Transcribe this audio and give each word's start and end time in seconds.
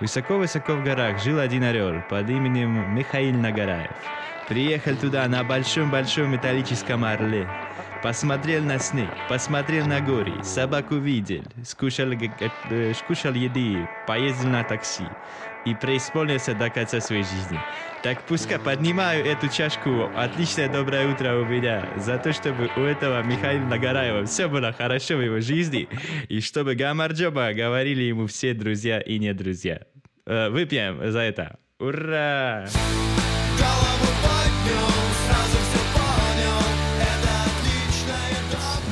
Высоко-высоко 0.00 0.74
в 0.74 0.84
горах 0.84 1.18
жил 1.18 1.38
один 1.38 1.64
орел 1.64 2.02
под 2.02 2.28
именем 2.28 2.94
Михаил 2.94 3.34
Нагараев. 3.34 3.96
Приехал 4.46 4.94
туда 4.94 5.26
на 5.26 5.42
большом-большом 5.42 6.32
металлическом 6.32 7.02
орле. 7.04 7.48
Посмотрел 8.02 8.62
на 8.62 8.78
снег, 8.78 9.10
посмотрел 9.28 9.86
на 9.86 10.00
горы, 10.00 10.44
собаку 10.44 10.96
видел, 10.96 11.42
скушал, 11.64 12.12
э, 12.12 12.94
скушал 12.94 13.32
еды, 13.32 13.88
поездил 14.06 14.48
на 14.48 14.62
такси 14.64 15.04
и 15.64 15.74
преисполнился 15.74 16.54
до 16.54 16.70
конца 16.70 17.00
своей 17.00 17.24
жизни. 17.24 17.58
Так 18.02 18.22
пускай 18.22 18.58
поднимаю 18.58 19.24
эту 19.24 19.48
чашку. 19.48 20.10
Отличное 20.14 20.68
доброе 20.68 21.12
утро 21.12 21.36
у 21.36 21.44
меня. 21.44 21.88
За 21.96 22.18
то, 22.18 22.32
чтобы 22.32 22.70
у 22.76 22.80
этого 22.80 23.22
Михаила 23.22 23.64
Нагараева 23.64 24.26
все 24.26 24.46
было 24.46 24.72
хорошо 24.72 25.16
в 25.16 25.22
его 25.22 25.40
жизни. 25.40 25.88
И 26.28 26.40
чтобы 26.40 26.76
Гамарджоба 26.76 27.52
говорили 27.52 28.02
ему 28.02 28.26
все 28.26 28.54
друзья 28.54 29.00
и 29.00 29.18
не 29.18 29.32
друзья. 29.32 29.80
Э, 30.26 30.50
выпьем 30.50 31.10
за 31.10 31.20
это. 31.20 31.58
Ура! 31.78 32.66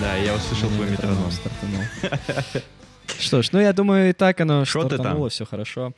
Да, 0.04 0.16
я 0.16 0.34
услышал 0.34 0.68
твой 0.68 0.90
метроном. 0.90 1.30
Что 3.18 3.40
ж, 3.40 3.52
ну 3.52 3.58
я 3.58 3.72
думаю, 3.72 4.10
и 4.10 4.12
так 4.12 4.38
оно 4.38 4.66
Шо 4.66 4.82
ты 4.82 4.96
стартануло, 4.96 5.30
все 5.30 5.46
хорошо. 5.46 5.94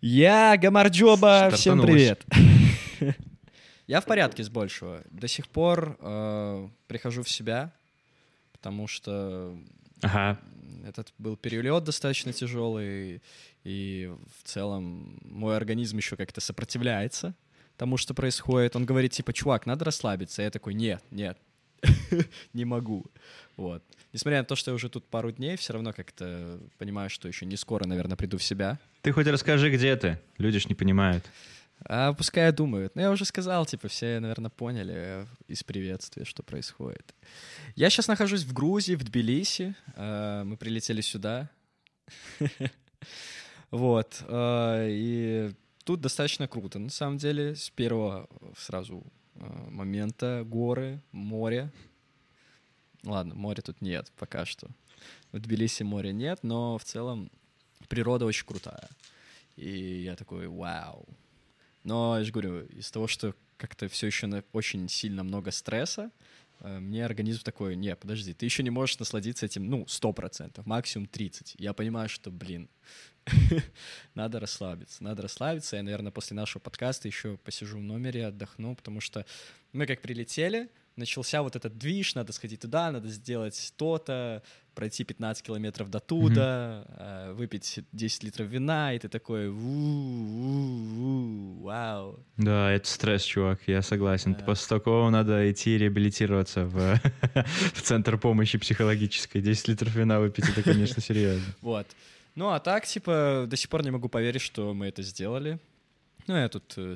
Я 0.00 0.56
Гамарджоба, 0.56 1.50
всем 1.50 1.82
привет. 1.82 2.24
Я 3.88 4.00
в 4.00 4.04
порядке 4.04 4.44
с 4.44 4.48
большего. 4.48 5.02
До 5.10 5.26
сих 5.26 5.48
пор 5.48 5.98
э, 6.00 6.68
прихожу 6.86 7.24
в 7.24 7.28
себя, 7.28 7.72
потому 8.52 8.86
что 8.86 9.58
Ага. 10.02 10.38
этот 10.86 11.12
был 11.18 11.36
перелет 11.36 11.82
достаточно 11.82 12.32
тяжелый, 12.32 13.22
и 13.64 14.08
в 14.40 14.46
целом 14.46 15.18
мой 15.22 15.56
организм 15.56 15.96
еще 15.96 16.14
как-то 16.14 16.40
сопротивляется 16.40 17.34
тому, 17.76 17.96
что 17.96 18.14
происходит. 18.14 18.76
Он 18.76 18.86
говорит, 18.86 19.10
типа, 19.10 19.32
чувак, 19.32 19.66
надо 19.66 19.84
расслабиться. 19.84 20.42
Я 20.42 20.50
такой, 20.50 20.74
нет, 20.74 21.02
нет, 21.10 21.36
не 22.52 22.64
могу. 22.64 23.04
Вот. 23.56 23.82
Несмотря 24.12 24.38
на 24.38 24.44
то, 24.44 24.56
что 24.56 24.70
я 24.70 24.74
уже 24.74 24.88
тут 24.88 25.04
пару 25.06 25.30
дней, 25.32 25.56
все 25.56 25.72
равно 25.74 25.92
как-то 25.92 26.58
понимаю, 26.78 27.10
что 27.10 27.28
еще 27.28 27.46
не 27.46 27.56
скоро, 27.56 27.86
наверное, 27.86 28.16
приду 28.16 28.38
в 28.38 28.42
себя. 28.42 28.78
Ты 29.02 29.12
хоть 29.12 29.26
расскажи, 29.26 29.70
где 29.70 29.94
ты. 29.96 30.18
Люди 30.38 30.58
ж 30.58 30.66
не 30.68 30.74
понимают. 30.74 31.24
А 31.84 32.14
пускай 32.14 32.50
думают. 32.52 32.94
Ну, 32.96 33.02
я 33.02 33.10
уже 33.10 33.26
сказал, 33.26 33.66
типа, 33.66 33.88
все, 33.88 34.18
наверное, 34.18 34.50
поняли 34.50 34.94
э, 34.96 35.26
из 35.46 35.62
приветствия, 35.62 36.24
что 36.24 36.42
происходит. 36.42 37.14
Я 37.74 37.90
сейчас 37.90 38.08
нахожусь 38.08 38.44
в 38.44 38.54
Грузии, 38.54 38.94
в 38.94 39.04
Тбилиси. 39.04 39.74
Э, 39.94 40.42
Мы 40.44 40.56
прилетели 40.56 41.02
сюда. 41.02 41.50
Вот. 43.70 44.22
э, 44.28 44.86
И 44.90 45.50
тут 45.84 46.00
достаточно 46.00 46.48
круто. 46.48 46.78
На 46.78 46.88
самом 46.90 47.18
деле, 47.18 47.54
с 47.54 47.68
первого 47.70 48.28
сразу 48.56 49.04
момента 49.70 50.42
горы, 50.44 51.00
море. 51.12 51.70
Ладно, 53.04 53.34
моря 53.34 53.62
тут 53.62 53.80
нет 53.80 54.12
пока 54.16 54.44
что. 54.44 54.68
В 55.32 55.38
Тбилиси 55.38 55.82
моря 55.82 56.12
нет, 56.12 56.40
но 56.42 56.78
в 56.78 56.84
целом 56.84 57.30
природа 57.88 58.24
очень 58.24 58.46
крутая. 58.46 58.88
И 59.56 60.02
я 60.02 60.16
такой, 60.16 60.48
вау. 60.48 61.06
Но 61.84 62.18
я 62.18 62.24
же 62.24 62.32
говорю, 62.32 62.66
из 62.66 62.90
того, 62.90 63.06
что 63.06 63.34
как-то 63.56 63.88
все 63.88 64.06
еще 64.06 64.26
на- 64.26 64.44
очень 64.52 64.88
сильно 64.88 65.22
много 65.22 65.50
стресса, 65.50 66.10
э, 66.60 66.78
мне 66.78 67.04
организм 67.04 67.42
такой, 67.42 67.76
не, 67.76 67.94
подожди, 67.96 68.34
ты 68.34 68.44
еще 68.44 68.62
не 68.62 68.70
можешь 68.70 68.98
насладиться 68.98 69.46
этим, 69.46 69.68
ну, 69.70 69.86
100%, 69.86 70.66
максимум 70.66 71.06
30%. 71.06 71.54
Я 71.58 71.72
понимаю, 71.72 72.08
что, 72.08 72.30
блин, 72.30 72.68
надо 74.14 74.40
расслабиться, 74.40 75.02
надо 75.02 75.22
расслабиться. 75.22 75.76
Я, 75.76 75.82
наверное, 75.82 76.12
после 76.12 76.36
нашего 76.36 76.60
подкаста 76.60 77.08
еще 77.08 77.36
посижу 77.38 77.78
в 77.78 77.82
номере, 77.82 78.26
отдохну, 78.26 78.74
потому 78.74 79.00
что 79.00 79.26
мы 79.72 79.86
как 79.86 80.00
прилетели, 80.00 80.68
начался 80.96 81.42
вот 81.42 81.56
этот 81.56 81.76
движ, 81.78 82.14
надо 82.14 82.32
сходить 82.32 82.60
туда, 82.60 82.90
надо 82.90 83.08
сделать 83.08 83.74
то-то, 83.76 84.42
пройти 84.74 85.04
15 85.04 85.44
километров 85.44 85.90
до 85.90 86.00
туда, 86.00 86.84
э, 86.88 87.32
выпить 87.32 87.80
10 87.92 88.24
литров 88.24 88.48
вина, 88.48 88.94
и 88.94 88.98
ты 88.98 89.08
такой, 89.08 89.48
«У-у-у, 89.48 89.62
вау. 91.62 92.18
Да, 92.36 92.70
это 92.70 92.88
стресс, 92.88 93.22
чувак, 93.22 93.60
я 93.66 93.82
согласен. 93.82 94.34
Да. 94.34 94.44
После 94.44 94.68
такого 94.68 95.10
надо 95.10 95.50
идти 95.50 95.76
реабилитироваться 95.78 96.64
в, 96.64 97.00
в 97.74 97.82
центр 97.82 98.18
помощи 98.18 98.58
психологической. 98.58 99.40
10 99.42 99.68
литров 99.68 99.94
вина 99.94 100.20
выпить, 100.20 100.48
это, 100.48 100.62
конечно, 100.62 101.02
серьезно. 101.02 101.44
Вот. 101.60 101.86
Ну, 102.36 102.50
а 102.50 102.60
так, 102.60 102.84
типа, 102.86 103.46
до 103.48 103.56
сих 103.56 103.70
пор 103.70 103.82
не 103.82 103.90
могу 103.90 104.10
поверить, 104.10 104.42
что 104.42 104.74
мы 104.74 104.88
это 104.88 105.02
сделали. 105.02 105.58
Ну, 106.26 106.36
я 106.36 106.50
тут 106.50 106.74
э, 106.76 106.94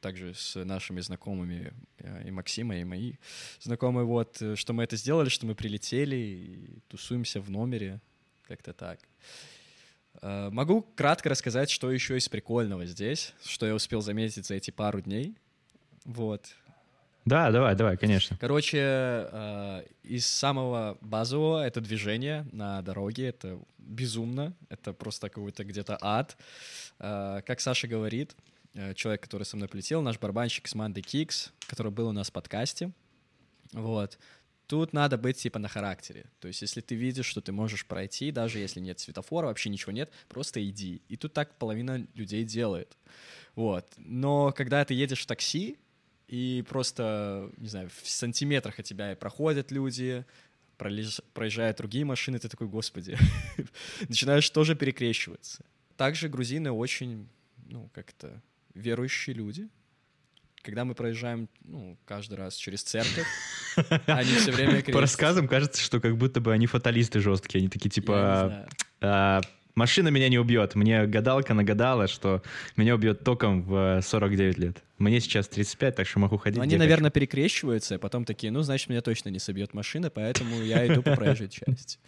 также 0.00 0.34
с 0.34 0.56
нашими 0.64 1.00
знакомыми, 1.00 1.72
э, 1.98 2.26
и 2.26 2.32
Максима, 2.32 2.76
и 2.76 2.84
мои 2.84 3.14
знакомые, 3.60 4.04
вот, 4.04 4.42
э, 4.42 4.56
что 4.56 4.72
мы 4.72 4.82
это 4.82 4.96
сделали, 4.96 5.28
что 5.28 5.46
мы 5.46 5.54
прилетели 5.54 6.16
и 6.16 6.78
тусуемся 6.88 7.40
в 7.40 7.48
номере, 7.48 8.00
как-то 8.42 8.72
так. 8.72 8.98
Могу 10.20 10.82
кратко 10.82 11.30
рассказать, 11.30 11.70
что 11.70 11.90
еще 11.90 12.18
из 12.18 12.28
прикольного 12.28 12.84
здесь, 12.84 13.34
что 13.44 13.66
я 13.66 13.74
успел 13.74 14.02
заметить 14.02 14.46
за 14.46 14.54
эти 14.54 14.70
пару 14.70 15.00
дней. 15.00 15.34
Вот. 16.04 16.54
Да, 17.24 17.50
давай, 17.52 17.76
давай, 17.76 17.96
конечно. 17.96 18.36
Короче, 18.40 18.78
э, 18.80 19.84
из 20.02 20.26
самого 20.26 20.98
базового 21.00 21.64
это 21.64 21.80
движение 21.80 22.46
на 22.50 22.82
дороге, 22.82 23.28
это 23.28 23.60
безумно, 23.78 24.54
это 24.68 24.92
просто 24.92 25.28
какой-то 25.28 25.64
где-то 25.64 25.98
ад. 26.00 26.36
Э, 26.98 27.40
как 27.46 27.60
Саша 27.60 27.86
говорит, 27.86 28.34
э, 28.74 28.94
человек, 28.94 29.22
который 29.22 29.44
со 29.44 29.56
мной 29.56 29.68
полетел, 29.68 30.02
наш 30.02 30.18
барабанщик 30.18 30.66
с 30.66 30.74
Манды 30.74 31.00
Кикс, 31.00 31.52
который 31.68 31.92
был 31.92 32.08
у 32.08 32.12
нас 32.12 32.28
в 32.28 32.32
подкасте, 32.32 32.90
вот, 33.72 34.18
тут 34.66 34.92
надо 34.92 35.16
быть 35.16 35.36
типа 35.36 35.60
на 35.60 35.68
характере. 35.68 36.24
То 36.40 36.48
есть, 36.48 36.62
если 36.62 36.80
ты 36.80 36.96
видишь, 36.96 37.26
что 37.26 37.40
ты 37.40 37.52
можешь 37.52 37.86
пройти, 37.86 38.32
даже 38.32 38.58
если 38.58 38.80
нет 38.80 38.98
светофора, 38.98 39.46
вообще 39.46 39.70
ничего 39.70 39.92
нет, 39.92 40.10
просто 40.28 40.66
иди. 40.66 41.02
И 41.08 41.16
тут 41.16 41.32
так 41.32 41.54
половина 41.56 42.06
людей 42.14 42.42
делает. 42.42 42.96
Вот. 43.54 43.86
Но 43.96 44.52
когда 44.52 44.84
ты 44.84 44.94
едешь 44.94 45.22
в 45.22 45.26
такси, 45.26 45.78
и 46.32 46.64
просто, 46.66 47.50
не 47.58 47.68
знаю, 47.68 47.90
в 47.90 48.08
сантиметрах 48.08 48.78
от 48.78 48.86
тебя 48.86 49.14
проходят 49.16 49.70
люди, 49.70 50.24
проезжают 50.78 51.76
другие 51.76 52.06
машины, 52.06 52.38
ты 52.38 52.48
такой, 52.48 52.68
господи, 52.68 53.18
начинаешь 54.08 54.48
тоже 54.48 54.74
перекрещиваться. 54.74 55.62
Также 55.98 56.30
грузины 56.30 56.72
очень, 56.72 57.28
ну, 57.68 57.90
как-то 57.92 58.40
верующие 58.72 59.36
люди. 59.36 59.68
Когда 60.62 60.86
мы 60.86 60.94
проезжаем, 60.94 61.50
ну, 61.64 61.98
каждый 62.06 62.38
раз 62.38 62.54
через 62.54 62.82
церковь, 62.82 63.26
они 64.06 64.32
все 64.36 64.52
время 64.52 64.76
По 64.76 64.84
крестятся. 64.84 65.00
рассказам 65.02 65.48
кажется, 65.48 65.82
что 65.82 66.00
как 66.00 66.16
будто 66.16 66.40
бы 66.40 66.54
они 66.54 66.66
фаталисты 66.66 67.20
жесткие. 67.20 67.60
Они 67.60 67.68
такие, 67.68 67.90
типа. 67.90 68.66
«А, 69.02 69.42
машина 69.74 70.08
меня 70.08 70.28
не 70.28 70.38
убьет. 70.38 70.74
Мне 70.76 71.06
гадалка 71.06 71.54
нагадала, 71.54 72.08
что 72.08 72.42
меня 72.76 72.94
убьет 72.94 73.24
током 73.24 73.62
в 73.62 73.98
э, 73.98 74.02
49 74.02 74.58
лет. 74.58 74.82
Мне 75.02 75.20
сейчас 75.20 75.48
35, 75.48 75.96
так 75.96 76.06
что 76.06 76.20
могу 76.20 76.36
ходить. 76.36 76.58
Где 76.58 76.62
они, 76.62 76.76
наверное, 76.76 77.10
перекрещиваются, 77.10 77.96
а 77.96 77.98
потом 77.98 78.24
такие, 78.24 78.52
ну, 78.52 78.62
значит, 78.62 78.88
меня 78.88 79.00
точно 79.00 79.30
не 79.30 79.40
собьет 79.40 79.74
машина, 79.74 80.10
поэтому 80.10 80.62
я 80.62 80.86
иду 80.86 81.02
по 81.02 81.16
проезжей 81.16 81.48
части. 81.48 81.98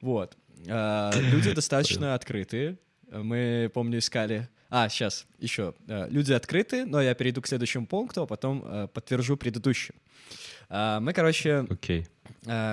Вот. 0.00 0.36
А, 0.68 1.10
Люди 1.14 1.52
достаточно 1.54 2.14
открытые. 2.14 2.76
Мы, 3.10 3.70
помню, 3.72 3.98
искали... 3.98 4.48
А, 4.68 4.88
сейчас, 4.88 5.26
еще. 5.38 5.74
А, 5.88 6.08
Люди 6.08 6.32
открыты, 6.32 6.84
но 6.84 7.00
я 7.00 7.14
перейду 7.14 7.40
к 7.42 7.46
следующему 7.46 7.86
пункту, 7.86 8.22
а 8.22 8.26
потом 8.26 8.62
а, 8.64 8.86
подтвержу 8.86 9.36
предыдущим. 9.36 9.94
А, 10.68 11.00
Мы, 11.00 11.12
короче, 11.12 11.66
хочу. 11.68 12.04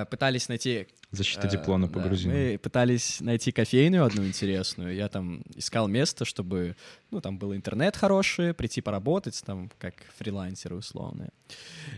Пытались 0.09 0.49
найти 0.49 0.87
Защита 1.11 1.47
Э, 1.47 1.49
диплома 1.49 1.87
по 1.87 1.99
да, 1.99 2.07
грузину. 2.07 2.33
Мы 2.35 2.59
пытались 2.59 3.19
найти 3.19 3.51
кофейную 3.51 4.05
одну 4.05 4.25
интересную. 4.25 4.93
Я 4.93 5.07
там 5.07 5.41
искал 5.55 5.87
место, 5.87 6.23
чтобы, 6.23 6.75
ну, 7.09 7.19
там 7.19 7.39
был 7.39 7.55
интернет 7.55 7.95
хороший, 7.95 8.53
прийти 8.53 8.81
поработать, 8.81 9.41
там, 9.43 9.71
как 9.79 9.95
фрилансеры 10.17 10.75
условные. 10.75 11.31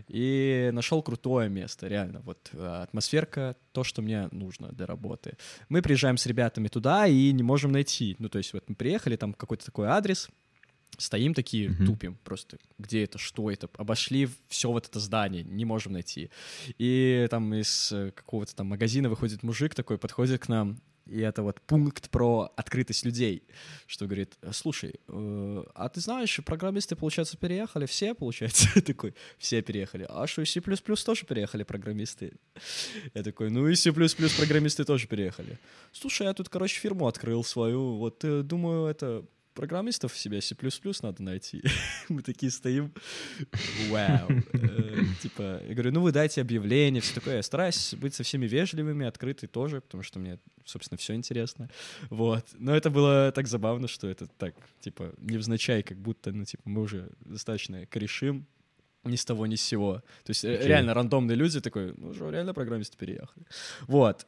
И 0.07 0.69
нашел 0.71 1.03
крутое 1.03 1.49
место, 1.49 1.87
реально. 1.87 2.21
Вот 2.21 2.49
э, 2.53 2.83
атмосферка, 2.83 3.57
то, 3.73 3.83
что 3.83 4.01
мне 4.01 4.29
нужно 4.31 4.69
для 4.69 4.85
работы. 4.85 5.37
Мы 5.67 5.81
приезжаем 5.81 6.17
с 6.17 6.25
ребятами 6.25 6.69
туда 6.69 7.05
и 7.05 7.33
не 7.33 7.43
можем 7.43 7.73
найти. 7.73 8.15
Ну, 8.17 8.29
то 8.29 8.37
есть 8.37 8.53
вот 8.53 8.63
мы 8.69 8.75
приехали, 8.75 9.17
там 9.17 9.33
какой-то 9.33 9.65
такой 9.65 9.87
адрес, 9.87 10.29
Стоим 10.97 11.33
такие, 11.33 11.69
Мгм. 11.69 11.85
тупим 11.85 12.17
просто. 12.23 12.57
Где 12.77 13.03
это, 13.03 13.17
что 13.17 13.49
это? 13.49 13.69
Обошли 13.77 14.27
все 14.49 14.71
вот 14.71 14.87
это 14.87 14.99
здание, 14.99 15.43
не 15.43 15.65
можем 15.65 15.93
найти. 15.93 16.29
И 16.77 17.27
там 17.29 17.53
из 17.53 17.91
э, 17.91 18.11
какого-то 18.11 18.55
там 18.55 18.67
магазина 18.67 19.09
выходит 19.09 19.41
мужик 19.43 19.73
такой, 19.73 19.97
подходит 19.97 20.41
к 20.41 20.47
нам, 20.49 20.79
и 21.07 21.19
это 21.19 21.41
вот 21.41 21.59
пункт 21.61 22.09
про 22.11 22.51
открытость 22.55 23.03
людей, 23.05 23.43
что 23.87 24.05
говорит, 24.05 24.37
слушай, 24.51 24.93
э, 25.07 25.63
а 25.73 25.89
ты 25.89 25.99
знаешь, 26.01 26.39
программисты, 26.45 26.95
получается, 26.95 27.35
переехали, 27.37 27.85
все, 27.87 28.13
получается, 28.13 28.67
такой, 28.85 29.15
все 29.39 29.61
переехали, 29.63 30.05
а 30.07 30.27
что, 30.27 30.41
и 30.43 30.45
C++ 30.45 30.61
тоже 30.61 31.25
переехали 31.25 31.63
программисты? 31.63 32.33
Я 33.15 33.23
такой, 33.23 33.49
ну 33.49 33.67
и 33.67 33.75
C++ 33.75 33.91
программисты 33.91 34.83
тоже 34.83 35.07
переехали. 35.07 35.57
Слушай, 35.91 36.27
я 36.27 36.33
тут, 36.33 36.49
короче, 36.49 36.79
фирму 36.79 37.07
открыл 37.07 37.43
свою, 37.43 37.95
вот, 37.97 38.23
э, 38.23 38.43
думаю, 38.43 38.85
это, 38.85 39.25
программистов 39.53 40.13
в 40.13 40.17
себе 40.17 40.41
C++ 40.41 40.55
надо 41.01 41.23
найти. 41.23 41.63
Мы 42.09 42.21
такие 42.21 42.51
стоим, 42.51 42.93
вау. 43.89 44.29
Э, 44.53 45.03
типа, 45.21 45.61
я 45.67 45.73
говорю, 45.73 45.91
ну 45.91 46.01
вы 46.01 46.11
дайте 46.11 46.41
объявление, 46.41 47.01
все 47.01 47.15
такое. 47.15 47.37
Я 47.37 47.43
стараюсь 47.43 47.93
быть 47.95 48.13
со 48.13 48.23
всеми 48.23 48.47
вежливыми, 48.47 49.05
открытый 49.05 49.49
тоже, 49.49 49.81
потому 49.81 50.03
что 50.03 50.19
мне, 50.19 50.39
собственно, 50.65 50.97
все 50.97 51.13
интересно. 51.13 51.69
Вот. 52.09 52.45
Но 52.53 52.75
это 52.75 52.89
было 52.89 53.31
так 53.31 53.47
забавно, 53.47 53.87
что 53.87 54.07
это 54.07 54.27
так, 54.27 54.55
типа, 54.79 55.13
невзначай, 55.17 55.83
как 55.83 55.97
будто, 55.97 56.31
ну, 56.31 56.45
типа, 56.45 56.63
мы 56.65 56.81
уже 56.81 57.09
достаточно 57.25 57.85
корешим, 57.85 58.47
ни 59.03 59.15
с 59.15 59.25
того, 59.25 59.47
ни 59.47 59.55
с 59.55 59.61
сего. 59.61 60.03
То 60.23 60.29
есть 60.29 60.43
okay. 60.43 60.57
Э, 60.57 60.67
реально 60.67 60.93
рандомные 60.93 61.35
люди 61.35 61.59
такой, 61.59 61.93
ну 61.97 62.13
что, 62.13 62.29
реально 62.29 62.53
программисты 62.53 62.97
переехали. 62.97 63.45
Вот. 63.87 64.27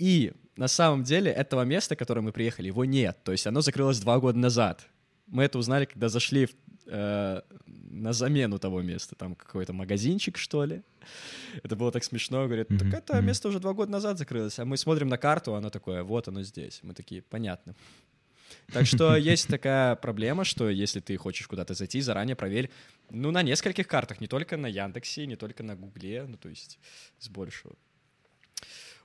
И 0.00 0.32
на 0.56 0.68
самом 0.68 1.04
деле 1.04 1.30
этого 1.30 1.64
места, 1.64 1.94
которое 1.94 2.22
мы 2.22 2.32
приехали, 2.32 2.68
его 2.68 2.84
нет. 2.84 3.18
То 3.22 3.32
есть 3.32 3.46
оно 3.46 3.60
закрылось 3.60 4.00
два 4.00 4.18
года 4.18 4.38
назад. 4.38 4.86
Мы 5.26 5.44
это 5.44 5.58
узнали, 5.58 5.84
когда 5.84 6.08
зашли 6.08 6.46
в, 6.46 6.50
э, 6.86 7.42
на 7.66 8.12
замену 8.12 8.58
того 8.58 8.82
места. 8.82 9.14
Там 9.14 9.34
какой-то 9.34 9.72
магазинчик, 9.72 10.38
что 10.38 10.64
ли. 10.64 10.82
Это 11.62 11.76
было 11.76 11.92
так 11.92 12.04
смешно. 12.04 12.46
Говорят, 12.46 12.68
так 12.68 12.82
mm-hmm. 12.82 12.98
это 12.98 13.20
место 13.20 13.48
уже 13.48 13.60
два 13.60 13.74
года 13.74 13.92
назад 13.92 14.18
закрылось. 14.18 14.58
А 14.58 14.64
мы 14.64 14.76
смотрим 14.76 15.08
на 15.08 15.18
карту, 15.18 15.54
оно 15.54 15.70
такое, 15.70 16.02
вот 16.02 16.28
оно 16.28 16.42
здесь. 16.42 16.80
Мы 16.82 16.94
такие, 16.94 17.20
понятно. 17.20 17.74
Так 18.72 18.86
что 18.86 19.16
есть 19.32 19.48
такая 19.48 19.96
проблема, 19.96 20.44
что 20.44 20.70
если 20.70 21.00
ты 21.00 21.16
хочешь 21.18 21.46
куда-то 21.46 21.74
зайти, 21.74 22.00
заранее 22.00 22.36
проверь, 22.36 22.70
ну, 23.10 23.30
на 23.30 23.42
нескольких 23.42 23.86
картах, 23.86 24.20
не 24.20 24.26
только 24.26 24.56
на 24.56 24.66
Яндексе, 24.66 25.26
не 25.26 25.36
только 25.36 25.62
на 25.62 25.76
Гугле, 25.76 26.24
ну, 26.26 26.36
то 26.36 26.48
есть 26.48 26.78
с 27.18 27.28
большего. 27.28 27.74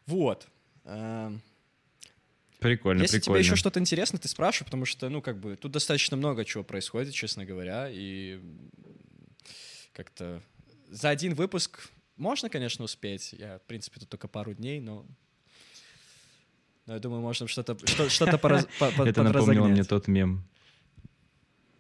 Вот. 0.06 0.48
Эм, 0.86 1.42
прикольно, 2.60 3.02
Если 3.02 3.20
прикольно. 3.20 3.40
тебе 3.42 3.48
еще 3.48 3.56
что-то 3.56 3.80
интересно, 3.80 4.20
ты 4.20 4.28
спрашивай, 4.28 4.66
потому 4.66 4.86
что, 4.86 5.10
ну, 5.10 5.22
как 5.22 5.40
бы, 5.40 5.56
тут 5.56 5.72
достаточно 5.72 6.16
много 6.16 6.46
чего 6.46 6.64
происходит, 6.64 7.14
честно 7.14 7.46
говоря, 7.46 7.90
и 7.92 8.40
как-то 9.94 10.42
за 10.90 11.10
один 11.10 11.34
выпуск 11.34 11.90
можно, 12.18 12.50
конечно, 12.50 12.86
успеть. 12.86 13.34
Я, 13.34 13.60
в 13.60 13.64
принципе, 13.64 14.00
тут 14.00 14.10
только 14.10 14.28
пару 14.28 14.54
дней, 14.54 14.80
но 14.80 15.06
но 16.86 16.94
я 16.94 17.00
думаю, 17.00 17.22
можно 17.22 17.48
что-то 17.48 17.76
что, 17.88 18.10
что-то 18.10 18.38
пораз, 18.38 18.68
Это 18.80 19.24
напомнило 19.24 19.68
мне 19.68 19.84
тот 19.84 20.08
мем 20.08 20.44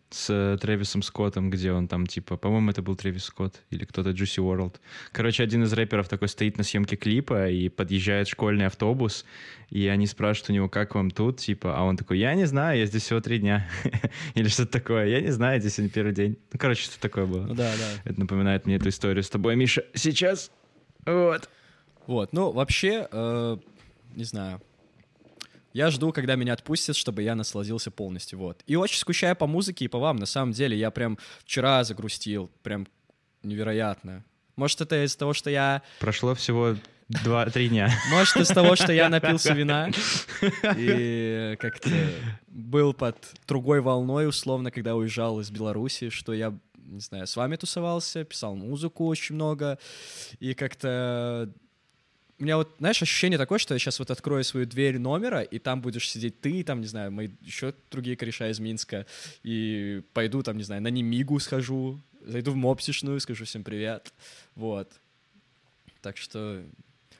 с 0.10 0.30
э, 0.30 0.58
Трэвисом 0.60 1.02
Скоттом, 1.02 1.50
где 1.50 1.72
он 1.72 1.88
там, 1.88 2.08
типа, 2.08 2.38
по-моему, 2.38 2.72
это 2.72 2.82
был 2.82 2.96
Трэвис 2.96 3.26
Скотт 3.26 3.62
или 3.70 3.86
кто-то 3.86 4.12
Juicy 4.12 4.44
World. 4.44 4.76
Короче, 5.12 5.44
один 5.44 5.64
из 5.64 5.74
рэперов 5.74 6.08
такой 6.08 6.28
стоит 6.28 6.58
на 6.58 6.64
съемке 6.64 6.96
клипа, 6.96 7.50
и 7.50 7.70
подъезжает 7.70 8.28
школьный 8.28 8.68
автобус, 8.68 9.26
и 9.70 9.88
они 9.88 10.08
спрашивают 10.08 10.50
у 10.50 10.54
него, 10.54 10.70
как 10.70 10.96
вам 10.96 11.12
тут, 11.12 11.40
типа, 11.40 11.78
а 11.78 11.84
он 11.84 11.98
такой, 11.98 12.20
я 12.20 12.34
не 12.36 12.46
знаю, 12.46 12.80
я 12.80 12.86
здесь 12.86 13.04
всего 13.04 13.20
три 13.20 13.40
дня. 13.40 13.68
или 14.36 14.48
что-то 14.48 14.74
такое, 14.74 15.08
я 15.08 15.22
не 15.22 15.32
знаю, 15.32 15.60
здесь 15.60 15.76
сегодня 15.76 15.92
первый 15.92 16.14
день. 16.14 16.38
Ну, 16.54 16.60
короче, 16.60 16.84
что 16.84 17.00
такое 17.00 17.26
было. 17.26 17.46
Ну, 17.46 17.56
да, 17.56 17.72
да. 17.76 18.10
Это 18.10 18.20
напоминает 18.20 18.66
мне 18.66 18.76
эту 18.76 18.90
историю 18.90 19.24
с 19.24 19.30
тобой, 19.30 19.56
Миша. 19.56 19.84
Сейчас. 19.94 20.52
Вот. 21.06 21.50
Вот, 22.08 22.34
ну, 22.34 22.52
вообще, 22.52 23.08
э, 23.12 23.58
не 24.16 24.24
знаю, 24.24 24.62
я 25.76 25.92
жду, 25.92 26.14
когда 26.14 26.36
меня 26.36 26.54
отпустят, 26.54 26.96
чтобы 26.96 27.22
я 27.22 27.36
насладился 27.36 27.92
полностью, 27.92 28.40
вот. 28.40 28.64
И 28.66 28.78
очень 28.78 28.98
скучаю 28.98 29.36
по 29.36 29.46
музыке 29.46 29.84
и 29.84 29.88
по 29.90 30.00
вам, 30.00 30.16
на 30.16 30.26
самом 30.26 30.54
деле. 30.54 30.78
Я 30.78 30.90
прям 30.90 31.20
вчера 31.44 31.84
загрустил, 31.84 32.50
прям 32.64 32.88
невероятно. 33.44 34.24
Может, 34.56 34.80
это 34.80 35.04
из-за 35.04 35.18
того, 35.18 35.34
что 35.34 35.50
я... 35.50 35.82
Прошло 36.00 36.34
всего 36.34 36.78
два-три 37.10 37.68
дня. 37.68 37.92
Может, 38.10 38.38
из-за 38.38 38.54
того, 38.54 38.78
что 38.78 38.94
я 38.94 39.10
напился 39.10 39.52
вина 39.54 39.90
и 40.78 41.58
как-то 41.60 41.90
был 42.48 42.94
под 42.94 43.18
другой 43.46 43.82
волной, 43.82 44.30
условно, 44.30 44.72
когда 44.72 44.96
уезжал 44.96 45.42
из 45.42 45.52
Беларуси, 45.52 46.10
что 46.10 46.32
я, 46.32 46.58
не 46.78 47.02
знаю, 47.02 47.28
с 47.28 47.36
вами 47.36 47.58
тусовался, 47.58 48.24
писал 48.24 48.56
музыку 48.56 49.08
очень 49.08 49.36
много, 49.36 49.78
и 50.40 50.54
как-то 50.54 51.52
у 52.38 52.44
меня 52.44 52.58
вот, 52.58 52.76
знаешь, 52.80 53.02
ощущение 53.02 53.38
такое, 53.38 53.60
что 53.60 53.74
я 53.74 53.80
сейчас 53.80 54.00
вот 54.00 54.12
открою 54.12 54.44
свою 54.44 54.66
дверь 54.66 55.00
номера, 55.00 55.42
и 55.42 55.58
там 55.58 55.82
будешь 55.82 56.10
сидеть 56.10 56.42
ты, 56.42 56.64
там, 56.64 56.82
не 56.82 56.88
знаю, 56.88 57.12
мои 57.12 57.30
еще 57.42 57.74
другие 57.90 58.18
кореша 58.18 58.50
из 58.50 58.60
Минска, 58.60 59.06
и 59.44 60.02
пойду 60.14 60.44
там, 60.44 60.58
не 60.58 60.64
знаю, 60.64 60.82
на 60.82 60.90
Немигу 60.90 61.40
схожу, 61.40 62.00
зайду 62.26 62.52
в 62.52 62.56
мопсишную, 62.56 63.20
скажу 63.22 63.46
всем 63.46 63.64
привет, 63.64 64.14
вот. 64.56 64.92
Так 66.02 66.18
что 66.18 66.64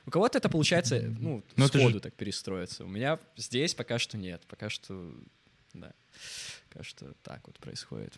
у 0.04 0.10
кого-то 0.10 0.38
это 0.38 0.48
получается, 0.48 1.02
ну, 1.18 1.42
Но 1.56 1.64
ну, 1.64 1.66
сходу 1.66 1.94
же... 1.94 2.00
так 2.00 2.14
перестроиться. 2.14 2.84
У 2.84 2.88
меня 2.88 3.18
здесь 3.36 3.74
пока 3.74 3.98
что 3.98 4.18
нет, 4.18 4.42
пока 4.48 4.68
что, 4.68 5.12
да, 5.72 5.92
пока 6.68 6.84
что 6.84 7.14
так 7.22 7.40
вот 7.46 7.58
происходит. 7.58 8.12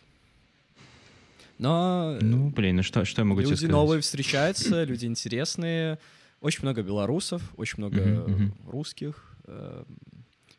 Но... 1.57 2.17
Ну, 2.21 2.49
блин, 2.49 2.77
ну 2.77 2.83
что, 2.83 3.05
что 3.05 3.21
я 3.21 3.25
могу 3.25 3.41
люди 3.41 3.49
тебе 3.49 3.57
сказать? 3.57 3.69
Люди 3.69 3.71
новые 3.71 4.01
встречаются, 4.01 4.83
люди 4.83 5.05
интересные, 5.05 5.97
очень 6.41 6.61
много 6.63 6.81
белорусов, 6.81 7.41
очень 7.57 7.75
много 7.77 7.97
mm-hmm, 7.97 8.25
mm-hmm. 8.25 8.71
русских. 8.71 9.35
Эм, 9.45 9.85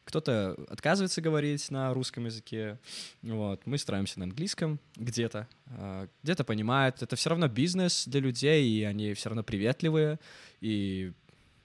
кто-то 0.04 0.56
отказывается 0.68 1.22
говорить 1.22 1.70
на 1.70 1.94
русском 1.94 2.24
языке. 2.26 2.78
Вот. 3.22 3.64
Мы 3.64 3.78
стараемся 3.78 4.18
на 4.18 4.24
английском 4.24 4.80
где-то. 4.96 5.46
А, 5.66 6.08
где-то 6.22 6.42
понимают. 6.42 7.02
Это 7.02 7.14
все 7.14 7.30
равно 7.30 7.46
бизнес 7.48 8.06
для 8.08 8.20
людей, 8.20 8.68
и 8.68 8.82
они 8.82 9.14
все 9.14 9.28
равно 9.28 9.44
приветливые. 9.44 10.18
И 10.60 11.12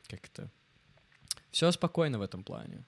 как-то 0.07 0.51
все 1.49 1.71
спокойно 1.71 2.19
в 2.19 2.21
этом 2.21 2.43
плане. 2.43 2.85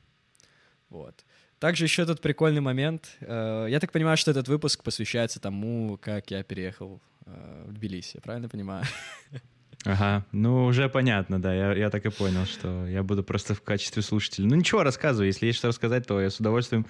Вот. 0.89 1.25
Также 1.59 1.85
еще 1.85 2.05
тут 2.05 2.21
прикольный 2.21 2.61
момент. 2.61 3.17
Э, 3.21 3.65
я 3.67 3.79
так 3.79 3.91
понимаю, 3.91 4.15
что 4.15 4.29
этот 4.29 4.47
выпуск 4.47 4.83
посвящается 4.83 5.39
тому, 5.39 5.97
как 5.97 6.29
я 6.29 6.43
переехал 6.43 7.01
э, 7.25 7.63
в 7.67 7.73
Тбилиси. 7.73 8.19
Правильно 8.19 8.47
понимаю? 8.47 8.85
Ага, 9.87 10.25
ну 10.33 10.65
уже 10.65 10.89
понятно, 10.89 11.41
да, 11.41 11.53
я, 11.53 11.73
я 11.73 11.89
так 11.89 12.05
и 12.05 12.09
понял, 12.09 12.45
что 12.45 12.85
я 12.87 13.03
буду 13.03 13.23
просто 13.23 13.55
в 13.55 13.61
качестве 13.61 14.01
слушателя. 14.01 14.45
Ну 14.45 14.55
ничего, 14.55 14.83
рассказывай, 14.83 15.27
если 15.27 15.45
есть 15.45 15.59
что 15.59 15.69
рассказать, 15.69 16.05
то 16.05 16.19
я 16.19 16.29
с 16.29 16.41
удовольствием, 16.41 16.85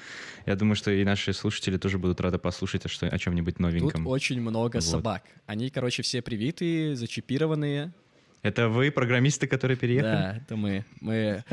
я 0.48 0.56
думаю, 0.56 0.76
что 0.76 0.90
и 0.90 1.04
наши 1.04 1.32
слушатели 1.34 1.78
тоже 1.78 2.00
будут 2.00 2.20
рады 2.22 2.40
послушать 2.40 2.88
о, 2.88 2.90
что, 2.90 3.06
о 3.06 3.20
чем-нибудь 3.20 3.60
новеньком. 3.60 4.04
Тут 4.04 4.12
очень 4.12 4.42
много 4.42 4.78
вот. 4.78 4.84
собак. 4.84 5.22
Они, 5.46 5.70
короче, 5.70 6.02
все 6.02 6.24
привитые, 6.24 6.96
зачипированные. 6.96 7.94
Это 8.42 8.68
вы, 8.68 8.90
программисты, 8.90 9.46
которые 9.46 9.78
переехали? 9.78 10.12
Да, 10.12 10.38
это 10.38 10.56
мы. 10.56 10.84
Мы 11.00 11.44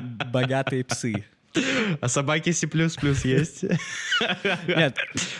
богатые 0.32 0.84
псы. 0.84 1.26
А 2.00 2.08
собаки 2.08 2.50
C++ 2.52 2.68
есть? 3.24 3.62
Нет. 4.66 4.96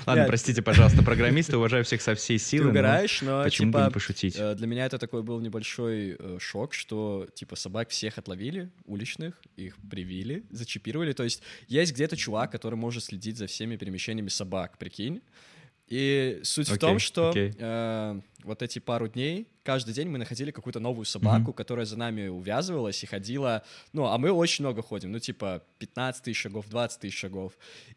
Ладно, 0.07 0.25
простите, 0.26 0.62
пожалуйста, 0.62 1.02
программисты, 1.02 1.57
уважаю 1.57 1.85
всех 1.85 2.02
со 2.02 2.14
всей 2.14 2.38
силы. 2.38 2.64
Ты 2.64 2.71
угораешь, 2.71 3.23
но, 3.23 3.43
почему 3.45 3.69
типа, 3.69 3.78
бы 3.78 3.85
не 3.87 3.90
пошутить? 3.90 4.37
Э, 4.38 4.54
для 4.54 4.66
меня 4.66 4.87
это 4.87 4.99
такой 4.99 5.23
был 5.23 5.40
небольшой 5.40 6.16
э, 6.19 6.38
шок, 6.40 6.75
что, 6.75 7.28
типа, 7.35 7.57
собак 7.57 7.90
всех 7.90 8.19
отловили, 8.19 8.71
уличных, 8.87 9.35
их 9.57 9.76
привили, 9.90 10.45
зачипировали. 10.50 11.12
То 11.12 11.25
есть 11.25 11.43
есть 11.69 11.93
где-то 11.93 12.16
чувак, 12.16 12.52
который 12.52 12.75
может 12.75 13.04
следить 13.04 13.37
за 13.37 13.47
всеми 13.47 13.76
перемещениями 13.76 14.28
собак, 14.28 14.78
прикинь. 14.78 15.21
И 15.88 16.40
суть 16.42 16.68
okay, 16.68 16.75
в 16.75 16.78
том, 16.78 16.99
что 16.99 17.30
okay. 17.30 17.54
э, 17.59 18.21
вот 18.45 18.62
эти 18.62 18.78
пару 18.78 19.09
дней, 19.09 19.49
каждый 19.62 19.95
день 19.95 20.09
мы 20.09 20.18
находили 20.18 20.50
какую-то 20.50 20.80
новую 20.80 21.07
собаку, 21.07 21.50
mm-hmm. 21.50 21.54
которая 21.54 21.87
за 21.87 21.97
нами 21.97 22.28
увязывалась 22.28 23.02
и 23.02 23.07
ходила. 23.07 23.62
Ну, 23.92 24.07
а 24.07 24.18
мы 24.18 24.30
очень 24.30 24.64
много 24.64 24.83
ходим, 24.83 25.12
ну, 25.12 25.18
типа 25.18 25.62
15 25.78 26.25
тысяч 26.25 26.40
шагов, 26.40 26.68
20 26.68 27.00
тысяч 27.00 27.18
шагов. 27.18 27.52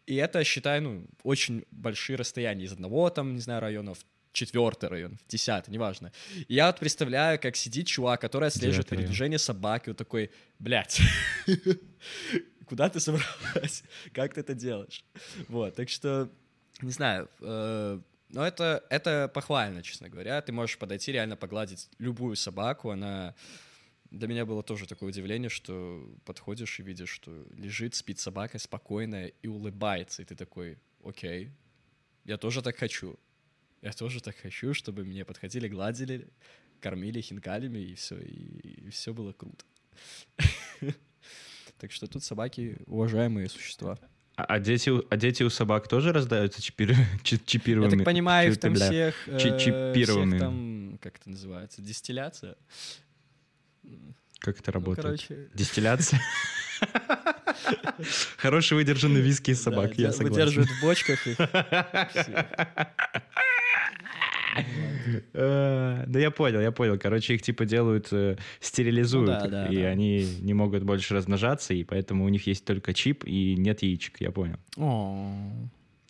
И 0.05 0.15
это, 0.15 0.43
считаю, 0.43 0.81
ну, 0.81 1.05
очень 1.23 1.65
большие 1.71 2.15
расстояния 2.15 2.65
из 2.65 2.71
одного, 2.71 3.09
там, 3.09 3.35
не 3.35 3.41
знаю, 3.41 3.61
района 3.61 3.93
в 3.93 4.05
четвертый 4.31 4.87
район, 4.89 5.17
в 5.17 5.29
десятый, 5.29 5.73
неважно. 5.73 6.11
И 6.47 6.55
я 6.55 6.67
вот 6.67 6.79
представляю, 6.79 7.39
как 7.39 7.55
сидит 7.55 7.87
чувак, 7.87 8.21
который 8.21 8.47
отслеживает 8.47 8.87
передвижение 8.87 9.39
собаки, 9.39 9.89
вот 9.89 9.97
такой, 9.97 10.31
блядь, 10.59 11.01
куда 12.65 12.89
ты 12.89 13.01
собралась? 13.01 13.83
Как 14.13 14.33
ты 14.33 14.39
это 14.39 14.53
делаешь? 14.53 15.03
Вот, 15.49 15.75
так 15.75 15.89
что 15.89 16.29
не 16.81 16.91
знаю, 16.91 17.29
э, 17.39 17.99
но 18.29 18.47
это, 18.47 18.83
это 18.89 19.29
похвально, 19.33 19.83
честно 19.83 20.09
говоря. 20.09 20.41
Ты 20.41 20.51
можешь 20.51 20.77
подойти, 20.77 21.11
реально 21.11 21.35
погладить 21.35 21.89
любую 21.99 22.35
собаку, 22.35 22.91
она... 22.91 23.35
Для 24.09 24.27
меня 24.27 24.45
было 24.45 24.61
тоже 24.61 24.87
такое 24.87 25.09
удивление, 25.09 25.49
что 25.49 26.05
подходишь 26.25 26.79
и 26.79 26.83
видишь, 26.83 27.09
что 27.09 27.45
лежит, 27.51 27.95
спит 27.95 28.19
собака 28.19 28.59
спокойная 28.59 29.27
и 29.27 29.47
улыбается, 29.47 30.21
и 30.21 30.25
ты 30.25 30.35
такой, 30.35 30.77
окей, 31.03 31.51
я 32.25 32.37
тоже 32.37 32.61
так 32.61 32.75
хочу. 32.77 33.17
Я 33.81 33.93
тоже 33.93 34.21
так 34.21 34.35
хочу, 34.35 34.73
чтобы 34.73 35.05
мне 35.05 35.23
подходили, 35.23 35.69
гладили, 35.69 36.27
кормили 36.81 37.21
хинкалями, 37.21 37.79
и 37.79 37.95
все, 37.95 38.19
и, 38.19 38.87
и 38.87 38.89
все 38.89 39.13
было 39.13 39.33
круто. 39.33 39.65
Так 41.77 41.91
что 41.91 42.05
тут 42.05 42.23
собаки 42.23 42.77
уважаемые 42.85 43.49
существа. 43.49 43.97
А, 44.41 44.55
а 44.55 44.59
дети, 44.59 44.91
а 45.09 45.17
дети 45.17 45.43
у 45.43 45.49
собак 45.49 45.87
тоже 45.87 46.11
раздаются 46.11 46.61
чипир, 46.61 46.95
чипированными? 47.23 47.91
Я 47.91 47.97
так 47.97 48.05
понимаю, 48.05 48.51
их 48.51 48.59
там 48.59 48.75
всех, 48.75 49.15
э, 49.27 49.37
чипированными. 49.37 50.29
всех 50.29 50.39
там, 50.39 50.99
как 51.01 51.17
это 51.17 51.29
называется, 51.29 51.81
дистилляция? 51.81 52.55
Как 54.39 54.59
это 54.59 54.71
ну, 54.71 54.73
работает? 54.73 55.05
Ну, 55.05 55.35
короче... 55.35 55.49
Дистилляция? 55.53 56.19
Хороший 58.37 58.73
выдержанный 58.73 59.21
виски 59.21 59.51
из 59.51 59.61
собак, 59.61 59.93
я 59.97 60.11
согласен. 60.11 60.33
Выдерживают 60.33 60.69
в 60.71 60.81
бочках 60.81 61.27
их. 61.27 61.37
Э, 65.33 66.03
Да 66.07 66.19
я 66.19 66.31
понял, 66.31 66.59
я 66.61 66.71
понял. 66.71 66.97
Короче, 66.99 67.35
их 67.35 67.41
типа 67.41 67.65
делают, 67.65 68.07
э, 68.11 68.37
стерилизуют, 68.59 69.27
Ну 69.67 69.71
и 69.71 69.81
они 69.81 70.25
не 70.41 70.53
могут 70.53 70.83
больше 70.83 71.13
размножаться, 71.15 71.73
и 71.73 71.83
поэтому 71.83 72.25
у 72.25 72.29
них 72.29 72.47
есть 72.47 72.65
только 72.65 72.93
чип 72.93 73.23
и 73.25 73.55
нет 73.57 73.81
яичек, 73.83 74.21
я 74.21 74.31
понял. 74.31 74.57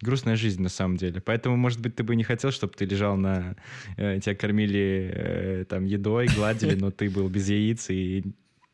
Грустная 0.01 0.35
жизнь 0.35 0.61
на 0.63 0.69
самом 0.69 0.97
деле. 0.97 1.21
Поэтому, 1.21 1.57
может 1.57 1.79
быть, 1.79 1.95
ты 1.95 2.03
бы 2.03 2.15
не 2.15 2.23
хотел, 2.23 2.51
чтобы 2.51 2.73
ты 2.75 2.85
лежал 2.85 3.17
на... 3.17 3.55
э, 3.97 4.19
тебя 4.19 4.35
кормили 4.35 5.65
там 5.69 5.85
едой, 5.85 6.27
гладили, 6.35 6.73
но 6.73 6.89
ты 6.89 7.09
был 7.09 7.29
без 7.29 7.49
яиц 7.49 7.89
и 7.91 8.23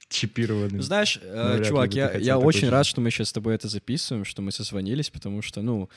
чипированный. 0.09 0.79
Знаешь, 0.81 1.19
ли 1.21 1.65
чувак, 1.65 1.93
я, 1.93 2.13
я 2.17 2.39
очень 2.39 2.69
рад, 2.69 2.85
что 2.85 3.01
мы 3.01 3.11
сейчас 3.11 3.27
с 3.29 3.33
тобой 3.33 3.55
это 3.55 3.67
записываем, 3.67 4.23
что 4.23 4.41
мы 4.41 4.51
созвонились, 4.53 5.09
потому 5.09 5.41
что, 5.41 5.61
ну, 5.61 5.89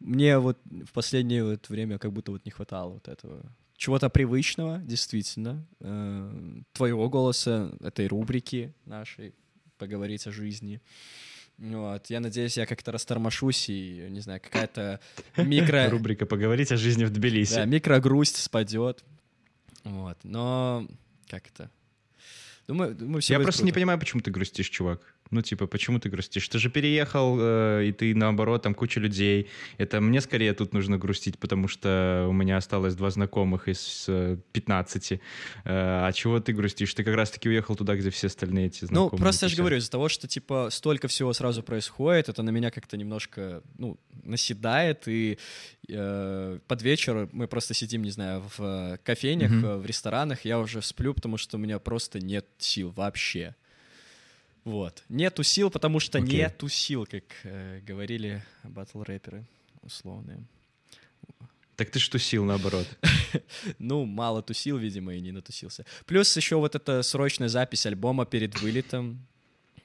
мне 0.00 0.38
вот 0.38 0.58
в 0.64 0.92
последнее 0.92 1.44
вот 1.44 1.68
время 1.68 1.98
как 1.98 2.12
будто 2.12 2.32
вот 2.32 2.44
не 2.44 2.50
хватало 2.50 2.94
вот 2.94 3.08
этого 3.08 3.44
чего-то 3.76 4.10
привычного, 4.10 4.78
действительно, 4.78 5.64
э, 5.80 6.60
твоего 6.72 7.08
голоса, 7.08 7.72
этой 7.80 8.08
рубрики 8.08 8.74
нашей 8.84 9.34
«Поговорить 9.78 10.26
о 10.26 10.32
жизни». 10.32 10.80
Вот. 11.58 12.10
Я 12.10 12.20
надеюсь, 12.20 12.56
я 12.56 12.66
как-то 12.66 12.92
растормошусь 12.92 13.68
и, 13.68 14.06
не 14.10 14.20
знаю, 14.20 14.40
какая-то 14.40 15.00
микро... 15.36 15.88
Рубрика 15.90 16.26
«Поговорить 16.26 16.72
о 16.72 16.76
жизни 16.76 17.04
в 17.04 17.10
Тбилиси». 17.10 17.54
Да, 17.54 17.64
микрогрусть 17.64 18.36
спадет. 18.36 19.04
Вот. 19.84 20.18
Но 20.24 20.86
как 21.28 21.46
это? 21.48 21.70
Думаю, 22.66 22.94
думаю 22.94 23.22
все 23.22 23.34
Я 23.34 23.40
просто 23.40 23.62
не 23.62 23.70
круто. 23.70 23.80
понимаю, 23.80 23.98
почему 23.98 24.20
ты 24.22 24.30
грустишь, 24.30 24.68
чувак. 24.68 25.00
Ну, 25.30 25.42
типа, 25.42 25.66
почему 25.66 25.98
ты 25.98 26.08
грустишь? 26.08 26.48
Ты 26.48 26.58
же 26.58 26.70
переехал, 26.70 27.36
э, 27.38 27.86
и 27.88 27.92
ты, 27.92 28.14
наоборот, 28.14 28.62
там 28.62 28.74
куча 28.74 29.00
людей. 29.00 29.48
Это 29.76 30.00
мне 30.00 30.20
скорее 30.20 30.54
тут 30.54 30.72
нужно 30.72 30.98
грустить, 30.98 31.38
потому 31.38 31.68
что 31.68 32.26
у 32.28 32.32
меня 32.32 32.56
осталось 32.56 32.94
два 32.94 33.10
знакомых 33.10 33.68
из 33.68 34.06
э, 34.08 34.38
15. 34.52 35.12
Э, 35.12 35.18
а 35.64 36.12
чего 36.12 36.40
ты 36.40 36.52
грустишь? 36.52 36.94
Ты 36.94 37.04
как 37.04 37.14
раз-таки 37.14 37.48
уехал 37.48 37.76
туда, 37.76 37.94
где 37.96 38.10
все 38.10 38.28
остальные 38.28 38.66
эти 38.68 38.82
Ну, 38.84 38.88
знакомые. 38.88 39.18
просто 39.20 39.46
я 39.46 39.50
же 39.50 39.56
говорю, 39.56 39.76
из-за 39.76 39.90
того, 39.90 40.08
что, 40.08 40.26
типа, 40.28 40.68
столько 40.70 41.08
всего 41.08 41.32
сразу 41.32 41.62
происходит, 41.62 42.28
это 42.28 42.42
на 42.42 42.50
меня 42.50 42.70
как-то 42.70 42.96
немножко, 42.96 43.62
ну, 43.76 43.98
наседает, 44.24 45.08
и 45.08 45.38
э, 45.88 46.58
под 46.66 46.82
вечер 46.82 47.28
мы 47.32 47.48
просто 47.48 47.74
сидим, 47.74 48.02
не 48.02 48.10
знаю, 48.10 48.42
в 48.56 48.60
э, 48.62 48.98
кофейнях, 49.04 49.50
э, 49.52 49.76
в 49.76 49.86
ресторанах, 49.86 50.44
я 50.44 50.58
уже 50.58 50.80
сплю, 50.82 51.14
потому 51.14 51.36
что 51.36 51.56
у 51.56 51.60
меня 51.60 51.78
просто 51.78 52.18
нет 52.20 52.46
сил 52.58 52.90
вообще. 52.90 53.54
Вот. 54.68 55.02
Нету 55.08 55.42
сил, 55.42 55.70
потому 55.70 55.98
что 55.98 56.18
Окей. 56.18 56.40
нету 56.40 56.68
сил, 56.68 57.06
как 57.06 57.24
э, 57.44 57.80
говорили 57.80 58.44
батл-рэперы 58.64 59.46
условные. 59.80 60.44
Так 61.76 61.90
ты 61.90 61.98
что 61.98 62.18
сил, 62.18 62.44
наоборот. 62.44 62.86
Ну, 63.78 64.04
мало 64.04 64.42
тусил, 64.42 64.78
видимо, 64.78 65.14
и 65.14 65.20
не 65.20 65.32
натусился. 65.32 65.84
Плюс 66.06 66.36
еще 66.36 66.56
вот 66.56 66.74
эта 66.74 67.02
срочная 67.02 67.48
запись 67.48 67.86
альбома 67.86 68.26
перед 68.26 68.60
вылетом. 68.60 69.26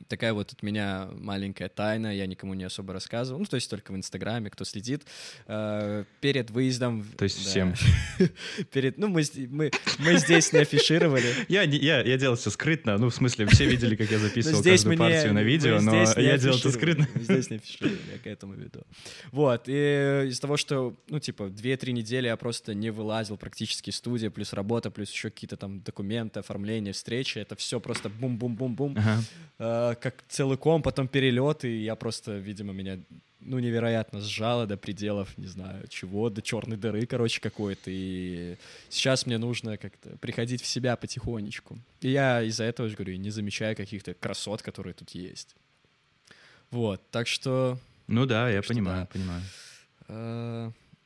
Такая 0.08 0.34
вот 0.34 0.52
от 0.52 0.64
меня 0.64 1.10
маленькая 1.14 1.70
тайна, 1.70 2.16
я 2.16 2.26
никому 2.26 2.54
не 2.54 2.64
особо 2.64 2.94
рассказывал. 2.94 3.40
Ну, 3.40 3.46
то 3.46 3.56
есть 3.56 3.70
только 3.70 3.92
в 3.92 3.96
Инстаграме, 3.96 4.50
кто 4.50 4.66
следит. 4.66 5.04
Э, 5.48 6.06
перед 6.22 6.52
выездом... 6.52 7.06
То 7.18 7.24
есть 7.24 7.44
да. 7.44 7.50
всем. 7.50 7.74
Перед... 8.72 8.98
Ну, 8.98 9.08
мы, 9.08 9.24
мы, 9.50 9.72
мы 10.00 10.18
здесь 10.18 10.54
не 10.54 10.60
афишировали. 10.60 11.26
Я, 11.48 11.64
я, 11.64 12.02
я 12.02 12.18
делал 12.18 12.36
все 12.36 12.50
скрытно, 12.50 12.98
ну, 12.98 13.10
в 13.10 13.16
смысле, 13.16 13.46
все 13.48 13.66
видели, 13.66 13.96
как 13.96 14.10
я 14.10 14.18
Но 14.18 14.28
записывал 14.28 14.60
здесь 14.60 14.84
каждую 14.84 14.98
партию 14.98 15.34
на 15.34 15.44
видео, 15.44 15.82
но 15.82 15.96
я 15.96 16.38
делал 16.38 16.58
это 16.58 16.72
скрытно. 16.72 17.08
Мы 17.14 17.22
здесь 17.22 17.50
не 17.50 17.58
афишировали, 17.58 18.00
я 18.12 18.20
к 18.20 18.28
этому 18.28 18.54
веду. 18.54 18.82
Вот, 19.32 19.64
и 19.68 20.28
из 20.28 20.40
того, 20.40 20.58
что, 20.58 20.96
ну, 21.10 21.20
типа, 21.20 21.44
2-3 21.44 21.92
недели 21.92 22.28
я 22.28 22.38
просто 22.38 22.74
не 22.74 22.90
вылазил 22.90 23.38
практически 23.38 23.90
из 23.90 23.98
студии, 23.98 24.28
плюс 24.28 24.54
работа, 24.54 24.92
плюс 24.92 25.12
еще 25.12 25.30
какие-то 25.30 25.58
там 25.58 25.82
документы, 25.82 26.40
оформление, 26.40 26.94
встречи, 26.94 27.40
это 27.40 27.56
все 27.56 27.80
просто 27.80 28.10
бум-бум-бум-бум, 28.10 28.96
Ага. 28.98 29.93
Э, 29.94 30.02
как 30.02 30.24
целиком, 30.28 30.82
потом 30.82 31.08
перелет, 31.08 31.66
и 31.66 31.84
я 31.84 31.96
просто, 31.96 32.38
видимо, 32.38 32.74
меня 32.74 33.00
ну, 33.46 33.60
невероятно 33.60 34.22
сжало 34.22 34.66
до 34.66 34.78
пределов, 34.78 35.38
не 35.38 35.48
знаю, 35.48 35.88
чего, 35.88 36.30
до 36.30 36.42
черной 36.42 36.78
дыры, 36.78 37.06
короче, 37.06 37.42
какой-то. 37.42 37.90
И 37.92 38.58
сейчас 38.90 39.26
мне 39.26 39.38
нужно 39.38 39.78
как-то 39.78 40.18
приходить 40.18 40.62
в 40.62 40.66
себя 40.66 40.96
потихонечку. 40.96 41.78
И 42.02 42.10
я 42.10 42.42
из-за 42.44 42.64
этого, 42.64 42.90
же 42.90 42.96
говорю, 42.96 43.18
не 43.18 43.30
замечаю 43.30 43.76
каких-то 43.76 44.14
красот, 44.14 44.62
которые 44.62 44.94
тут 44.94 45.12
есть. 45.12 45.56
Вот, 46.72 47.02
так 47.12 47.28
что... 47.28 47.78
Ну 48.08 48.26
да, 48.26 48.50
я 48.50 48.62
понимаю, 48.62 49.02
да. 49.02 49.20
понимаю. 49.20 49.44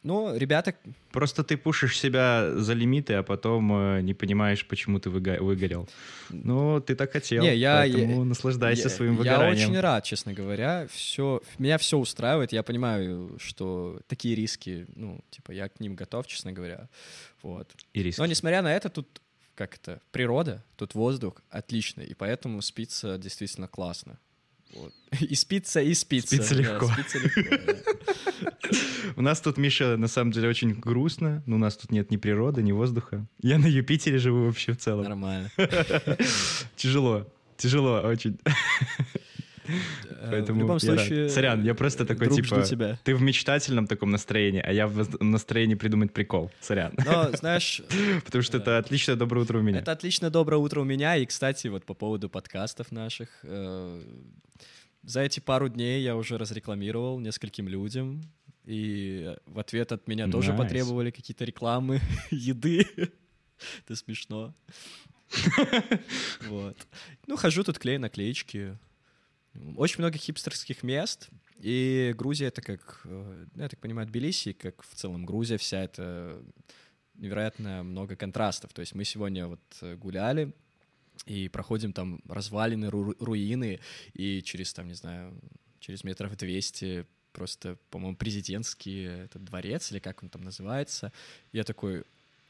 Ну, 0.07 0.35
ребята, 0.37 0.73
Просто 1.11 1.43
ты 1.43 1.57
пушишь 1.57 1.99
себя 1.99 2.51
за 2.55 2.73
лимиты, 2.73 3.13
а 3.15 3.23
потом 3.23 3.71
э, 3.71 4.01
не 4.01 4.13
понимаешь, 4.13 4.65
почему 4.67 4.99
ты 4.99 5.09
выго- 5.09 5.39
выгорел. 5.41 5.87
Ну, 6.29 6.79
ты 6.79 6.95
так 6.95 7.11
хотел, 7.11 7.43
Не, 7.43 7.55
я- 7.55 7.77
поэтому 7.77 8.19
я- 8.19 8.23
наслаждайся 8.25 8.83
я, 8.83 8.89
своим 8.89 9.11
я 9.13 9.17
выгоранием. 9.17 9.69
очень 9.69 9.79
рад, 9.79 10.03
честно 10.03 10.33
говоря. 10.33 10.87
Все, 10.91 11.41
меня 11.59 11.77
все 11.77 11.97
устраивает. 11.97 12.53
Я 12.53 12.63
понимаю, 12.63 13.37
что 13.39 13.99
такие 14.07 14.35
риски, 14.35 14.85
ну, 14.95 15.19
типа, 15.29 15.51
я 15.51 15.67
к 15.69 15.79
ним 15.79 15.95
готов, 15.95 16.25
честно 16.27 16.51
говоря. 16.53 16.87
Вот. 17.43 17.67
И 17.93 18.03
риски. 18.03 18.19
Но 18.19 18.25
несмотря 18.27 18.61
на 18.61 18.73
это, 18.73 18.89
тут 18.89 19.21
как 19.55 19.75
это, 19.75 19.99
природа, 20.11 20.63
тут 20.75 20.93
воздух 20.93 21.41
отличный, 21.49 22.05
и 22.05 22.13
поэтому 22.13 22.61
спится 22.61 23.17
действительно 23.17 23.67
классно. 23.67 24.19
Вот. 24.77 24.93
И 25.21 25.35
спится, 25.35 25.81
и 25.81 25.93
спится. 25.93 26.35
Спится 26.35 26.55
да, 26.55 26.61
легко. 26.61 26.87
спится 26.87 27.19
легко, 27.19 27.57
да. 27.65 28.71
У 29.15 29.21
нас 29.21 29.41
тут, 29.41 29.57
Миша, 29.57 29.97
на 29.97 30.07
самом 30.07 30.31
деле 30.31 30.49
очень 30.49 30.73
грустно. 30.73 31.43
но 31.45 31.55
У 31.55 31.59
нас 31.59 31.77
тут 31.77 31.91
нет 31.91 32.11
ни 32.11 32.17
природы, 32.17 32.61
ни 32.61 32.71
воздуха. 32.71 33.25
Я 33.41 33.57
на 33.57 33.67
Юпитере 33.67 34.17
живу 34.17 34.45
вообще 34.45 34.73
в 34.73 34.77
целом. 34.77 35.05
Нормально. 35.05 35.49
Тяжело. 36.75 37.27
Тяжело 37.57 38.01
очень. 38.01 38.37
Э, 39.67 40.27
Поэтому 40.31 40.59
в 40.59 40.61
любом 40.61 40.77
я 40.81 40.91
рад. 40.91 40.99
случае, 40.99 41.29
Сорян, 41.29 41.63
я 41.63 41.75
просто 41.75 42.05
такой, 42.05 42.27
друг, 42.27 42.41
типа, 42.41 42.61
тебя. 42.61 42.97
Ты 43.03 43.15
в 43.15 43.21
мечтательном 43.21 43.87
таком 43.87 44.11
настроении, 44.11 44.61
а 44.61 44.71
я 44.71 44.87
в 44.87 45.21
настроении 45.21 45.75
придумать 45.75 46.13
прикол. 46.13 46.51
Сорян. 46.61 46.93
Но, 47.05 47.31
знаешь, 47.33 47.81
Потому 48.25 48.41
что 48.43 48.57
да. 48.57 48.63
это 48.63 48.77
отличное 48.77 49.15
доброе 49.15 49.41
утро 49.41 49.59
у 49.59 49.61
меня. 49.61 49.79
Это 49.79 49.91
отлично 49.91 50.29
доброе 50.29 50.57
утро 50.57 50.81
у 50.81 50.83
меня. 50.83 51.15
И, 51.17 51.25
кстати, 51.25 51.67
вот 51.67 51.85
по 51.85 51.93
поводу 51.93 52.29
подкастов 52.29 52.91
наших. 52.91 53.29
За 55.07 55.21
эти 55.21 55.39
пару 55.39 55.69
дней 55.69 56.03
я 56.03 56.17
уже 56.17 56.37
разрекламировал 56.37 57.19
нескольким 57.19 57.69
людям. 57.69 58.21
И 58.65 59.33
в 59.45 59.57
ответ 59.59 59.93
от 59.93 60.05
меня 60.09 60.27
тоже 60.29 60.51
Nice. 60.51 60.57
потребовали 60.57 61.11
какие-то 61.11 61.45
рекламы 61.45 62.01
еды. 62.29 62.85
Это 63.85 63.95
смешно. 63.95 64.53
Вот. 66.47 66.77
Ну, 67.25 67.37
хожу 67.37 67.63
тут 67.63 67.79
клею 67.79 67.99
наклеечки. 68.01 68.77
Очень 69.75 69.99
много 69.99 70.17
хипстерских 70.17 70.83
мест. 70.83 71.29
И 71.59 72.13
Грузия 72.17 72.47
это 72.47 72.61
как, 72.61 73.01
э, 73.05 73.45
ну, 73.55 73.63
я 73.63 73.69
так 73.69 73.79
понимаю, 73.79 74.07
Тбилиси, 74.07 74.53
как 74.53 74.83
в 74.83 74.93
целом 74.93 75.25
Грузия 75.25 75.57
вся 75.57 75.83
это 75.83 76.41
невероятно 77.15 77.83
много 77.83 78.15
контрастов. 78.15 78.73
То 78.73 78.81
есть 78.81 78.93
мы 78.93 79.05
сегодня 79.05 79.47
вот 79.47 79.61
э, 79.81 79.95
гуляли 79.95 80.53
и 81.25 81.49
проходим 81.49 81.93
там 81.93 82.21
развалины, 82.27 82.85
ру- 82.85 83.15
руины, 83.19 83.79
и 84.13 84.41
через 84.41 84.73
там, 84.73 84.87
не 84.87 84.93
знаю, 84.93 85.33
через 85.79 86.03
метров 86.03 86.35
200 86.35 87.05
просто, 87.31 87.77
по-моему, 87.91 88.17
президентский 88.17 89.03
этот 89.03 89.43
дворец, 89.43 89.91
или 89.91 89.99
как 89.99 90.23
он 90.23 90.29
там 90.29 90.43
называется. 90.43 91.11
Я 91.51 91.63
такой, 91.63 92.03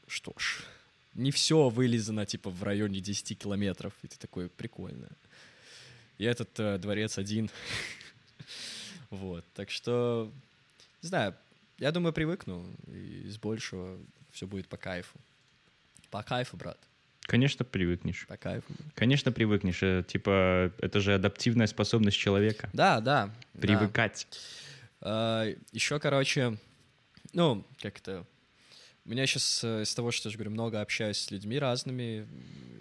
что 0.06 0.32
ж, 0.38 0.64
не 1.14 1.30
все 1.30 1.68
вылезано, 1.68 2.24
типа, 2.24 2.48
в 2.48 2.62
районе 2.62 3.00
10 3.00 3.38
километров. 3.38 3.92
И 4.02 4.08
ты 4.08 4.16
такой, 4.18 4.48
прикольно. 4.48 5.08
И 6.16 6.24
этот 6.24 6.58
э, 6.58 6.78
дворец 6.78 7.18
один. 7.18 7.50
Вот, 9.10 9.42
так 9.54 9.70
что, 9.70 10.30
не 11.00 11.08
знаю, 11.08 11.34
я 11.78 11.92
думаю, 11.92 12.12
привыкну, 12.12 12.70
и 12.88 13.22
из 13.26 13.38
большего 13.38 13.98
все 14.32 14.46
будет 14.46 14.68
по 14.68 14.76
кайфу. 14.76 15.18
По 16.10 16.22
кайфу, 16.22 16.58
брат, 16.58 16.78
Конечно, 17.28 17.64
привыкнешь. 17.64 18.26
по 18.26 18.36
кайфу. 18.36 18.72
Конечно, 18.94 19.30
привыкнешь. 19.30 19.82
Э, 19.82 20.02
Типа, 20.02 20.72
это 20.78 21.00
же 21.00 21.14
адаптивная 21.14 21.66
способность 21.66 22.16
человека. 22.16 22.70
Да, 22.72 23.00
да. 23.00 23.30
да. 23.54 23.60
Привыкать. 23.60 24.26
Еще, 25.00 26.00
короче, 26.00 26.58
ну, 27.32 27.64
как 27.80 27.98
это... 27.98 28.26
У 29.04 29.10
меня 29.10 29.26
сейчас 29.26 29.62
из 29.64 29.94
того, 29.94 30.10
что 30.10 30.28
я 30.28 30.32
же 30.32 30.38
говорю, 30.38 30.50
много 30.50 30.80
общаюсь 30.80 31.18
с 31.18 31.30
людьми 31.30 31.58
разными, 31.58 32.26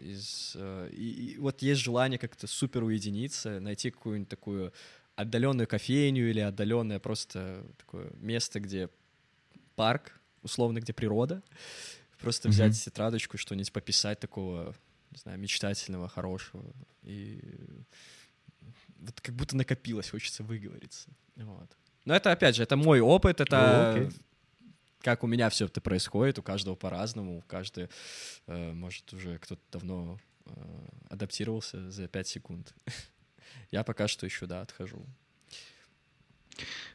из, 0.07 0.53
э, 0.55 0.89
и, 0.93 1.33
и 1.33 1.37
вот 1.37 1.61
есть 1.61 1.81
желание 1.81 2.17
как-то 2.17 2.47
супер 2.47 2.83
уединиться, 2.83 3.59
найти 3.59 3.91
какую-нибудь 3.91 4.29
такую 4.29 4.73
отдаленную 5.15 5.67
кофейню 5.67 6.29
или 6.29 6.39
отдаленное 6.39 6.99
просто 6.99 7.63
такое 7.77 8.11
место, 8.15 8.59
где 8.59 8.89
парк, 9.75 10.19
условно, 10.43 10.79
где 10.79 10.93
природа, 10.93 11.41
просто 12.21 12.47
Мгм. 12.47 12.53
взять 12.53 12.83
тетрадочку, 12.83 13.37
что-нибудь 13.37 13.71
пописать 13.71 14.19
такого, 14.19 14.75
не 15.11 15.17
знаю, 15.17 15.39
мечтательного, 15.39 16.07
хорошего, 16.07 16.63
и 17.03 17.39
вот 18.99 19.21
как 19.21 19.35
будто 19.35 19.55
накопилось, 19.55 20.09
хочется 20.09 20.43
выговориться. 20.43 21.09
Вот. 21.35 21.69
Но 22.05 22.15
это, 22.15 22.31
опять 22.31 22.55
же, 22.55 22.63
это 22.63 22.75
мой 22.77 22.99
опыт, 22.99 23.41
это 23.41 23.89
окей. 23.91 24.09
как 25.01 25.23
у 25.23 25.27
меня 25.27 25.49
все 25.49 25.65
это 25.65 25.81
происходит, 25.81 26.39
у 26.39 26.43
каждого 26.43 26.75
по-разному, 26.75 27.37
у 27.37 27.41
каждого, 27.41 27.89
э, 28.47 28.71
может, 28.73 29.11
уже 29.13 29.37
кто-то 29.39 29.61
давно 29.71 30.19
э, 30.45 30.51
адаптировался 31.09 31.91
за 31.91 32.07
5 32.07 32.27
секунд. 32.27 32.73
Я 33.71 33.83
пока 33.83 34.07
что 34.07 34.25
еще, 34.25 34.45
да, 34.45 34.61
отхожу. 34.61 35.05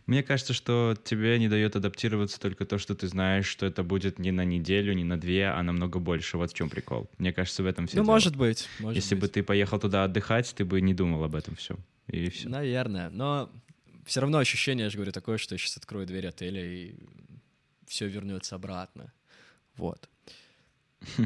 Мне 0.07 0.23
кажется, 0.23 0.52
что 0.52 0.97
тебе 1.04 1.38
не 1.38 1.49
дает 1.49 1.76
адаптироваться 1.76 2.40
только 2.40 2.64
то, 2.64 2.78
что 2.78 2.95
ты 2.95 3.07
знаешь, 3.09 3.47
что 3.47 3.66
это 3.66 3.83
будет 3.83 4.19
не 4.19 4.33
на 4.33 4.45
неделю, 4.45 4.92
не 4.95 5.04
на 5.04 5.19
две, 5.21 5.49
а 5.49 5.62
намного 5.62 5.99
больше. 6.00 6.37
Вот 6.38 6.50
в 6.50 6.54
чем 6.54 6.69
прикол. 6.69 7.09
Мне 7.19 7.33
кажется, 7.33 7.62
в 7.62 7.66
этом 7.66 7.87
все 7.87 7.99
Ну, 7.99 8.02
дело. 8.04 8.12
может 8.12 8.37
быть. 8.37 8.69
Может 8.81 8.97
Если 8.97 9.14
бы 9.14 9.23
быть. 9.23 9.33
ты 9.33 9.42
поехал 9.42 9.78
туда 9.78 10.04
отдыхать, 10.04 10.52
ты 10.57 10.64
бы 10.64 10.81
не 10.81 10.95
думал 10.95 11.23
об 11.25 11.35
этом 11.35 11.54
все. 11.54 11.76
И 12.09 12.28
все. 12.31 12.49
Наверное, 12.49 13.11
но 13.11 13.50
все 14.04 14.21
равно 14.21 14.38
ощущение, 14.38 14.85
я 14.85 14.90
же 14.90 14.97
говорю, 14.97 15.12
такое, 15.12 15.38
что 15.38 15.54
я 15.54 15.59
сейчас 15.59 15.76
открою 15.76 16.07
дверь 16.07 16.26
отеля 16.26 16.64
и 16.64 16.95
все 17.87 18.09
вернется 18.09 18.57
обратно. 18.57 19.12
Вот. 19.76 20.09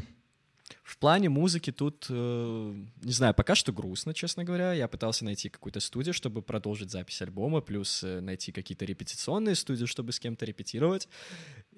В 0.87 0.99
плане 0.99 1.29
музыки 1.29 1.73
тут, 1.73 2.07
э, 2.09 2.85
не 3.03 3.13
знаю, 3.13 3.35
пока 3.35 3.57
что 3.57 3.73
грустно, 3.73 4.15
честно 4.15 4.45
говоря. 4.45 4.73
Я 4.73 4.87
пытался 4.87 5.25
найти 5.25 5.49
какую-то 5.49 5.81
студию, 5.81 6.15
чтобы 6.15 6.43
продолжить 6.43 6.93
запись 6.93 7.21
альбома, 7.23 7.61
плюс 7.61 8.05
э, 8.05 8.21
найти 8.21 8.53
какие-то 8.53 8.85
репетиционные 8.85 9.57
студии, 9.57 9.87
чтобы 9.87 10.13
с 10.13 10.21
кем-то 10.21 10.45
репетировать. 10.45 11.09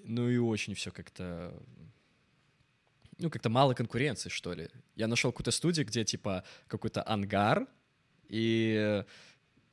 Ну 0.04 0.28
и 0.28 0.36
очень 0.36 0.74
все 0.74 0.90
как-то... 0.90 1.54
Ну, 3.16 3.30
как-то 3.30 3.48
мало 3.48 3.72
конкуренции, 3.72 4.28
что 4.28 4.52
ли. 4.52 4.68
Я 4.94 5.06
нашел 5.06 5.32
какую-то 5.32 5.52
студию, 5.52 5.86
где, 5.86 6.04
типа, 6.04 6.44
какой-то 6.66 7.02
ангар, 7.02 7.66
и 8.28 8.76
э, 8.78 9.04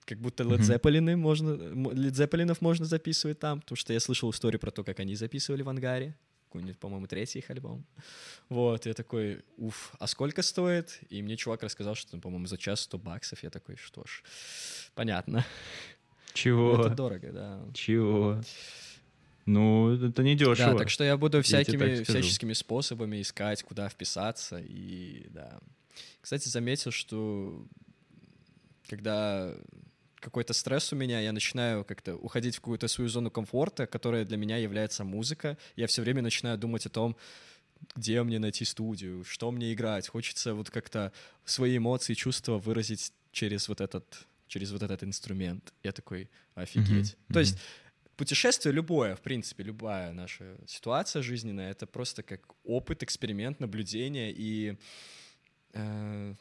как 0.06 0.22
будто 0.22 0.46
Led. 0.46 0.60
Zeppelin 0.62 1.18
можно, 1.18 1.50
Led 1.50 2.13
Zeppelin 2.13 2.56
можно 2.62 2.86
записывать 2.86 3.39
там, 3.39 3.60
потому 3.60 3.75
что 3.75 3.92
я 3.92 4.00
слышал 4.00 4.32
историю 4.32 4.62
про 4.62 4.72
то, 4.72 4.86
как 4.86 5.01
они 5.01 5.13
записывали 5.15 5.62
в 5.62 5.68
ангаре, 5.68 6.15
какой-нибудь, 6.46 6.80
по-моему, 6.80 7.08
третий 7.08 7.40
их 7.40 7.50
альбом. 7.50 7.86
Вот, 8.50 8.86
я 8.86 8.94
такой, 8.94 9.44
уф, 9.58 9.94
а 10.00 10.08
сколько 10.08 10.42
стоит? 10.42 11.00
И 11.10 11.22
мне 11.22 11.36
чувак 11.38 11.64
рассказал, 11.64 11.96
что, 11.96 12.16
ну, 12.16 12.22
по-моему, 12.22 12.48
за 12.48 12.58
час 12.58 12.82
100 12.82 12.98
баксов. 12.98 13.44
Я 13.44 13.50
такой, 13.50 13.75
что 13.75 14.04
ж, 14.06 14.24
понятно. 14.94 15.46
Чего? 16.34 16.82
Это 16.82 16.96
дорого, 16.96 17.32
да. 17.32 17.66
Чего? 17.74 18.42
Ну, 19.46 19.94
это 19.94 20.24
не 20.24 20.36
дешево. 20.36 20.74
Да, 20.74 20.78
так 20.78 20.90
что 20.90 21.04
я 21.04 21.18
буду 21.18 21.42
всякими, 21.42 22.04
скажу. 22.04 22.20
всяческими 22.20 22.54
способами 22.54 23.22
искать, 23.22 23.64
куда 23.64 23.90
вписаться, 23.90 24.58
и 24.60 25.28
да. 25.30 25.60
Кстати, 26.22 26.48
заметил, 26.48 26.92
что 26.92 27.66
когда 28.88 29.56
какой-то 30.25 30.53
стресс 30.53 30.91
у 30.91 30.96
меня, 30.96 31.22
я 31.22 31.32
начинаю 31.32 31.86
как-то 31.86 32.15
уходить 32.15 32.55
в 32.55 32.60
какую-то 32.60 32.88
свою 32.88 33.10
зону 33.10 33.29
комфорта, 33.29 33.86
которая 33.86 34.25
для 34.25 34.38
меня 34.38 34.58
является 34.58 35.03
музыка. 35.03 35.58
Я 35.75 35.86
все 35.86 36.01
время 36.01 36.22
начинаю 36.22 36.58
думать 36.58 36.86
о 36.88 36.89
том, 36.89 37.15
где 37.96 38.24
мне 38.24 38.39
найти 38.39 38.65
студию, 38.65 39.24
что 39.24 39.51
мне 39.51 39.72
играть. 39.72 40.08
Хочется 40.08 40.55
вот 40.55 40.72
как-то 40.72 41.12
свои 41.46 41.77
эмоции, 41.77 42.15
чувства 42.15 42.58
выразить 42.58 43.13
через 43.32 43.70
вот 43.70 43.82
этот, 43.82 44.25
через 44.48 44.72
вот 44.72 44.82
этот 44.82 45.03
инструмент. 45.03 45.74
Я 45.84 45.91
такой, 45.91 46.29
офигеть. 46.55 47.15
Мгм, 47.15 47.34
То 47.34 47.39
есть 47.39 47.58
путешествие 48.17 48.74
любое, 48.74 49.15
в 49.15 49.22
принципе, 49.22 49.63
любая 49.63 50.12
наша 50.12 50.58
ситуация 50.65 51.22
жизненная, 51.22 51.70
это 51.70 51.86
просто 51.86 52.24
как 52.24 52.41
опыт, 52.63 53.03
эксперимент, 53.03 53.60
наблюдение 53.60 54.34
и 54.36 54.75
э, 55.74 56.34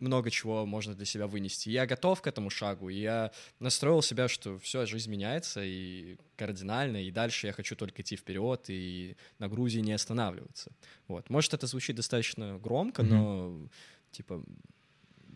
много 0.00 0.30
чего 0.30 0.66
можно 0.66 0.94
для 0.94 1.04
себя 1.06 1.26
вынести. 1.26 1.70
Я 1.70 1.86
готов 1.86 2.22
к 2.22 2.26
этому 2.26 2.50
шагу, 2.50 2.88
и 2.88 3.00
я 3.00 3.32
настроил 3.60 4.02
себя, 4.02 4.28
что 4.28 4.58
все, 4.58 4.86
жизнь 4.86 5.10
меняется 5.10 5.60
и 5.64 6.16
кардинально, 6.36 7.02
и 7.04 7.10
дальше 7.10 7.46
я 7.46 7.52
хочу 7.52 7.74
только 7.76 8.02
идти 8.02 8.16
вперед 8.16 8.64
и 8.68 9.16
на 9.38 9.48
Грузии 9.48 9.80
не 9.80 9.92
останавливаться. 9.92 10.70
Вот. 11.08 11.30
Может, 11.30 11.54
это 11.54 11.66
звучит 11.66 11.96
достаточно 11.96 12.58
громко, 12.58 13.02
Мгм. 13.02 13.10
но 13.14 13.68
типа 14.12 14.42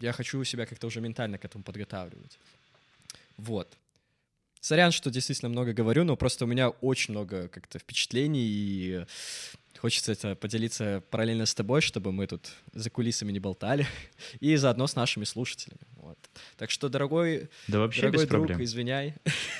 я 0.00 0.12
хочу 0.12 0.42
себя 0.44 0.66
как-то 0.66 0.86
уже 0.86 1.00
ментально 1.00 1.38
к 1.38 1.44
этому 1.44 1.64
подготавливать. 1.64 2.38
Вот. 3.36 3.76
Сорян, 4.60 4.92
что 4.92 5.10
действительно 5.10 5.48
много 5.48 5.72
говорю, 5.72 6.04
но 6.04 6.16
просто 6.16 6.44
у 6.44 6.48
меня 6.48 6.68
очень 6.68 7.14
много 7.14 7.48
как-то 7.48 7.80
впечатлений, 7.80 8.46
и 8.46 9.06
хочется 9.82 10.12
это 10.12 10.36
поделиться 10.36 11.02
параллельно 11.10 11.44
с 11.44 11.54
тобой, 11.56 11.80
чтобы 11.80 12.12
мы 12.12 12.28
тут 12.28 12.52
за 12.72 12.88
кулисами 12.88 13.32
не 13.32 13.40
болтали, 13.40 13.84
и 14.40 14.54
заодно 14.54 14.86
с 14.86 14.94
нашими 14.94 15.24
слушателями. 15.24 15.80
Вот. 15.96 16.18
Так 16.56 16.70
что, 16.70 16.88
дорогой, 16.88 17.48
Да 17.66 17.80
вообще 17.80 18.02
дорогой 18.02 18.20
без 18.22 18.28
друг, 18.28 18.46
проблем. 18.46 18.62
извиняй. 18.62 19.14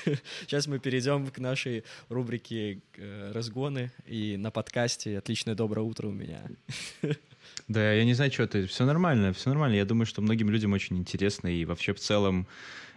Сейчас 0.41 0.67
мы 0.67 0.79
перейдем 0.79 1.27
к 1.27 1.39
нашей 1.39 1.83
рубрике 2.07 2.79
э, 2.95 3.31
«Разгоны», 3.33 3.91
и 4.05 4.37
на 4.37 4.49
подкасте 4.49 5.17
«Отличное 5.17 5.55
доброе 5.55 5.81
утро» 5.81 6.07
у 6.07 6.11
меня. 6.11 6.41
Да, 7.67 7.93
я 7.93 8.03
не 8.03 8.13
знаю, 8.13 8.31
что 8.31 8.47
ты. 8.47 8.65
Все 8.67 8.85
нормально, 8.85 9.31
все 9.33 9.49
нормально. 9.49 9.75
Я 9.75 9.85
думаю, 9.85 10.05
что 10.05 10.21
многим 10.21 10.49
людям 10.49 10.73
очень 10.73 10.97
интересно. 10.97 11.47
И 11.47 11.65
вообще 11.65 11.93
в 11.93 11.99
целом, 11.99 12.47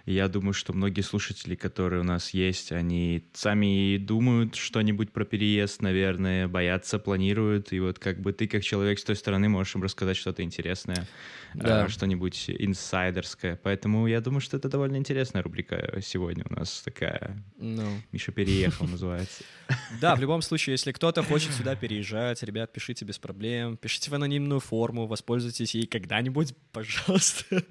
я 0.07 0.29
думаю, 0.29 0.53
что 0.53 0.73
многие 0.73 1.01
слушатели, 1.01 1.57
которые 1.57 2.01
у 2.01 2.05
нас 2.05 2.31
есть, 2.31 2.71
они 2.71 3.25
сами 3.35 3.97
думают 3.99 4.55
что-нибудь 4.55 5.11
про 5.13 5.25
переезд, 5.25 5.83
наверное, 5.83 6.47
боятся, 6.47 6.99
планируют. 7.01 7.73
И 7.73 7.81
вот 7.81 7.99
как 7.99 8.21
бы 8.21 8.33
ты, 8.33 8.47
как 8.47 8.63
человек 8.63 9.01
с 9.01 9.05
той 9.05 9.17
стороны, 9.17 9.49
можешь 9.49 9.75
им 9.75 9.83
рассказать 9.83 10.17
что-то 10.17 10.43
интересное, 10.45 11.09
Да. 11.55 11.85
а, 11.85 11.89
что-нибудь 11.89 12.49
инсайдерское. 12.49 13.59
Поэтому 13.63 14.07
я 14.07 14.21
думаю, 14.21 14.41
что 14.41 14.57
это 14.57 14.69
довольно 14.69 14.97
интересная 14.97 15.43
рубрика 15.43 15.99
сегодня 16.03 16.45
у 16.49 16.55
нас 16.55 16.83
такая. 16.85 17.43
Ну, 17.59 17.87
Миша 18.13 18.31
переехал, 18.33 18.87
называется. 18.87 19.43
Да, 20.01 20.15
в 20.15 20.21
любом 20.21 20.43
случае, 20.43 20.73
если 20.75 20.93
кто-то 20.93 21.25
хочет 21.25 21.53
сюда 21.53 21.75
переезжать, 21.75 22.43
ребят, 22.45 22.73
пишите 22.73 23.05
без 23.05 23.19
проблем, 23.19 23.77
пишите 23.77 24.11
в 24.11 24.15
анонимную 24.15 24.61
форму, 24.61 25.07
воспользуйтесь 25.09 25.75
ей 25.75 25.87
когда-нибудь, 25.87 26.55
пожалуйста. 26.71 27.65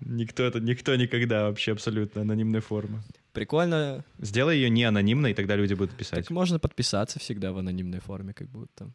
Никто, 0.00 0.42
это, 0.42 0.60
никто 0.60 0.96
никогда 0.96 1.48
вообще 1.48 1.72
абсолютно 1.72 2.22
анонимная 2.22 2.60
форма. 2.60 3.02
Прикольно. 3.32 4.04
Сделай 4.18 4.56
ее 4.56 4.70
не 4.70 4.84
анонимной, 4.84 5.30
и 5.30 5.34
тогда 5.34 5.56
люди 5.56 5.74
будут 5.74 5.96
писать. 5.96 6.18
Так 6.18 6.30
можно 6.30 6.58
подписаться 6.58 7.18
всегда 7.18 7.52
в 7.52 7.58
анонимной 7.58 8.00
форме, 8.00 8.34
как 8.34 8.48
будто. 8.48 8.90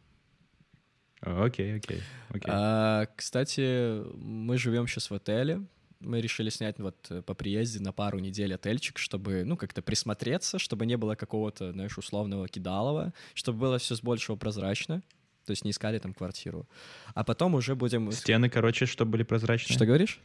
Окей, 1.20 1.76
окей, 1.76 2.02
окей. 2.28 2.48
А, 2.48 3.06
кстати, 3.16 4.02
мы 4.16 4.58
живем 4.58 4.86
сейчас 4.86 5.10
в 5.10 5.14
отеле. 5.14 5.62
Мы 6.00 6.20
решили 6.20 6.50
снять 6.50 6.78
вот 6.78 7.06
э, 7.08 7.22
по 7.22 7.32
приезде 7.32 7.80
на 7.80 7.92
пару 7.92 8.18
недель 8.18 8.54
отельчик, 8.54 8.98
чтобы, 8.98 9.44
ну, 9.44 9.56
как-то 9.56 9.80
присмотреться, 9.80 10.58
чтобы 10.58 10.84
не 10.84 10.96
было 10.96 11.14
какого-то, 11.14 11.72
знаешь, 11.72 11.96
условного 11.96 12.48
кидалова, 12.48 13.14
чтобы 13.32 13.58
было 13.60 13.78
все 13.78 13.96
с 13.96 14.02
большего 14.02 14.36
прозрачно. 14.36 15.02
То 15.46 15.52
есть 15.52 15.64
не 15.64 15.70
искали 15.70 15.98
там 15.98 16.12
квартиру. 16.12 16.66
А 17.14 17.24
потом 17.24 17.54
уже 17.54 17.74
будем... 17.76 18.10
Стены, 18.12 18.50
короче, 18.50 18.84
чтобы 18.86 19.12
были 19.12 19.22
прозрачные. 19.22 19.74
Что 19.74 19.86
говоришь? 19.86 20.20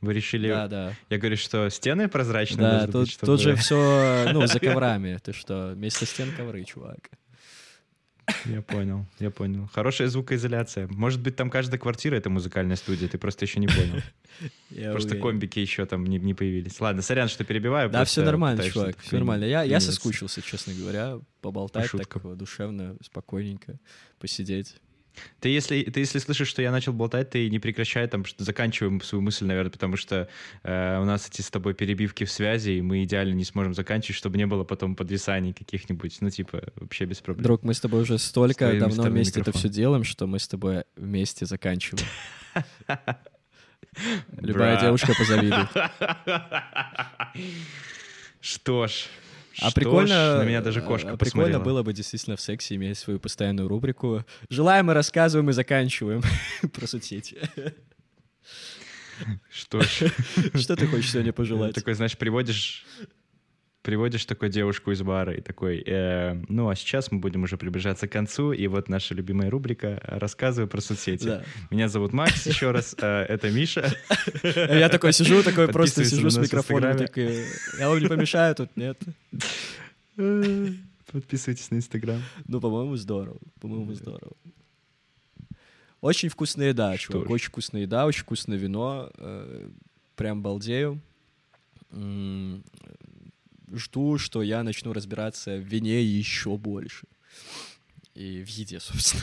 Вы 0.00 0.14
решили... 0.14 0.48
Да, 0.48 0.68
да. 0.68 0.94
Я 1.10 1.18
говорю, 1.18 1.36
что 1.36 1.68
стены 1.68 2.08
прозрачные 2.08 2.58
Да, 2.58 2.86
тут, 2.86 2.94
быть, 2.94 3.10
чтобы- 3.10 3.26
тут 3.32 3.40
же 3.40 3.54
все, 3.56 4.30
ну, 4.32 4.46
за 4.46 4.60
коврами. 4.60 5.18
Ты 5.22 5.32
что, 5.32 5.72
вместо 5.74 6.06
стен 6.06 6.32
ковры, 6.36 6.64
чувак. 6.64 7.10
Я 8.46 8.62
понял, 8.62 9.06
я 9.18 9.30
понял. 9.30 9.68
Хорошая 9.72 10.08
звукоизоляция. 10.08 10.88
Может 10.88 11.20
быть, 11.20 11.36
там 11.36 11.50
каждая 11.50 11.78
квартира— 11.78 12.14
это 12.16 12.30
музыкальная 12.30 12.76
студия, 12.76 13.08
ты 13.08 13.18
просто 13.18 13.44
еще 13.44 13.60
не 13.60 13.66
понял. 13.66 14.02
Просто 14.92 15.16
комбики 15.16 15.58
еще 15.58 15.84
там 15.86 16.04
не, 16.06 16.34
появились. 16.34 16.80
Ладно, 16.80 17.02
сорян, 17.02 17.28
что 17.28 17.44
перебиваю. 17.44 17.90
Да, 17.90 18.04
все 18.04 18.22
нормально, 18.22 18.62
чувак, 18.68 18.96
все 19.00 19.16
нормально. 19.16 19.44
Я, 19.44 19.80
соскучился, 19.80 20.42
честно 20.42 20.72
говоря, 20.74 21.18
поболтать 21.40 21.90
так 21.90 22.36
душевно, 22.36 22.96
спокойненько, 23.02 23.78
посидеть. 24.18 24.76
Ты 25.40 25.48
если, 25.48 25.82
ты 25.82 26.00
если 26.00 26.18
слышишь, 26.18 26.48
что 26.48 26.62
я 26.62 26.70
начал 26.70 26.92
болтать, 26.92 27.30
ты 27.30 27.48
не 27.50 27.58
прекращай 27.58 28.06
там, 28.08 28.24
что 28.24 28.44
заканчиваем 28.44 29.00
свою 29.00 29.22
мысль, 29.22 29.44
наверное, 29.44 29.70
потому 29.70 29.96
что 29.96 30.28
э, 30.62 30.98
у 31.00 31.04
нас 31.04 31.28
эти 31.28 31.42
с 31.42 31.50
тобой 31.50 31.74
перебивки 31.74 32.24
в 32.24 32.30
связи, 32.30 32.78
и 32.78 32.80
мы 32.82 33.04
идеально 33.04 33.34
не 33.34 33.44
сможем 33.44 33.74
заканчивать, 33.74 34.16
чтобы 34.16 34.38
не 34.38 34.46
было 34.46 34.64
потом 34.64 34.96
подвисаний 34.96 35.52
каких-нибудь, 35.52 36.16
ну, 36.20 36.30
типа, 36.30 36.62
вообще 36.76 37.04
без 37.04 37.20
проблем. 37.20 37.44
Друг, 37.44 37.62
мы 37.62 37.74
с 37.74 37.80
тобой 37.80 38.02
уже 38.02 38.18
столько 38.18 38.66
Своими 38.66 38.80
давно 38.80 39.02
вместе 39.04 39.40
это 39.40 39.50
микрофон. 39.50 39.60
все 39.60 39.68
делаем, 39.68 40.04
что 40.04 40.26
мы 40.26 40.38
с 40.38 40.48
тобой 40.48 40.84
вместе 40.96 41.46
заканчиваем. 41.46 42.06
Любая 44.40 44.80
девушка 44.80 45.14
позавидует. 45.18 45.68
Что 48.40 48.86
ж. 48.86 49.06
А 49.58 49.70
что 49.70 49.74
прикольно, 49.74 50.36
ж, 50.36 50.38
на 50.38 50.44
меня 50.44 50.60
даже 50.60 50.80
кошка 50.80 51.12
а 51.12 51.16
прикольно 51.16 51.58
было 51.58 51.82
бы 51.82 51.92
действительно 51.92 52.36
в 52.36 52.40
сексе 52.40 52.76
иметь 52.76 52.98
свою 52.98 53.18
постоянную 53.18 53.68
рубрику. 53.68 54.24
Желаем 54.48 54.90
и 54.90 54.94
рассказываем 54.94 55.50
и 55.50 55.52
заканчиваем 55.52 56.22
про 56.72 56.86
соцсети. 56.86 57.38
Что 59.50 59.82
ж. 59.82 60.12
Что 60.54 60.76
ты 60.76 60.86
хочешь 60.86 61.12
сегодня 61.12 61.32
пожелать? 61.32 61.74
Такой, 61.74 61.94
знаешь, 61.94 62.16
приводишь... 62.16 62.84
приводишь 63.90 64.24
такой 64.24 64.50
девушку 64.50 64.92
из 64.92 65.02
бара 65.02 65.34
и 65.34 65.40
такой, 65.40 65.82
э, 65.84 66.40
ну 66.46 66.68
а 66.68 66.76
сейчас 66.76 67.10
мы 67.10 67.18
будем 67.18 67.42
уже 67.42 67.56
приближаться 67.56 68.06
к 68.06 68.12
концу, 68.12 68.52
и 68.52 68.68
вот 68.68 68.88
наша 68.88 69.14
любимая 69.14 69.50
рубрика 69.50 70.00
«Рассказываю 70.04 70.68
про 70.68 70.80
соцсети». 70.80 71.24
Да. 71.24 71.42
Меня 71.72 71.88
зовут 71.88 72.12
Макс, 72.12 72.46
еще 72.46 72.70
раз, 72.70 72.94
э, 73.00 73.22
это 73.28 73.50
Миша. 73.50 73.92
А 74.44 74.76
Я 74.76 74.88
такой 74.90 75.12
сижу, 75.12 75.42
такой 75.42 75.66
просто 75.66 76.04
сижу 76.04 76.30
с 76.30 76.38
микрофоном, 76.38 76.98
такой, 76.98 77.46
я 77.80 77.88
вам 77.88 77.98
не 77.98 78.06
помешаю 78.06 78.54
тут, 78.54 78.70
нет? 78.76 78.96
Подписывайтесь 81.10 81.68
на 81.72 81.78
Инстаграм. 81.78 82.22
Ну, 82.46 82.60
по-моему, 82.60 82.94
здорово, 82.94 83.38
по-моему, 83.60 83.92
здорово. 83.94 84.36
Очень 86.00 86.28
вкусная 86.28 86.68
еда, 86.68 86.96
Что 86.96 87.14
чувак, 87.14 87.26
ж. 87.26 87.30
очень 87.32 87.48
вкусная 87.48 87.82
еда, 87.82 88.06
очень 88.06 88.22
вкусное 88.22 88.56
вино, 88.56 89.10
э, 89.18 89.68
прям 90.14 90.42
балдею. 90.42 91.00
Жду, 93.72 94.18
что 94.18 94.42
я 94.42 94.62
начну 94.62 94.92
разбираться 94.92 95.56
в 95.56 95.60
вине 95.60 96.02
еще 96.02 96.56
больше. 96.56 97.06
И 98.14 98.42
в 98.42 98.48
еде, 98.48 98.80
собственно. 98.80 99.22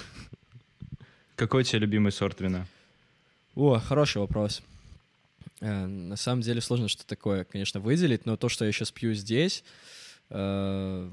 Какой 1.36 1.62
у 1.62 1.64
тебя 1.64 1.80
любимый 1.80 2.12
сорт 2.12 2.40
вина? 2.42 2.66
О, 3.56 3.80
хороший 3.80 4.20
вопрос. 4.20 4.62
Э, 5.60 5.86
На 5.86 6.16
самом 6.16 6.42
деле 6.42 6.62
сложно 6.62 6.88
что 6.88 7.06
такое, 7.06 7.44
конечно, 7.44 7.80
выделить, 7.80 8.26
но 8.26 8.38
то, 8.38 8.50
что 8.50 8.66
я 8.66 8.72
сейчас 8.72 8.92
пью 8.92 9.14
здесь, 9.14 9.64
э, 10.30 11.10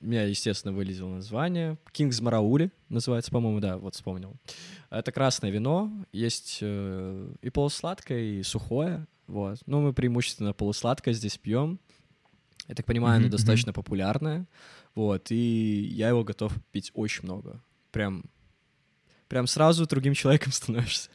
меня, 0.00 0.24
естественно, 0.24 0.72
вылезло 0.72 1.08
название. 1.08 1.76
King's 1.92 2.22
Мараули 2.22 2.70
называется, 2.88 3.30
по-моему, 3.30 3.60
да, 3.60 3.76
вот 3.76 3.94
вспомнил. 3.94 4.34
Это 4.90 5.12
красное 5.12 5.50
вино, 5.50 5.90
есть 6.12 6.58
э, 6.60 7.32
и 7.42 7.50
полусладкое, 7.50 8.20
и 8.20 8.42
сухое, 8.42 9.06
вот. 9.26 9.58
Но 9.66 9.80
мы 9.80 9.92
преимущественно 9.92 10.52
полусладкое 10.52 11.14
здесь 11.14 11.36
пьем. 11.36 11.78
Я 12.68 12.74
так 12.74 12.86
понимаю, 12.86 13.16
Мгм, 13.16 13.24
оно 13.24 13.30
достаточно 13.32 13.72
популярное, 13.72 14.46
вот, 14.94 15.30
и 15.30 15.88
я 15.90 16.10
его 16.10 16.22
готов 16.22 16.52
пить 16.70 16.90
очень 16.94 17.24
много. 17.24 17.62
Прям, 17.90 18.24
прям 19.28 19.46
сразу 19.46 19.86
другим 19.86 20.14
человеком 20.14 20.52
становишься 20.52 21.10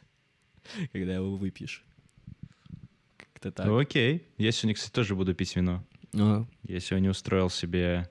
когда 0.92 1.14
его 1.14 1.36
выпьешь. 1.36 1.84
Как-то 3.16 3.52
так. 3.52 3.66
Окей. 3.68 4.26
Я 4.38 4.52
сегодня, 4.52 4.74
кстати, 4.74 4.92
тоже 4.92 5.14
буду 5.14 5.34
пить 5.34 5.54
вино. 5.56 5.84
Ну, 6.12 6.46
Я 6.62 6.80
сегодня 6.80 7.10
устроил 7.10 7.50
себе 7.50 8.08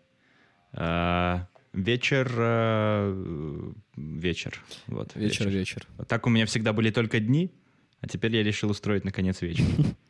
а, 0.73 1.47
вечер... 1.71 2.31
а, 2.37 3.73
вечер. 3.95 4.61
Вот, 4.87 5.15
вечер, 5.15 5.47
вечер. 5.49 5.87
Так 6.07 6.27
у 6.27 6.29
меня 6.29 6.45
всегда 6.45 6.73
были 6.73 6.91
только 6.91 7.19
дни, 7.19 7.53
а 8.01 8.07
теперь 8.07 8.35
я 8.35 8.43
решил 8.43 8.69
устроить, 8.69 9.05
наконец, 9.05 9.41
вечер. 9.41 9.65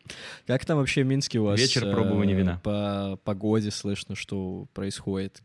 Как 0.47 0.65
там 0.65 0.77
вообще 0.77 1.03
в 1.03 1.07
Минске 1.07 1.39
у 1.39 1.45
вас? 1.45 1.59
Вечер 1.59 1.89
пробования 1.91 2.35
э, 2.35 2.37
вина. 2.37 2.59
По 2.63 3.19
погоде 3.23 3.71
слышно, 3.71 4.15
что 4.15 4.67
происходит. 4.73 5.41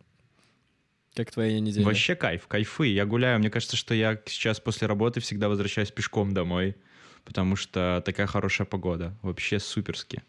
Как 1.15 1.31
твоя 1.33 1.59
неделя? 1.61 1.85
Вообще 1.85 2.15
кайф, 2.15 2.47
кайфы. 2.47 2.87
Я 2.87 3.05
гуляю. 3.05 3.39
Мне 3.39 3.51
кажется, 3.51 3.77
что 3.77 3.95
я 3.95 4.19
сейчас 4.27 4.61
после 4.61 4.87
работы 4.87 5.21
всегда 5.21 5.49
возвращаюсь 5.49 5.91
пешком 5.91 6.33
домой, 6.33 6.77
потому 7.25 7.57
что 7.57 8.03
такая 8.05 8.27
хорошая 8.27 8.67
погода. 8.67 9.15
Вообще 9.23 9.59
суперски. 9.59 10.23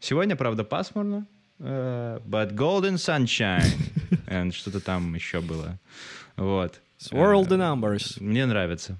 Сегодня, 0.00 0.36
правда, 0.36 0.64
пасмурно, 0.64 1.26
э, 1.58 2.20
but 2.26 2.52
golden 2.52 2.94
sunshine. 2.94 3.64
And 4.26 4.52
что-то 4.52 4.80
там 4.80 5.14
еще 5.14 5.40
было. 5.40 5.78
Вот. 6.36 6.80
Swirl 6.98 7.46
the 7.46 7.56
Э, 7.56 7.74
numbers. 7.74 8.22
Мне 8.22 8.46
нравится. 8.46 8.98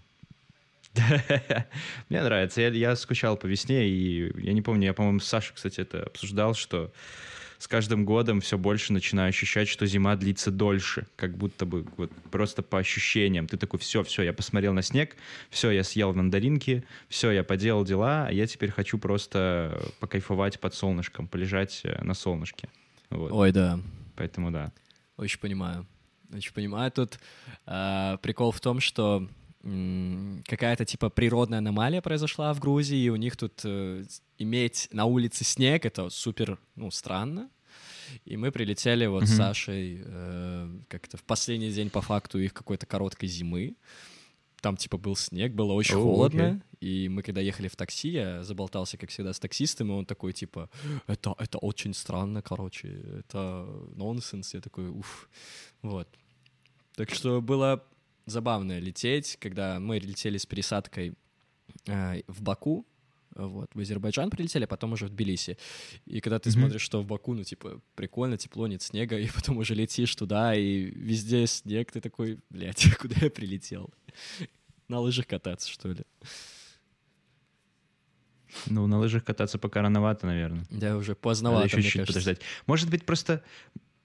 Мне 2.09 2.23
нравится. 2.23 2.61
Я, 2.61 2.69
я 2.69 2.97
скучал 2.97 3.37
по 3.37 3.47
весне, 3.47 3.89
и 3.89 4.33
я 4.41 4.53
не 4.53 4.63
помню, 4.63 4.87
я, 4.87 4.95
по-моему, 4.95 5.21
с 5.21 5.27
Сашей, 5.27 5.55
кстати, 5.55 5.81
это 5.81 6.05
обсуждал, 6.05 6.55
что 6.55 6.93
с 7.59 7.69
каждым 7.69 8.05
годом 8.05 8.41
все 8.41 8.59
больше 8.59 8.93
начинаю 8.93 9.31
ощущать, 9.31 9.69
что 9.69 9.87
зима 9.87 10.17
длится 10.17 10.51
дольше, 10.51 11.07
как 11.17 11.37
будто 11.37 11.65
бы 11.65 11.87
вот 11.97 12.11
просто 12.31 12.63
по 12.63 12.79
ощущениям. 12.79 13.47
Ты 13.47 13.57
такой, 13.57 13.79
все, 13.79 14.03
все, 14.03 14.23
я 14.23 14.33
посмотрел 14.33 14.73
на 14.73 14.83
снег, 14.83 15.17
все, 15.51 15.71
я 15.71 15.83
съел 15.83 16.13
мандаринки, 16.13 16.85
все, 17.09 17.31
я 17.31 17.43
поделал 17.43 17.85
дела, 17.85 18.27
а 18.29 18.33
я 18.33 18.47
теперь 18.47 18.71
хочу 18.71 18.99
просто 18.99 19.81
покайфовать 20.01 20.61
под 20.61 20.75
солнышком, 20.75 21.27
полежать 21.27 21.81
э, 21.85 22.03
на 22.03 22.15
солнышке. 22.15 22.69
Вот. 23.11 23.33
Ой, 23.33 23.53
да. 23.53 23.81
Поэтому 24.17 24.51
да. 24.51 24.73
Очень 25.17 25.41
понимаю. 25.41 25.87
Очень 26.33 26.53
понимаю. 26.53 26.91
Тут 26.91 27.19
э, 27.67 28.19
прикол 28.21 28.51
в 28.51 28.61
том, 28.61 28.81
что 28.81 29.29
какая-то 30.47 30.85
типа 30.85 31.09
природная 31.11 31.59
аномалия 31.59 32.03
произошла 32.03 32.53
в 32.53 32.61
Грузии, 32.61 32.99
и 32.99 33.09
у 33.09 33.17
них 33.17 33.37
тут 33.37 33.63
э, 33.65 34.05
иметь 34.39 34.89
на 34.93 35.07
улице 35.07 35.45
снег 35.45 35.87
это 35.87 36.11
супер, 36.11 36.59
ну, 36.77 36.91
странно. 36.91 37.49
И 38.25 38.37
мы 38.37 38.53
прилетели 38.53 39.07
вот 39.07 39.25
с 39.25 39.31
Мгм. 39.31 39.37
Сашей 39.37 40.03
э, 40.05 40.79
как-то 40.89 41.17
в 41.17 41.25
последний 41.25 41.71
день 41.71 41.91
по 41.91 42.03
факту 42.03 42.39
их 42.39 42.53
какой-то 42.53 42.87
короткой 42.87 43.29
зимы. 43.29 43.77
Там 44.61 44.77
типа 44.77 44.99
был 44.99 45.17
снег, 45.17 45.53
было 45.53 45.73
очень 45.73 45.97
О, 45.97 46.03
холодно. 46.03 46.63
И 46.81 47.09
мы 47.09 47.23
когда 47.23 47.41
ехали 47.41 47.69
в 47.69 47.77
такси, 47.77 48.11
я 48.11 48.43
заболтался, 48.43 48.99
как 48.99 49.11
всегда, 49.11 49.33
с 49.33 49.39
таксистом, 49.39 49.91
и 49.91 49.95
он 49.95 50.05
такой 50.07 50.33
типа, 50.33 50.69
это, 51.07 51.35
это 51.39 51.59
очень 51.59 51.95
странно, 51.95 52.43
короче, 52.43 52.89
это 53.19 53.67
нонсенс. 53.97 54.55
Я 54.55 54.61
такой, 54.61 54.91
уф. 54.91 55.29
Вот. 55.83 56.09
Так 56.95 57.11
что 57.11 57.41
было 57.41 57.83
забавно 58.27 58.79
лететь, 58.79 59.37
когда 59.41 59.79
мы 59.81 59.99
летели 59.99 60.39
с 60.39 60.47
пересадкой 60.47 61.15
э, 61.87 62.23
в 62.27 62.43
Баку, 62.43 62.87
вот, 63.35 63.69
в 63.75 63.81
Азербайджан 63.81 64.31
прилетели, 64.31 64.65
а 64.65 64.67
потом 64.69 64.93
уже 64.93 65.07
в 65.07 65.11
Тбилиси. 65.11 65.59
И 66.07 66.21
когда 66.21 66.39
ты 66.39 66.51
Мгм. 66.51 66.61
смотришь, 66.61 66.83
что 66.83 67.03
в 67.03 67.07
Баку, 67.07 67.35
ну, 67.35 67.43
типа, 67.43 67.81
прикольно, 67.97 68.39
тепло, 68.39 68.67
нет 68.69 68.81
снега, 68.83 69.19
и 69.19 69.29
потом 69.29 69.59
уже 69.59 69.75
летишь 69.75 70.15
туда, 70.15 70.55
и 70.55 70.85
везде 70.85 71.47
снег, 71.47 71.91
ты 71.91 72.01
такой, 72.01 72.39
блядь, 72.51 72.87
куда 73.01 73.17
я 73.21 73.31
прилетел? 73.31 73.91
На 74.89 75.01
лыжах 75.01 75.27
кататься, 75.27 75.69
что 75.69 75.89
ли? 75.89 76.05
Ну, 78.67 78.87
на 78.87 78.99
лыжах 79.01 79.25
кататься 79.25 79.59
пока 79.59 79.83
рановато, 79.83 80.27
наверное. 80.27 80.65
Да, 80.71 80.97
уже 80.97 81.11
Надо 81.11 81.21
поздновато, 81.21 81.67
еще 81.67 81.77
мне 81.77 81.83
чуть-чуть 81.85 82.01
кажется. 82.03 82.13
подождать. 82.21 82.41
Может 82.67 82.89
быть, 82.89 83.05
просто... 83.05 83.43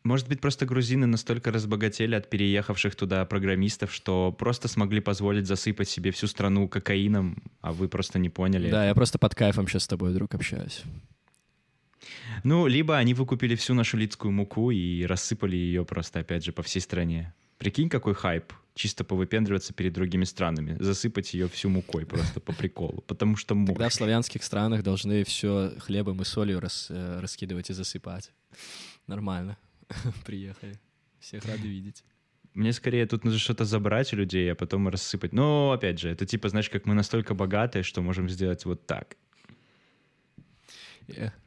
Может 0.04 0.30
быть, 0.30 0.40
просто 0.40 0.66
грузины 0.66 1.06
настолько 1.08 1.52
разбогатели 1.52 2.16
от 2.16 2.30
переехавших 2.30 2.96
туда 2.96 3.26
программистов, 3.26 3.94
что 3.94 4.32
просто 4.32 4.68
смогли 4.68 5.02
позволить 5.02 5.46
засыпать 5.46 5.90
себе 5.90 6.12
всю 6.12 6.28
страну 6.28 6.70
кокаином, 6.70 7.44
а 7.62 7.74
вы 7.74 7.90
просто 7.90 8.18
не 8.18 8.30
поняли. 8.30 8.72
Да, 8.72 8.88
я 8.88 8.96
просто 8.96 9.20
под 9.20 9.36
кайфом 9.36 9.68
сейчас 9.68 9.84
с 9.84 9.88
тобой, 9.88 10.14
друг, 10.14 10.34
общаюсь. 10.34 10.84
Ну, 12.44 12.68
либо 12.68 12.98
они 12.98 13.14
выкупили 13.14 13.56
всю 13.56 13.74
нашу 13.74 13.98
лидскую 13.98 14.32
муку 14.32 14.72
и 14.72 15.04
рассыпали 15.06 15.58
ее 15.58 15.84
просто, 15.84 16.20
опять 16.20 16.46
же, 16.46 16.54
по 16.54 16.64
всей 16.64 16.80
стране. 16.80 17.34
Прикинь, 17.58 17.90
какой 17.90 18.14
хайп. 18.14 18.54
Чисто 18.74 19.04
повыпендриваться 19.04 19.74
перед 19.74 19.92
другими 19.92 20.24
странами. 20.24 20.78
Засыпать 20.80 21.34
ее 21.34 21.50
всю 21.50 21.68
мукой 21.68 22.06
просто 22.06 22.40
по 22.40 22.54
приколу. 22.54 23.02
Потому 23.06 23.36
что 23.36 23.54
Тогда 23.66 23.90
в 23.90 23.94
славянских 23.94 24.44
странах 24.44 24.84
должны 24.84 25.26
все 25.26 25.74
хлебом 25.80 26.22
и 26.22 26.26
солью 26.26 26.62
рас- 26.62 26.88
э, 26.90 27.20
раскидывать 27.20 27.70
и 27.70 27.74
засыпать. 27.74 28.32
Нормально. 29.08 29.58
Приехали. 30.26 30.80
Всех 31.20 31.46
рады 31.46 31.68
видеть. 31.68 32.04
Мне 32.54 32.74
скорее 32.74 33.06
тут 33.06 33.24
нужно 33.24 33.40
что-то 33.40 33.66
забрать 33.66 34.14
у 34.14 34.18
людей, 34.18 34.52
а 34.52 34.56
потом 34.56 34.90
рассыпать. 34.90 35.34
Но, 35.34 35.72
опять 35.72 36.00
же, 36.00 36.10
это 36.10 36.26
типа, 36.26 36.50
знаешь, 36.50 36.70
как 36.70 36.86
мы 36.86 36.94
настолько 36.94 37.34
богатые, 37.34 37.84
что 37.84 38.02
можем 38.02 38.28
сделать 38.30 38.66
вот 38.66 38.88
так. 38.88 39.18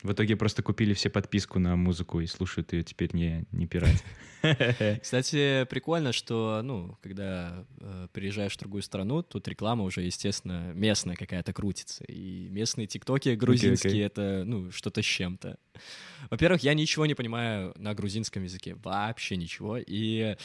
В 0.02 0.12
итоге 0.12 0.36
просто 0.36 0.62
купили 0.62 0.94
все 0.94 1.10
подписку 1.10 1.58
на 1.58 1.76
музыку 1.76 2.20
и 2.20 2.26
слушают 2.26 2.72
ее 2.72 2.82
теперь 2.82 3.10
не, 3.12 3.44
не 3.52 3.66
пирать. 3.66 4.02
Кстати, 5.02 5.64
прикольно, 5.70 6.12
что, 6.12 6.60
ну, 6.64 6.98
когда 7.02 7.64
э, 7.80 8.08
приезжаешь 8.12 8.54
в 8.54 8.58
другую 8.58 8.82
страну, 8.82 9.22
тут 9.22 9.46
реклама 9.48 9.84
уже, 9.84 10.02
естественно, 10.02 10.72
местная 10.74 11.16
какая-то 11.16 11.52
крутится. 11.52 12.04
И 12.04 12.48
местные 12.50 12.86
тиктоки 12.86 13.30
грузинские 13.30 13.92
окей. 13.92 14.06
это, 14.06 14.42
ну, 14.44 14.70
что-то 14.70 15.02
с 15.02 15.04
чем-то. 15.04 15.58
Во-первых, 16.30 16.62
я 16.62 16.74
ничего 16.74 17.06
не 17.06 17.14
понимаю 17.14 17.72
на 17.76 17.94
грузинском 17.94 18.42
языке. 18.42 18.76
Вообще 18.82 19.36
ничего. 19.36 19.78
И 19.78 20.36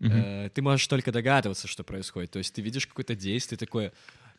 э, 0.00 0.50
ты 0.54 0.62
можешь 0.62 0.86
только 0.86 1.12
догадываться, 1.12 1.68
что 1.68 1.84
происходит. 1.84 2.30
То 2.30 2.38
есть 2.38 2.54
ты 2.54 2.62
видишь 2.62 2.86
какое-то 2.86 3.14
действие 3.14 3.58
такое, 3.58 3.92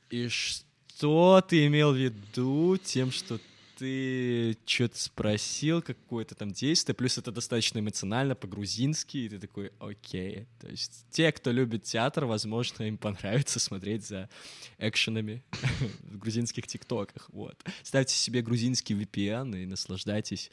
и 0.09 0.27
что 0.29 1.43
ты 1.47 1.65
имел 1.67 1.93
в 1.93 1.97
виду 1.97 2.77
тем, 2.77 3.11
что 3.11 3.39
ты 3.83 4.57
что-то 4.65 4.97
спросил, 4.97 5.81
какое-то 5.81 6.35
там 6.35 6.51
действие, 6.51 6.95
плюс 6.95 7.17
это 7.17 7.33
достаточно 7.33 7.79
эмоционально, 7.79 8.33
по-грузински, 8.33 9.17
и 9.17 9.29
ты 9.29 9.39
такой, 9.39 9.73
окей. 9.79 10.47
То 10.61 10.69
есть 10.69 11.05
те, 11.11 11.33
кто 11.33 11.51
любит 11.51 11.83
театр, 11.83 12.23
возможно, 12.23 12.83
им 12.83 12.97
понравится 12.97 13.59
смотреть 13.59 14.07
за 14.07 14.29
экшенами 14.77 15.43
в 15.99 16.17
грузинских 16.17 16.65
тиктоках, 16.65 17.29
вот. 17.33 17.61
Ставьте 17.81 18.15
себе 18.15 18.41
грузинский 18.41 18.93
VPN 18.93 19.61
и 19.63 19.65
наслаждайтесь 19.65 20.49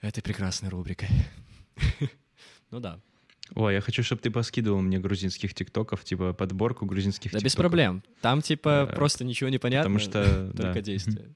этой 0.00 0.22
прекрасной 0.22 0.70
рубрикой. 0.70 1.08
Ну 2.70 2.80
да. 2.80 3.00
Ой, 3.54 3.72
я 3.72 3.80
хочу, 3.80 4.02
чтобы 4.02 4.20
ты 4.20 4.30
поскидывал 4.30 4.82
мне 4.82 4.98
грузинских 4.98 5.54
тиктоков, 5.54 6.04
типа 6.04 6.34
подборку 6.34 6.84
грузинских 6.84 7.32
Да 7.32 7.38
тиктоков. 7.38 7.44
без 7.44 7.56
проблем. 7.56 8.02
Там 8.20 8.42
типа 8.42 8.86
Э, 8.90 8.94
просто 8.94 9.24
ничего 9.24 9.48
не 9.48 9.56
понятно, 9.56 9.88
Потому 9.90 9.98
что... 9.98 10.52
только 10.54 10.74
да. 10.74 10.80
действие. 10.82 11.34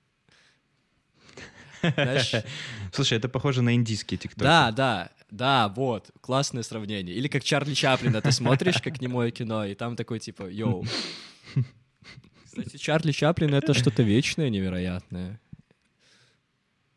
Слушай, 2.92 3.18
это 3.18 3.28
похоже 3.28 3.62
на 3.62 3.74
индийские 3.74 4.18
тиктоки. 4.18 4.42
Да, 4.42 4.70
да, 4.72 5.10
да, 5.30 5.68
вот, 5.68 6.10
классное 6.20 6.62
сравнение. 6.62 7.14
Или 7.14 7.28
как 7.28 7.42
Чарли 7.44 7.74
Чаплина, 7.74 8.20
ты 8.20 8.32
смотришь 8.32 8.80
как 8.82 9.00
немое 9.00 9.30
кино, 9.30 9.64
и 9.64 9.74
там 9.74 9.96
такой 9.96 10.18
типа, 10.20 10.48
йоу. 10.48 10.84
Кстати, 12.44 12.76
Чарли 12.76 13.12
Чаплин— 13.12 13.54
это 13.54 13.72
что-то 13.72 14.02
вечное, 14.02 14.50
невероятное. 14.50 15.40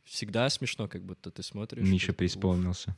Всегда 0.04 0.50
смешно, 0.50 0.88
как 0.88 1.04
будто 1.04 1.32
ты 1.32 1.44
смотришь. 1.44 1.88
Миша 1.88 2.14
преисполнился. 2.14 2.96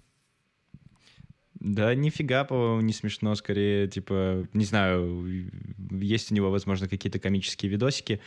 Да, 1.59 1.95
нифига, 1.95 2.43
по-моему, 2.43 2.81
не 2.81 2.93
смешно, 2.93 3.33
скорее, 3.35 3.87
типа, 3.87 4.47
не 4.53 4.65
знаю, 4.65 5.51
есть 5.91 6.31
у 6.31 6.35
него, 6.35 6.51
возможно, 6.51 6.87
какие-то 6.87 7.19
комические 7.19 7.71
видосики, 7.71 8.21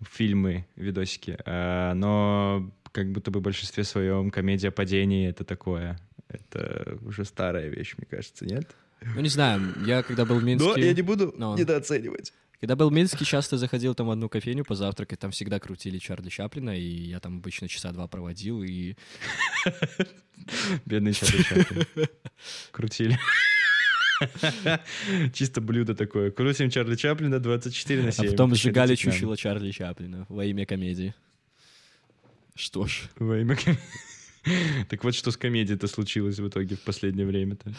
фильмы, 0.00 0.66
видосики, 0.76 1.36
а, 1.44 1.94
но 1.94 2.70
как 2.92 3.10
будто 3.12 3.30
бы 3.30 3.40
в 3.40 3.42
большинстве 3.42 3.84
своем 3.84 4.30
комедия 4.30 4.70
падений— 4.70 5.26
это 5.28 5.44
такое. 5.44 5.98
Это 6.28 6.98
уже 7.02 7.24
старая 7.24 7.68
вещь, 7.68 7.94
мне 7.96 8.06
кажется, 8.08 8.44
нет? 8.44 8.68
Ну, 9.00 9.20
не 9.20 9.28
знаю, 9.28 9.60
я 9.86 10.02
когда 10.02 10.24
был 10.24 10.38
в 10.38 10.44
Минске... 10.44 10.66
буду 11.02 11.34
Ну. 11.36 11.56
недооценивать. 11.56 12.32
Когда 12.60 12.74
был 12.74 12.90
в 12.90 12.92
Минске, 12.92 13.24
часто 13.24 13.56
заходил 13.56 13.94
там 13.94 14.08
в 14.08 14.10
одну 14.10 14.28
кофейню 14.28 14.64
позавтракать, 14.64 15.20
там 15.20 15.30
всегда 15.30 15.60
крутили 15.60 15.98
Чарли 15.98 16.28
Чаплина, 16.28 16.76
и 16.76 16.82
я 16.82 17.20
там 17.20 17.38
обычно 17.38 17.68
часа 17.68 17.92
два 17.92 18.08
проводил, 18.08 18.62
и 18.64 18.96
Бедный 20.84 21.14
Чарли 21.14 21.42
Чаплин. 21.42 21.86
Крутили. 22.72 23.18
Чисто 25.32 25.60
блюдо 25.60 25.94
такое. 25.94 26.32
Крутим 26.32 26.70
Чарли 26.70 26.96
Чаплина 26.96 27.38
24 27.38 28.02
на 28.02 28.08
а 28.08 28.12
7. 28.12 28.30
потом 28.32 28.54
сжигали 28.56 28.96
чучело 28.96 29.36
Чарли 29.36 29.70
Чаплина 29.70 30.26
во 30.28 30.44
имя 30.44 30.66
комедии. 30.66 31.14
Что 32.56 32.86
ж, 32.86 33.08
Во 33.20 33.38
имя 33.38 33.54
ком- 33.54 33.78
Так 34.88 35.04
вот, 35.04 35.14
что 35.14 35.30
с 35.30 35.36
комедией-то 35.36 35.86
случилось 35.88 36.38
в 36.38 36.48
итоге 36.48 36.76
в 36.76 36.80
последнее 36.80 37.26
время-то. 37.26 37.72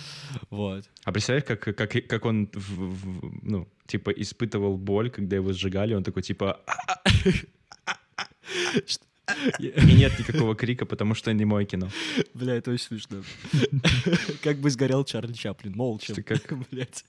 вот. 0.49 0.89
А 1.03 1.11
представляешь, 1.11 1.45
как, 1.47 1.61
как, 1.75 1.91
как 2.07 2.25
он, 2.25 2.49
в- 2.53 2.93
в- 2.93 3.39
ну, 3.43 3.67
типа, 3.87 4.09
испытывал 4.11 4.77
боль, 4.77 5.09
когда 5.09 5.35
его 5.37 5.53
сжигали, 5.53 5.93
он 5.95 6.03
такой, 6.03 6.21
типа, 6.23 6.59
«А, 6.65 7.01
и 9.59 9.73
нет 9.95 10.17
никакого 10.19 10.55
крика, 10.55 10.85
потому 10.85 11.13
что 11.15 11.31
не 11.33 11.45
мое 11.45 11.65
кино. 11.65 11.89
Бля, 12.33 12.55
это 12.55 12.71
очень 12.71 12.85
смешно. 12.85 13.23
Как 14.43 14.57
бы 14.57 14.69
сгорел 14.71 15.03
Чарли 15.05 15.33
Чаплин, 15.33 15.73
молча. 15.75 16.13
Что, 16.13 16.23
как? 16.23 16.41
Блядь. 16.71 17.05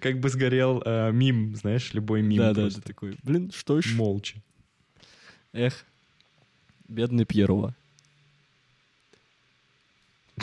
Как 0.00 0.20
бы 0.20 0.28
сгорел 0.28 0.82
э, 0.84 1.10
мим, 1.12 1.54
знаешь, 1.56 1.92
любой 1.94 2.22
мим 2.22 2.38
Да, 2.38 2.52
да, 2.52 2.62
просто. 2.62 2.80
да, 2.80 2.86
такой, 2.86 3.16
блин, 3.22 3.50
что 3.54 3.80
ж. 3.80 3.94
Молча. 3.94 4.36
Эх, 5.52 5.84
бедный 6.88 7.24
Пьеро. 7.24 7.74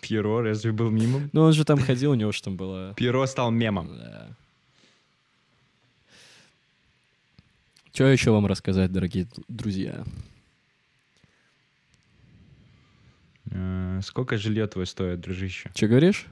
Пьеро 0.00 0.42
разве 0.42 0.72
был 0.72 0.90
мимом? 0.90 1.28
Ну, 1.32 1.42
он 1.42 1.52
же 1.52 1.64
там 1.64 1.78
ходил, 1.78 2.12
у 2.12 2.14
него 2.14 2.32
же 2.32 2.42
там 2.42 2.56
было... 2.56 2.94
Пьеро 2.94 3.26
стал 3.26 3.50
мемом. 3.50 3.88
Да. 3.98 4.28
Что 7.92 8.04
еще 8.04 8.30
вам 8.30 8.46
рассказать, 8.46 8.92
дорогие 8.92 9.26
друзья? 9.48 10.04
Э, 13.50 14.00
Сколько 14.02 14.36
жилье 14.36 14.66
твое 14.66 14.86
стоит, 14.86 15.20
дружище? 15.20 15.70
Что 15.74 15.88
говоришь? 15.88 16.26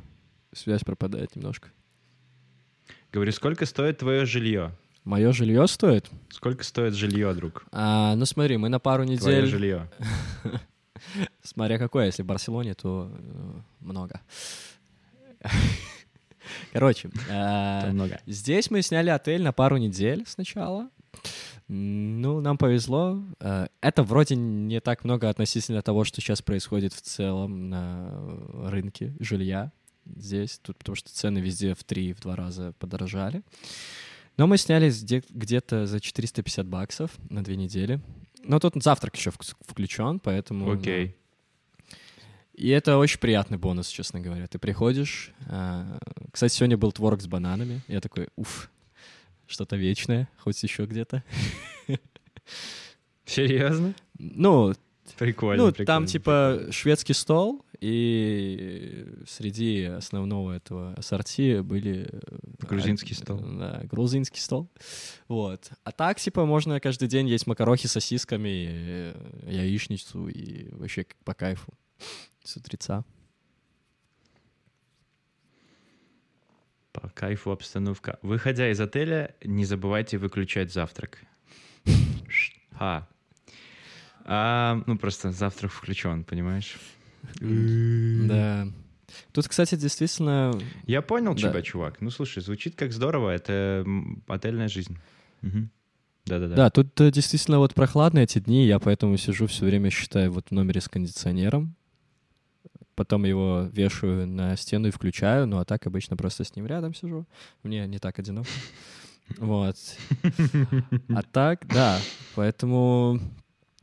Связь 0.53 0.85
пропадает 0.85 1.35
немножко. 1.35 1.71
Говорю, 3.13 3.33
сколько 3.33 3.65
стоит 3.65 3.99
твое 3.99 4.27
жилье? 4.27 4.73
Мое 5.05 5.33
жилье 5.33 5.67
стоит? 5.67 6.11
Сколько 6.31 6.65
стоит 6.65 6.95
жилье, 6.95 7.35
друг? 7.35 7.67
А, 7.73 8.15
ну 8.17 8.25
смотри, 8.25 8.57
мы 8.57 8.69
на 8.69 8.79
пару 8.79 9.05
Твое 9.05 9.19
недель... 9.19 9.47
жилье. 9.47 9.91
Смотря 11.43 11.79
какое, 11.79 12.07
если 12.07 12.23
в 12.23 12.27
Барселоне, 12.27 12.75
то 12.75 13.11
э, 13.13 13.61
много. 13.81 14.21
Короче, 16.73 17.11
много. 17.29 18.21
здесь 18.27 18.71
мы 18.71 18.81
сняли 18.81 19.11
отель 19.11 19.43
на 19.43 19.53
пару 19.53 19.77
недель 19.77 20.25
сначала. 20.27 20.89
Ну, 21.69 22.41
нам 22.41 22.59
повезло. 22.59 23.23
Э, 23.41 23.67
Это 23.81 24.03
вроде 24.03 24.37
не 24.37 24.81
так 24.81 25.05
много 25.05 25.29
относительно 25.29 25.83
того, 25.83 26.05
что 26.05 26.21
сейчас 26.21 26.41
происходит 26.43 26.93
в 26.95 27.03
целом 27.03 27.69
на 27.69 28.09
э, 28.11 28.69
рынке 28.69 29.15
жилья 29.21 29.71
здесь, 30.17 30.59
тут, 30.63 30.77
потому 30.79 30.97
что 30.97 31.11
цены 31.11 31.39
везде 31.39 31.75
в 31.75 31.83
три, 31.85 32.13
в 32.13 32.21
два 32.21 32.37
раза 32.37 32.73
подорожали. 32.79 33.43
Но 34.37 34.47
мы 34.47 34.57
сняли 34.59 34.89
где- 34.91 35.23
где-то 35.31 35.87
за 35.87 36.01
450 36.01 36.67
баксов 36.67 37.13
на 37.31 37.43
две 37.45 37.57
недели. 37.57 38.01
Но 38.43 38.59
тут 38.59 38.83
завтрак 38.83 39.17
еще 39.17 39.31
вк- 39.31 39.55
включен, 39.67 40.19
поэтому... 40.21 40.71
Окей. 40.73 41.17
и 42.53 42.69
это 42.69 42.99
очень 42.99 43.19
приятный 43.21 43.59
бонус, 43.59 43.89
честно 43.89 44.21
говоря. 44.21 44.47
Ты 44.49 44.59
приходишь... 44.59 45.33
а, 45.47 45.99
Кстати, 46.33 46.53
сегодня 46.53 46.77
был 46.77 46.93
творог 46.93 47.23
с 47.23 47.27
бананами. 47.27 47.81
Я 47.89 48.01
такой, 48.01 48.29
уф, 48.37 48.71
что-то 49.47 49.77
вечное, 49.77 50.29
хоть 50.39 50.63
еще 50.63 50.85
где-то. 50.87 51.23
Серьезно? 53.25 53.95
Ну, 54.19 54.75
Прикольно. 55.19 55.65
ну 55.67 55.69
прикольно, 55.73 55.87
там 55.87 56.07
типа 56.07 56.67
шведский 56.71 57.15
стол, 57.15 57.64
и 57.81 59.07
среди 59.27 59.85
основного 59.85 60.53
этого 60.53 60.95
ассорти 60.95 61.61
были... 61.61 62.09
э, 62.11 62.21
Грузинский 62.67 63.15
а, 63.15 63.17
стол. 63.17 63.41
Да, 63.41 63.81
грузинский 63.85 64.41
стол. 64.41 64.71
Вот. 65.29 65.71
А 65.83 65.93
так, 65.93 66.19
типа, 66.19 66.45
можно 66.45 66.81
каждый 66.81 67.09
день 67.09 67.29
есть 67.29 67.47
макарохи 67.47 67.87
с 67.87 67.93
сосисками, 67.93 68.69
э, 68.71 69.51
яичницу, 69.51 70.29
и 70.29 70.69
вообще 70.75 71.07
по 71.25 71.35
кайфу 71.35 71.73
с 72.43 72.57
утреца. 72.57 73.05
По 76.93 77.09
кайфу 77.09 77.51
обстановка. 77.51 78.19
Выходя 78.23 78.71
из 78.71 78.81
отеля, 78.81 79.35
не 79.43 79.65
забывайте 79.65 80.19
выключать 80.19 80.73
завтрак. 80.73 81.19
Ха. 82.79 83.09
А, 84.25 84.83
ну, 84.87 84.97
просто 84.97 85.33
завтрак 85.33 85.71
включен, 85.71 86.25
понимаешь? 86.25 86.79
Да. 87.41 88.69
Тут, 89.33 89.49
кстати, 89.49 89.77
действительно... 89.77 90.59
Я 90.87 91.03
понял 91.03 91.35
тебя, 91.35 91.63
чувак. 91.63 92.01
Ну, 92.01 92.11
слушай, 92.11 92.43
звучит 92.43 92.75
как 92.77 92.93
здорово. 92.93 93.31
Это 93.31 93.85
отельная 94.27 94.69
жизнь. 94.69 94.97
Да-да-да. 96.27 96.57
Да, 96.57 96.71
тут 96.71 96.99
э, 97.03 97.11
действительно 97.11 97.59
вот 97.59 97.75
прохладно 97.75 98.21
эти 98.21 98.39
дни, 98.39 98.65
я 98.65 98.79
поэтому 98.79 99.15
сижу 99.19 99.47
все 99.47 99.67
время, 99.67 99.91
считаю, 99.91 100.33
вот 100.33 100.47
в 100.49 100.53
номере 100.53 100.81
с 100.81 100.89
кондиционером. 100.89 101.77
Потом 102.95 103.25
его 103.25 103.69
вешаю 103.73 104.27
на 104.27 104.57
стену 104.57 104.89
и 104.89 104.91
включаю, 104.91 105.47
ну 105.47 105.59
а 105.59 105.65
так 105.65 105.87
обычно 105.87 106.17
просто 106.17 106.45
с 106.45 106.57
ним 106.57 106.67
рядом 106.67 106.95
сижу. 106.95 107.27
Мне 107.63 107.87
не 107.87 107.99
так 107.99 108.19
одиноко. 108.19 108.49
Вот. 109.39 109.77
А 111.09 111.23
так, 111.23 111.67
да. 111.67 111.99
Поэтому 112.35 113.19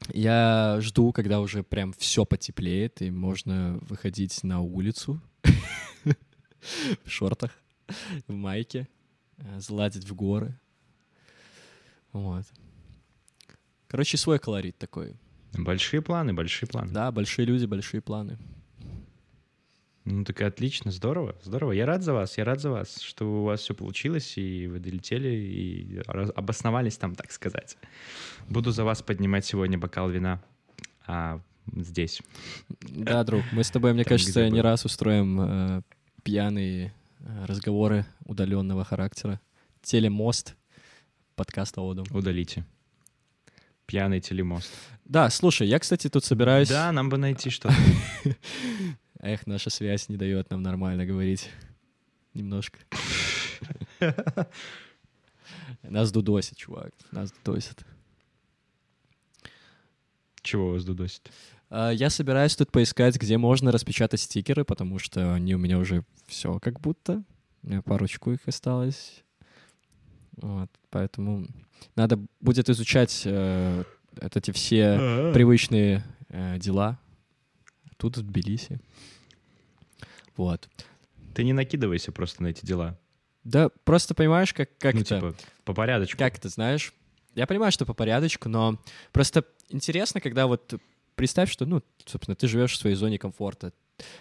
я 0.09 0.77
жду, 0.81 1.11
когда 1.11 1.39
уже 1.39 1.63
прям 1.63 1.93
все 1.93 2.25
потеплеет, 2.25 3.01
и 3.01 3.11
можно 3.11 3.79
выходить 3.81 4.43
на 4.43 4.61
улицу 4.61 5.21
в 7.05 7.09
шортах, 7.09 7.51
в 8.27 8.33
майке, 8.33 8.87
э, 9.37 9.59
залазить 9.59 10.07
в 10.07 10.15
горы. 10.15 10.59
Вот. 12.11 12.45
Короче, 13.87 14.17
свой 14.17 14.39
колорит 14.39 14.77
такой. 14.77 15.15
Большие 15.53 16.01
планы, 16.01 16.33
большие 16.33 16.67
планы. 16.67 16.91
Да, 16.91 17.11
большие 17.11 17.45
люди, 17.45 17.65
большие 17.65 18.01
планы. 18.01 18.37
Ну, 20.03 20.23
так 20.23 20.41
отлично, 20.41 20.91
здорово, 20.91 21.35
здорово. 21.43 21.73
Я 21.73 21.85
рад 21.85 22.01
за 22.01 22.13
вас, 22.13 22.37
я 22.37 22.43
рад 22.43 22.59
за 22.59 22.71
вас, 22.71 23.01
что 23.01 23.25
у 23.25 23.43
вас 23.43 23.61
все 23.61 23.75
получилось, 23.75 24.35
и 24.37 24.67
вы 24.67 24.79
долетели, 24.79 25.29
и 25.29 26.01
обосновались 26.07 26.97
там, 26.97 27.13
так 27.13 27.31
сказать. 27.31 27.77
Буду 28.49 28.71
за 28.71 28.83
вас 28.83 29.03
поднимать 29.03 29.45
сегодня 29.45 29.77
бокал 29.77 30.09
вина 30.09 30.41
а, 31.05 31.39
здесь. 31.75 32.21
Да, 32.79 33.23
друг, 33.23 33.43
мы 33.51 33.63
с 33.63 33.69
тобой, 33.69 33.93
мне 33.93 34.03
Там, 34.03 34.09
кажется, 34.09 34.49
не 34.49 34.61
раз 34.61 34.85
устроим 34.85 35.39
э, 35.39 35.81
пьяные 36.23 36.93
э, 37.19 37.45
разговоры 37.45 38.05
удаленного 38.25 38.83
характера. 38.83 39.39
Телемост 39.83 40.55
подкаста 41.35 41.81
Одум. 41.81 42.05
Удалите. 42.11 42.65
Пьяный 43.85 44.19
телемост. 44.19 44.71
Да, 45.05 45.29
слушай, 45.29 45.67
я, 45.67 45.77
кстати, 45.79 46.09
тут 46.09 46.23
собираюсь... 46.23 46.69
Да, 46.69 46.91
нам 46.91 47.09
бы 47.09 47.17
найти 47.17 47.49
что-то. 47.49 47.75
Эх, 49.23 49.45
наша 49.45 49.69
связь 49.69 50.09
не 50.09 50.17
дает 50.17 50.49
нам 50.49 50.63
нормально 50.63 51.05
говорить. 51.05 51.51
Немножко. 52.33 52.79
Нас 55.83 56.11
дудосит, 56.11 56.57
чувак. 56.57 56.91
Нас 57.11 57.31
дудосит. 57.31 57.85
Чего 60.41 60.71
вас 60.71 60.83
дудосит? 60.83 61.31
А, 61.69 61.91
Я 61.91 62.09
собираюсь 62.09 62.55
тут 62.55 62.71
поискать, 62.71 63.15
где 63.17 63.37
можно 63.37 63.71
распечатать 63.71 64.21
стикеры, 64.21 64.65
потому 64.65 64.97
что 64.97 65.35
они 65.35 65.53
у 65.53 65.59
меня 65.59 65.77
уже 65.77 66.03
все 66.25 66.59
как 66.59 66.79
будто. 66.79 67.23
У 67.61 67.67
меня 67.67 67.83
парочку 67.83 68.31
их 68.31 68.39
осталось. 68.47 69.23
Вот, 70.37 70.71
поэтому 70.89 71.45
надо 71.95 72.19
будет 72.39 72.69
изучать 72.69 73.21
э, 73.25 73.83
вот 74.19 74.35
эти 74.35 74.49
все 74.49 75.31
привычные 75.31 76.03
э, 76.29 76.57
дела 76.57 76.97
тут, 78.01 78.17
в 78.17 78.23
Тбилиси. 78.23 78.79
Вот. 80.35 80.67
Ты 81.35 81.43
не 81.43 81.53
накидывайся 81.53 82.11
просто 82.11 82.41
на 82.41 82.47
эти 82.47 82.65
дела. 82.65 82.97
Да, 83.43 83.69
просто 83.83 84.15
понимаешь, 84.15 84.53
как, 84.53 84.75
как 84.79 84.95
ну, 84.95 85.01
это... 85.01 85.15
типа, 85.15 85.35
по 85.63 85.73
порядочку. 85.73 86.17
Как 86.17 86.37
это, 86.37 86.49
знаешь? 86.49 86.93
Я 87.35 87.45
понимаю, 87.45 87.71
что 87.71 87.85
по 87.85 87.93
порядочку, 87.93 88.49
но 88.49 88.79
просто 89.11 89.45
интересно, 89.69 90.19
когда 90.19 90.47
вот 90.47 90.73
представь, 91.15 91.51
что, 91.51 91.65
ну, 91.65 91.83
собственно, 92.05 92.35
ты 92.35 92.47
живешь 92.47 92.73
в 92.73 92.77
своей 92.77 92.95
зоне 92.95 93.19
комфорта. 93.19 93.71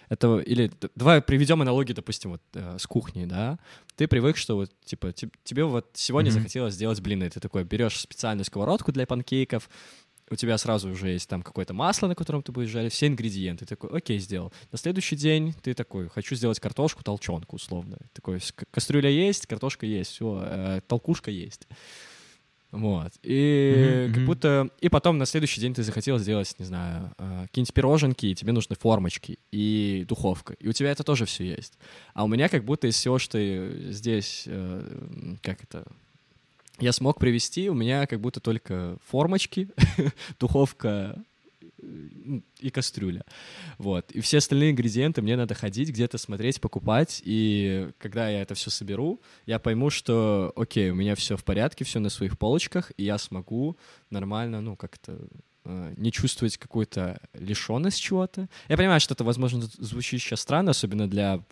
Это 0.09 0.37
или 0.37 0.71
давай 0.95 1.21
приведем 1.21 1.61
аналогию, 1.61 1.95
допустим, 1.95 2.31
вот 2.31 2.41
э, 2.53 2.77
с 2.77 2.85
кухней, 2.85 3.25
да. 3.25 3.57
Ты 3.95 4.07
привык, 4.07 4.37
что 4.37 4.55
вот 4.55 4.71
типа 4.85 5.11
тебе, 5.11 5.31
тебе 5.43 5.63
вот 5.63 5.89
сегодня 5.95 6.29
mm-hmm. 6.29 6.33
захотелось 6.33 6.75
сделать 6.75 7.01
блины, 7.01 7.29
ты 7.31 7.39
такой 7.39 7.63
берешь 7.63 7.99
специальную 7.99 8.45
сковородку 8.45 8.91
для 8.91 9.07
панкейков, 9.07 9.69
у 10.31 10.35
тебя 10.35 10.57
сразу 10.57 10.89
уже 10.89 11.09
есть 11.09 11.29
там 11.29 11.43
какое-то 11.43 11.73
масло, 11.73 12.07
на 12.07 12.15
котором 12.15 12.41
ты 12.41 12.51
будешь 12.51 12.69
жарить, 12.69 12.93
все 12.93 13.07
ингредиенты. 13.07 13.65
Ты 13.65 13.75
такой, 13.75 13.89
окей, 13.97 14.17
сделал. 14.19 14.53
На 14.71 14.77
следующий 14.77 15.15
день 15.15 15.53
ты 15.61 15.73
такой, 15.73 16.07
хочу 16.09 16.35
сделать 16.35 16.59
картошку, 16.59 17.03
толчонку 17.03 17.57
условно. 17.57 17.97
Такой, 18.13 18.39
кастрюля 18.71 19.09
есть, 19.09 19.45
картошка 19.45 19.85
есть, 19.85 20.11
все, 20.11 20.41
э, 20.43 20.81
толкушка 20.87 21.31
есть. 21.31 21.67
Вот. 22.71 23.11
И 23.21 23.73
mm-hmm. 23.75 24.13
как 24.13 24.25
будто... 24.25 24.69
И 24.79 24.87
потом 24.87 25.17
на 25.17 25.25
следующий 25.25 25.59
день 25.59 25.73
ты 25.73 25.83
захотел 25.83 26.17
сделать, 26.17 26.55
не 26.57 26.65
знаю, 26.65 27.13
э, 27.17 27.41
какие-нибудь 27.47 27.73
пироженки, 27.73 28.27
и 28.27 28.35
тебе 28.35 28.53
нужны 28.53 28.77
формочки 28.77 29.39
и 29.51 30.05
духовка. 30.07 30.53
И 30.53 30.69
у 30.69 30.71
тебя 30.71 30.91
это 30.91 31.03
тоже 31.03 31.25
все 31.25 31.43
есть. 31.43 31.77
А 32.13 32.23
у 32.23 32.27
меня 32.27 32.47
как 32.47 32.63
будто 32.63 32.87
из 32.87 32.95
всего, 32.95 33.19
что 33.19 33.37
здесь, 33.91 34.43
э, 34.47 35.35
как 35.41 35.63
это, 35.63 35.85
я 36.81 36.91
смог 36.91 37.19
привести, 37.19 37.69
у 37.69 37.73
меня 37.73 38.07
как 38.07 38.19
будто 38.19 38.39
только 38.39 38.97
формочки, 39.05 39.69
духовка 40.39 41.23
и 42.59 42.69
кастрюля. 42.69 43.23
Вот. 43.77 44.11
И 44.11 44.21
все 44.21 44.37
остальные 44.37 44.71
ингредиенты 44.71 45.21
мне 45.21 45.35
надо 45.35 45.55
ходить, 45.55 45.89
где-то 45.89 46.17
смотреть, 46.17 46.61
покупать. 46.61 47.21
И 47.25 47.89
когда 47.97 48.29
я 48.29 48.41
это 48.41 48.53
все 48.55 48.69
соберу, 48.69 49.19
я 49.45 49.59
пойму, 49.59 49.89
что, 49.89 50.53
окей, 50.55 50.91
у 50.91 50.95
меня 50.95 51.15
все 51.15 51.37
в 51.37 51.43
порядке, 51.43 51.83
все 51.83 51.99
на 51.99 52.09
своих 52.09 52.37
полочках, 52.37 52.91
и 52.97 53.03
я 53.03 53.17
смогу 53.17 53.77
нормально, 54.09 54.61
ну, 54.61 54.75
как-то 54.75 55.17
э, 55.65 55.93
не 55.97 56.11
чувствовать 56.11 56.57
какую-то 56.57 57.19
лишенность 57.33 57.99
чего-то. 57.99 58.47
Я 58.67 58.77
понимаю, 58.77 58.99
что 58.99 59.13
это, 59.13 59.23
возможно, 59.23 59.61
звучит 59.61 60.21
сейчас 60.21 60.41
странно, 60.41 60.71
особенно 60.71 61.09
для 61.09 61.43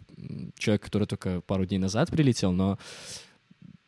человека, 0.57 0.85
который 0.85 1.07
только 1.07 1.41
пару 1.41 1.65
дней 1.65 1.79
назад 1.79 2.11
прилетел, 2.11 2.51
но 2.51 2.77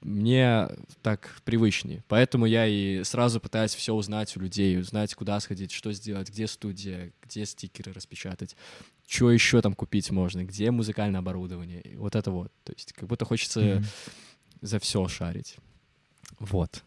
мне 0.01 0.67
так 1.01 1.41
привычнее. 1.45 2.03
Поэтому 2.07 2.45
я 2.45 2.65
и 2.65 3.03
сразу 3.03 3.39
пытаюсь 3.39 3.75
все 3.75 3.93
узнать 3.93 4.35
у 4.35 4.39
людей, 4.39 4.79
узнать, 4.79 5.13
куда 5.13 5.39
сходить, 5.39 5.71
что 5.71 5.91
сделать, 5.93 6.29
где 6.29 6.47
студия, 6.47 7.13
где 7.23 7.45
стикеры 7.45 7.93
распечатать, 7.93 8.55
что 9.07 9.31
еще 9.31 9.61
там 9.61 9.73
купить 9.73 10.09
можно, 10.11 10.43
где 10.43 10.71
музыкальное 10.71 11.19
оборудование. 11.19 11.83
Вот 11.95 12.15
это 12.15 12.31
вот. 12.31 12.51
То 12.63 12.73
есть 12.73 12.93
как 12.93 13.07
будто 13.07 13.25
хочется 13.25 13.61
mm-hmm. 13.61 13.85
за 14.61 14.79
все 14.79 15.07
шарить. 15.07 15.57
Вот. 16.39 16.83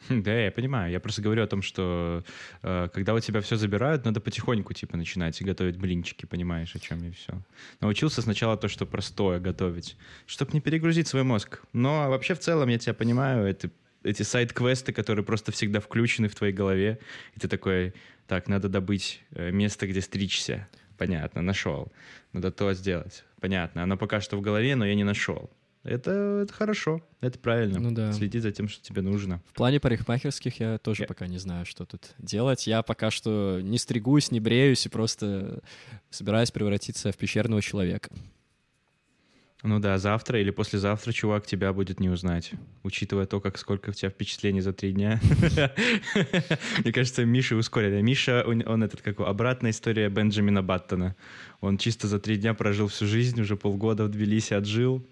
Да, 0.08 0.32
я 0.32 0.50
понимаю. 0.50 0.90
Я 0.90 1.00
просто 1.00 1.22
говорю 1.22 1.42
о 1.42 1.46
том, 1.46 1.62
что 1.62 2.24
э, 2.62 2.88
когда 2.92 3.14
у 3.14 3.20
тебя 3.20 3.40
все 3.40 3.56
забирают, 3.56 4.04
надо 4.04 4.20
потихоньку 4.20 4.72
типа 4.72 4.96
начинать 4.96 5.40
готовить 5.42 5.76
блинчики, 5.76 6.26
понимаешь, 6.26 6.74
о 6.74 6.78
чем 6.78 7.02
я 7.02 7.12
все. 7.12 7.40
Научился 7.80 8.22
сначала 8.22 8.56
то, 8.56 8.68
что 8.68 8.86
простое 8.86 9.40
готовить, 9.40 9.96
чтобы 10.26 10.52
не 10.52 10.60
перегрузить 10.60 11.08
свой 11.08 11.22
мозг. 11.22 11.62
Но 11.72 12.08
вообще 12.08 12.34
в 12.34 12.40
целом 12.40 12.68
я 12.68 12.78
тебя 12.78 12.94
понимаю, 12.94 13.46
это 13.46 13.70
эти 14.02 14.22
сайт-квесты, 14.22 14.92
которые 14.92 15.24
просто 15.24 15.52
всегда 15.52 15.80
включены 15.80 16.28
в 16.28 16.34
твоей 16.34 16.54
голове, 16.54 16.98
и 17.36 17.40
ты 17.40 17.48
такой, 17.48 17.94
так, 18.26 18.48
надо 18.48 18.68
добыть 18.68 19.22
э, 19.32 19.50
место, 19.50 19.86
где 19.86 20.00
стричься. 20.00 20.68
Понятно, 20.96 21.42
нашел. 21.42 21.92
Надо 22.32 22.50
то 22.50 22.72
сделать. 22.74 23.24
Понятно. 23.40 23.82
Оно 23.82 23.96
пока 23.96 24.20
что 24.20 24.36
в 24.36 24.42
голове, 24.42 24.76
но 24.76 24.86
я 24.86 24.94
не 24.94 25.04
нашел. 25.04 25.50
Это, 25.82 26.40
это 26.42 26.52
хорошо, 26.52 27.02
это 27.22 27.38
правильно. 27.38 27.80
Ну 27.80 27.90
да. 27.92 28.12
Следи 28.12 28.38
за 28.38 28.52
тем, 28.52 28.68
что 28.68 28.82
тебе 28.82 29.00
нужно. 29.00 29.40
В 29.46 29.54
плане 29.54 29.80
парикмахерских 29.80 30.60
я 30.60 30.76
тоже 30.78 31.04
я... 31.04 31.06
пока 31.06 31.26
не 31.26 31.38
знаю, 31.38 31.64
что 31.64 31.86
тут 31.86 32.14
делать. 32.18 32.66
Я 32.66 32.82
пока 32.82 33.10
что 33.10 33.60
не 33.62 33.78
стригусь, 33.78 34.30
не 34.30 34.40
бреюсь 34.40 34.84
и 34.84 34.90
просто 34.90 35.62
собираюсь 36.10 36.50
превратиться 36.50 37.12
в 37.12 37.16
пещерного 37.16 37.62
человека. 37.62 38.10
Ну 39.62 39.78
да, 39.78 39.98
завтра 39.98 40.40
или 40.40 40.50
послезавтра 40.50 41.12
чувак 41.12 41.46
тебя 41.46 41.72
будет 41.74 42.00
не 42.00 42.08
узнать, 42.08 42.52
учитывая 42.82 43.26
то, 43.26 43.40
как 43.40 43.58
сколько 43.58 43.90
у 43.90 43.92
тебя 43.92 44.08
впечатлений 44.08 44.62
за 44.62 44.72
три 44.72 44.92
дня. 44.92 45.20
Мне 46.78 46.92
кажется, 46.92 47.26
Миша 47.26 47.56
ускорили. 47.56 48.00
Миша, 48.00 48.42
он 48.46 48.82
этот, 48.82 49.02
как 49.02 49.20
обратная 49.20 49.72
история 49.72 50.08
Бенджамина 50.08 50.62
Баттона. 50.62 51.14
Он 51.60 51.76
чисто 51.76 52.08
за 52.08 52.18
три 52.18 52.36
дня 52.36 52.54
прожил 52.54 52.88
всю 52.88 53.06
жизнь, 53.06 53.38
уже 53.40 53.56
полгода 53.56 54.04
в 54.04 54.08
Тбилиси 54.08 54.54
отжил, 54.54 55.06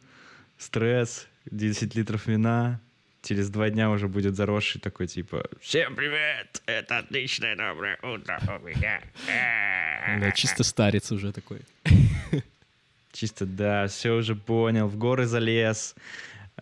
стресс, 0.59 1.27
10 1.51 1.95
литров 1.95 2.27
вина, 2.27 2.81
через 3.23 3.49
два 3.49 3.71
дня 3.71 3.91
уже 3.91 4.09
будет 4.09 4.37
заросший 4.37 4.81
такой, 4.81 5.07
типа, 5.07 5.49
«Всем 5.61 5.95
привет! 5.97 6.63
Это 6.67 6.99
отличное 6.99 7.57
доброе 7.57 7.99
утро 8.03 8.41
у 8.49 8.67
меня!» 8.67 9.01
Да, 10.21 10.33
чисто 10.33 10.65
старец 10.65 11.11
уже 11.13 11.33
такой. 11.33 11.61
Чисто, 13.13 13.47
да, 13.47 13.87
все 13.87 14.13
уже 14.13 14.37
понял, 14.37 14.87
в 14.87 14.97
горы 14.97 15.27
залез, 15.27 15.95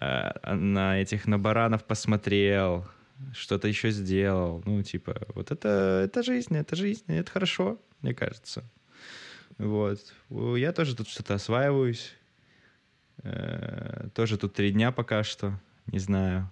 э, 0.01 0.55
на 0.55 1.01
этих, 1.03 1.27
на 1.27 1.39
баранов 1.39 1.85
посмотрел, 1.85 2.87
что-то 3.35 3.69
еще 3.69 3.91
сделал. 3.91 4.63
Ну, 4.65 4.83
типа, 4.83 5.27
вот 5.35 5.51
это, 5.51 6.03
это 6.05 6.23
жизнь, 6.23 6.57
это 6.57 6.77
жизнь, 6.77 7.05
это 7.09 7.31
хорошо, 7.31 7.79
мне 8.01 8.15
кажется. 8.15 8.65
Вот. 9.59 10.01
Я 10.57 10.73
тоже 10.73 10.97
тут 10.97 11.09
что-то 11.09 11.35
осваиваюсь. 11.35 12.15
Э, 13.23 14.09
тоже 14.15 14.37
тут 14.39 14.55
три 14.55 14.73
дня 14.73 14.93
пока 14.93 15.23
что. 15.25 15.59
Не 15.87 15.99
знаю. 15.99 16.51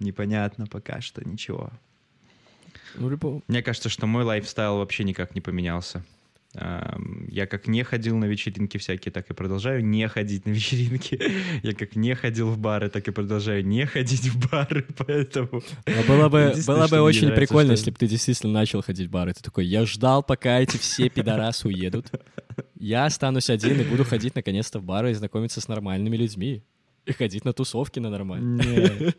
Непонятно 0.00 0.66
пока 0.66 1.00
что 1.00 1.26
ничего. 1.28 1.70
Ну, 2.94 3.42
Мне 3.48 3.62
кажется, 3.62 3.88
что 3.88 4.06
мой 4.06 4.24
лайфстайл 4.24 4.78
вообще 4.78 5.04
никак 5.04 5.34
не 5.34 5.40
поменялся. 5.40 6.04
Я 7.28 7.46
как 7.46 7.66
не 7.66 7.82
ходил 7.82 8.16
на 8.16 8.24
вечеринки 8.24 8.78
всякие, 8.78 9.12
так 9.12 9.28
и 9.30 9.34
продолжаю 9.34 9.84
не 9.84 10.08
ходить 10.08 10.46
на 10.46 10.50
вечеринки. 10.50 11.20
Я 11.62 11.74
как 11.74 11.96
не 11.96 12.14
ходил 12.14 12.48
в 12.48 12.58
бары, 12.58 12.88
так 12.88 13.06
и 13.08 13.10
продолжаю 13.10 13.66
не 13.66 13.84
ходить 13.84 14.28
в 14.28 14.50
бары, 14.50 14.86
поэтому... 14.96 15.62
А 15.84 16.02
было 16.08 16.28
бы, 16.30 16.54
было 16.66 16.88
бы 16.88 17.00
очень 17.00 17.26
нравится, 17.26 17.40
прикольно, 17.40 17.72
если 17.72 17.90
бы 17.90 17.98
ты 17.98 18.06
действительно 18.06 18.52
начал 18.52 18.82
ходить 18.82 19.08
в 19.08 19.10
бары. 19.10 19.34
Ты 19.34 19.42
такой, 19.42 19.66
я 19.66 19.84
ждал, 19.84 20.22
пока 20.22 20.58
эти 20.60 20.78
все 20.78 21.08
пидорасы 21.10 21.68
уедут. 21.68 22.10
Я 22.78 23.04
останусь 23.04 23.50
один 23.50 23.80
и 23.80 23.84
буду 23.84 24.04
ходить 24.04 24.34
наконец-то 24.34 24.78
в 24.78 24.82
бары 24.82 25.10
и 25.10 25.14
знакомиться 25.14 25.60
с 25.60 25.68
нормальными 25.68 26.16
людьми. 26.16 26.62
И 27.04 27.12
ходить 27.12 27.44
на 27.44 27.52
тусовки 27.52 28.00
на 28.00 28.10
нормальные. 28.10 29.14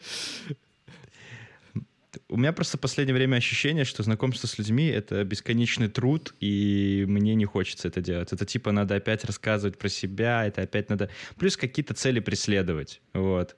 У 2.37 2.39
меня 2.39 2.53
просто 2.53 2.77
в 2.77 2.81
последнее 2.81 3.15
время 3.15 3.37
ощущение, 3.37 3.83
что 3.83 4.03
знакомство 4.03 4.45
с 4.45 4.59
людьми— 4.59 4.85
это 4.89 5.23
бесконечный 5.23 5.87
труд, 5.87 6.35
и 6.39 7.03
мне 7.07 7.33
не 7.33 7.45
хочется 7.45 7.87
это 7.87 7.99
делать. 7.99 8.31
Это 8.31 8.45
типа 8.45 8.71
надо 8.71 8.93
опять 8.93 9.25
рассказывать 9.25 9.79
про 9.79 9.89
себя, 9.89 10.45
это 10.45 10.61
опять 10.61 10.87
надо... 10.87 11.09
Плюс 11.39 11.57
какие-то 11.57 11.95
цели 11.95 12.19
преследовать, 12.19 13.01
вот. 13.13 13.55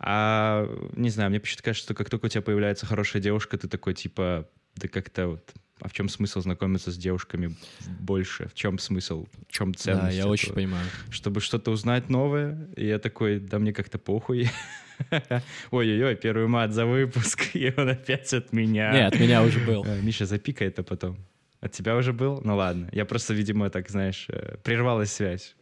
А, 0.00 0.68
не 0.96 1.10
знаю, 1.10 1.30
мне 1.30 1.38
почему-то 1.38 1.62
кажется, 1.62 1.84
что 1.84 1.94
как 1.94 2.10
только 2.10 2.26
у 2.26 2.28
тебя 2.28 2.42
появляется 2.42 2.86
хорошая 2.86 3.22
девушка, 3.22 3.56
ты 3.56 3.68
такой 3.68 3.94
типа, 3.94 4.50
да 4.74 4.88
как-то 4.88 5.28
вот 5.28 5.52
а 5.80 5.88
в 5.88 5.92
чем 5.92 6.08
смысл 6.08 6.40
знакомиться 6.40 6.90
с 6.90 6.96
девушками 6.96 7.54
больше? 8.00 8.48
В 8.48 8.54
чем 8.54 8.78
смысл? 8.78 9.26
В 9.48 9.52
чем 9.52 9.74
ценность? 9.74 10.06
Да, 10.06 10.10
я 10.10 10.20
этого? 10.20 10.32
очень 10.32 10.52
понимаю. 10.52 10.84
Чтобы 11.10 11.40
что-то 11.40 11.70
узнать 11.70 12.08
новое, 12.08 12.68
и 12.76 12.86
я 12.86 12.98
такой, 12.98 13.38
да 13.38 13.58
мне 13.58 13.72
как-то 13.72 13.98
похуй. 13.98 14.50
Ой-ой-ой, 15.70 16.16
первый 16.16 16.48
мат 16.48 16.72
за 16.72 16.86
выпуск, 16.86 17.40
и 17.54 17.72
он 17.76 17.88
опять 17.88 18.32
от 18.34 18.52
меня. 18.52 18.92
Не, 18.92 19.06
от 19.06 19.18
меня 19.18 19.42
уже 19.42 19.60
был. 19.60 19.84
Э, 19.84 20.00
Миша, 20.02 20.26
запикай 20.26 20.68
это 20.68 20.82
потом. 20.82 21.16
От 21.60 21.72
тебя 21.72 21.96
уже 21.96 22.12
был? 22.12 22.40
Ну 22.44 22.56
ладно. 22.56 22.88
Я 22.92 23.04
просто, 23.04 23.34
видимо, 23.34 23.70
так, 23.70 23.88
знаешь, 23.88 24.26
э, 24.28 24.56
прервалась 24.62 25.12
связь. 25.12 25.54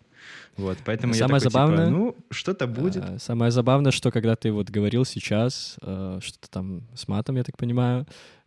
Вот, 0.57 0.79
поэтому 0.85 1.13
самое 1.13 1.35
я 1.35 1.39
такой, 1.39 1.41
типа, 1.41 1.51
забавное, 1.51 1.87
типа, 1.87 1.99
ну, 1.99 2.17
что-то 2.31 2.67
будет. 2.67 3.05
А, 3.05 3.19
самое 3.19 3.51
забавное, 3.51 3.93
что 3.93 4.11
когда 4.11 4.37
ты 4.37 4.51
вот 4.53 4.71
говорил 4.71 5.05
сейчас, 5.05 5.77
э, 5.83 6.19
что-то 6.23 6.51
там 6.51 6.83
с 6.95 7.09
матом, 7.09 7.37
я 7.37 7.45
так 7.45 7.57
понимаю, 7.59 8.07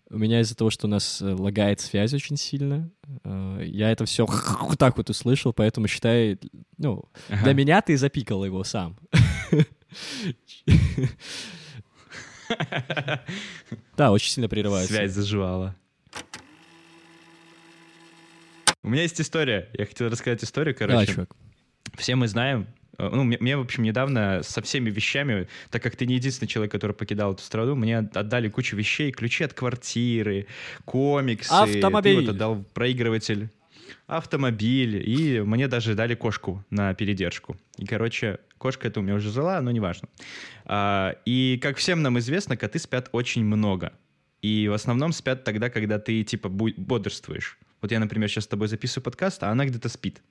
у 0.10 0.18
меня 0.18 0.42
из-за 0.42 0.56
того, 0.56 0.70
что 0.70 0.88
у 0.88 0.90
нас 0.90 1.22
э, 1.22 1.34
лагает 1.34 1.80
связь 1.80 2.14
очень 2.14 2.38
сильно, 2.38 2.90
э, 3.24 3.64
я 3.66 3.92
это 3.92 4.06
все 4.06 4.28
так 4.78 4.98
вот 4.98 5.10
услышал, 5.10 5.54
поэтому 5.54 5.88
считай, 5.88 6.40
ну, 6.78 7.04
ага. 7.30 7.44
для 7.44 7.54
меня 7.54 7.82
ты 7.82 7.98
запикал 7.98 8.44
его 8.44 8.64
сам. 8.64 8.98
Да, 13.96 14.12
очень 14.12 14.32
сильно 14.32 14.50
прерывается. 14.50 14.94
Связь 14.94 15.12
заживала. 15.12 15.76
У 18.82 18.90
меня 18.90 19.04
есть 19.04 19.22
история. 19.22 19.70
Я 19.74 19.86
хотел 19.86 20.10
рассказать 20.10 20.44
историю, 20.44 20.76
короче. 20.76 20.98
Да, 20.98 21.06
чувак. 21.06 21.36
Все 21.96 22.16
мы 22.16 22.28
знаем, 22.28 22.68
ну, 23.00 23.24
мне, 23.24 23.38
мне, 23.40 23.58
в 23.58 23.62
общем, 23.62 23.84
недавно 23.84 24.42
со 24.44 24.62
всеми 24.62 24.90
вещами, 24.90 25.48
так 25.72 25.82
как 25.82 25.96
ты 25.96 26.06
не 26.06 26.16
единственный 26.16 26.48
человек, 26.48 26.72
который 26.72 26.94
покидал 26.94 27.34
эту 27.34 27.42
страну, 27.42 27.76
мне 27.76 28.00
отдали 28.00 28.50
кучу 28.50 28.76
вещей, 28.76 29.12
ключи 29.12 29.44
от 29.44 29.54
квартиры, 29.54 30.48
комиксы. 30.86 31.52
Автомобиль. 31.52 32.20
Ты 32.20 32.22
вот 32.22 32.30
отдал 32.36 32.64
проигрыватель 32.74 33.50
автомобиль, 34.08 35.04
и 35.08 35.42
мне 35.42 35.68
даже 35.68 35.96
дали 35.96 36.16
кошку 36.16 36.64
на 36.70 36.94
передержку. 36.94 37.58
И, 37.78 37.86
короче, 37.86 38.40
кошка 38.58 38.88
это 38.88 39.00
у 39.00 39.04
меня 39.04 39.16
уже 39.16 39.32
жила, 39.32 39.62
но 39.62 39.72
неважно. 39.72 40.10
А, 40.66 41.16
и, 41.26 41.60
как 41.62 41.78
всем 41.78 42.02
нам 42.02 42.18
известно, 42.20 42.58
коты 42.58 42.80
спят 42.80 43.10
очень 43.12 43.46
много. 43.46 43.94
И 44.42 44.68
в 44.68 44.74
основном 44.74 45.12
спят 45.14 45.44
тогда, 45.44 45.70
когда 45.70 46.00
ты, 46.00 46.24
типа, 46.24 46.50
бодрствуешь. 46.50 47.58
Вот 47.82 47.92
я, 47.92 48.00
например, 48.00 48.30
сейчас 48.30 48.46
с 48.46 48.48
тобой 48.48 48.68
записываю 48.68 49.04
подкаст, 49.04 49.44
а 49.44 49.50
она 49.50 49.66
где-то 49.66 49.90
спит. 49.90 50.22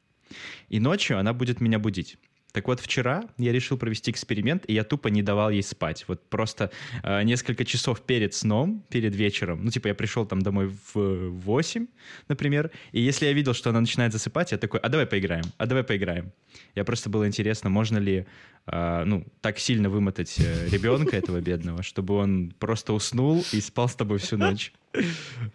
И 0.69 0.81
ночью 0.81 1.19
она 1.19 1.33
будет 1.33 1.61
меня 1.61 1.79
будить. 1.79 2.19
Так 2.59 2.67
вот, 2.67 2.81
вчера 2.81 3.23
я 3.39 3.53
решил 3.53 3.79
провести 3.79 4.11
эксперимент, 4.11 4.65
и 4.67 4.75
я 4.75 4.83
тупо 4.83 5.07
не 5.07 5.23
давал 5.23 5.51
ей 5.51 5.63
спать. 5.63 6.05
Вот 6.09 6.29
просто 6.29 6.73
э, 7.05 7.23
несколько 7.23 7.65
часов 7.65 8.01
перед 8.01 8.35
сном, 8.35 8.83
перед 8.89 9.15
вечером, 9.15 9.65
ну, 9.65 9.71
типа, 9.71 9.87
я 9.87 9.95
пришел 9.95 10.27
там 10.27 10.43
домой 10.43 10.73
в 10.93 11.29
8, 11.31 11.87
например, 12.27 12.73
и 12.91 13.01
если 13.01 13.27
я 13.27 13.33
видел, 13.33 13.55
что 13.55 13.71
она 13.71 13.81
начинает 13.81 14.13
засыпать, 14.13 14.51
я 14.51 14.59
такой, 14.59 14.81
а 14.81 14.89
давай 14.89 15.07
поиграем, 15.07 15.45
а 15.57 15.67
давай 15.67 15.85
поиграем. 15.85 16.33
Я 16.75 16.83
просто 16.83 17.09
было 17.09 17.29
интересно, 17.29 17.71
можно 17.71 17.99
ли 17.99 18.27
а, 18.67 19.05
ну, 19.05 19.25
так 19.41 19.61
сильно 19.61 19.89
вымотать 19.89 20.35
э, 20.41 20.69
ребенка 20.69 21.17
этого 21.17 21.41
бедного, 21.41 21.85
чтобы 21.85 22.15
он 22.15 22.53
просто 22.59 22.93
уснул 22.93 23.45
и 23.53 23.61
спал 23.61 23.89
с 23.89 23.95
тобой 23.95 24.19
всю 24.19 24.37
ночь? 24.37 24.73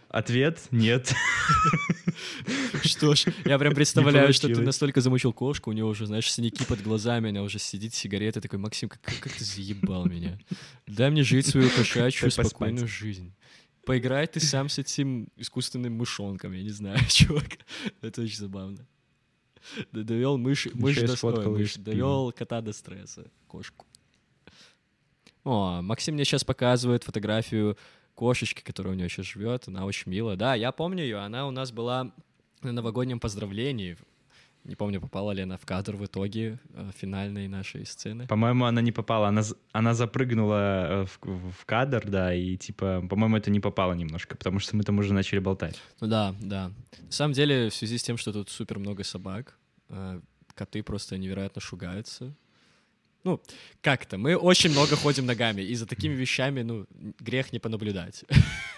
Ответ— 0.09 0.61
нет. 0.71 1.13
Что 2.83 3.15
ж, 3.15 3.25
я 3.45 3.57
прям 3.57 3.73
представляю, 3.73 4.33
что 4.33 4.47
ты 4.47 4.61
настолько 4.61 5.01
замучил 5.01 5.33
кошку, 5.33 5.71
у 5.71 5.73
него 5.73 5.89
уже, 5.89 6.05
знаешь, 6.05 6.31
синяки 6.31 6.65
под 6.65 6.81
глазами, 6.81 7.29
она 7.29 7.41
уже 7.41 7.59
сидит, 7.59 7.93
сигарета, 7.93 8.41
такой, 8.41 8.59
Максим, 8.59 8.89
как, 8.89 9.01
как 9.01 9.33
ты 9.33 9.43
заебал 9.43 10.05
меня? 10.05 10.37
Дай 10.87 11.09
мне 11.09 11.23
жить 11.23 11.47
свою 11.47 11.69
кошачью 11.69 12.31
спокойную 12.31 12.87
жизнь. 12.87 13.33
Поиграй 13.85 14.27
ты 14.27 14.39
сам 14.39 14.69
с 14.69 14.77
этим 14.77 15.27
искусственным 15.35 15.93
мышонком, 15.93 16.53
я 16.53 16.63
не 16.63 16.69
знаю, 16.69 16.99
чувак. 17.09 17.59
Это 18.01 18.21
очень 18.21 18.37
забавно. 18.37 18.87
Довел 19.91 20.37
мышь, 20.37 20.67
мышь 20.73 20.99
до 20.99 21.49
мышь, 21.49 21.75
довел 21.75 22.31
кота 22.31 22.61
до 22.61 22.73
стресса, 22.73 23.29
кошку. 23.47 23.85
О, 25.43 25.81
Максим 25.81 26.13
мне 26.13 26.23
сейчас 26.23 26.43
показывает 26.43 27.03
фотографию 27.03 27.77
кошечки, 28.15 28.61
которая 28.61 28.93
у 28.93 28.97
него 28.97 29.09
сейчас 29.09 29.25
живет. 29.25 29.67
Она 29.67 29.85
очень 29.85 30.11
милая. 30.11 30.35
Да, 30.35 30.55
я 30.55 30.71
помню 30.71 31.03
ее. 31.03 31.17
Она 31.17 31.47
у 31.47 31.51
нас 31.51 31.71
была 31.71 32.11
на 32.61 32.71
новогоднем 32.71 33.19
поздравлении. 33.19 33.97
Не 34.63 34.75
помню, 34.75 35.01
попала 35.01 35.31
ли 35.31 35.41
она 35.41 35.57
в 35.57 35.65
кадр 35.65 35.97
в 35.97 36.05
итоге 36.05 36.57
э, 36.73 36.91
финальной 36.95 37.49
нашей 37.49 37.85
сцены. 37.85 38.27
По-моему, 38.27 38.63
она 38.63 38.81
не 38.81 38.93
попала. 38.93 39.27
Она, 39.27 39.41
она 39.73 39.93
запрыгнула 39.93 41.03
э, 41.03 41.05
в, 41.05 41.51
в 41.51 41.65
кадр, 41.65 42.07
да, 42.07 42.33
и 42.33 42.55
типа, 42.55 43.05
по-моему, 43.09 43.35
это 43.35 43.51
не 43.51 43.59
попало 43.59 43.91
немножко, 43.91 44.37
потому 44.37 44.59
что 44.59 44.77
мы 44.77 44.83
там 44.83 44.97
уже 44.99 45.13
начали 45.13 45.39
болтать. 45.39 45.81
Ну 45.99 46.07
да, 46.07 46.33
да. 46.39 46.71
На 47.01 47.11
самом 47.11 47.33
деле, 47.33 47.69
в 47.69 47.75
связи 47.75 47.97
с 47.97 48.03
тем, 48.03 48.15
что 48.15 48.31
тут 48.31 48.49
супер 48.49 48.79
много 48.79 49.03
собак, 49.03 49.57
э, 49.89 50.21
коты 50.55 50.81
просто 50.81 51.17
невероятно 51.17 51.59
шугаются. 51.59 52.33
Ну, 53.23 53.41
как-то. 53.81 54.17
Мы 54.17 54.35
очень 54.35 54.71
много 54.71 54.95
ходим 54.95 55.25
ногами, 55.25 55.61
и 55.61 55.75
за 55.75 55.85
такими 55.85 56.13
вещами, 56.13 56.61
ну, 56.61 56.85
грех 57.19 57.53
не 57.53 57.59
понаблюдать. 57.59 58.25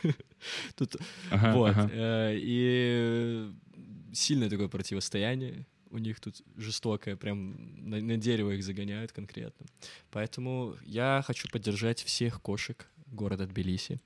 Тут, 0.75 0.95
вот. 1.31 1.75
И 1.93 3.51
сильное 4.13 4.49
такое 4.49 4.67
противостояние 4.67 5.65
у 5.95 5.97
них 5.97 6.19
тут 6.19 6.41
жестокое, 6.57 7.15
прям 7.15 7.89
на, 7.89 8.01
на 8.01 8.17
дерево 8.17 8.51
их 8.51 8.63
загоняют 8.63 9.11
конкретно. 9.11 9.65
Поэтому 10.11 10.75
я 10.83 11.23
хочу 11.25 11.47
поддержать 11.49 12.03
всех 12.03 12.41
кошек 12.41 12.89
города 13.05 13.47
Тбилиси. 13.47 14.01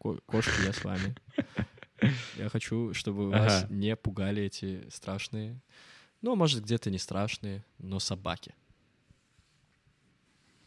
Ко 0.00 0.18
кошки, 0.26 0.64
я 0.64 0.72
с 0.72 0.84
вами. 0.84 1.14
Я 2.36 2.48
хочу, 2.48 2.94
чтобы 2.94 3.28
ага. 3.34 3.44
вас 3.44 3.66
не 3.70 3.94
пугали 3.96 4.42
эти 4.42 4.88
страшные, 4.90 5.60
ну, 6.20 6.36
может, 6.36 6.62
где-то 6.62 6.90
не 6.90 6.98
страшные, 6.98 7.64
но 7.78 7.98
собаки. 7.98 8.54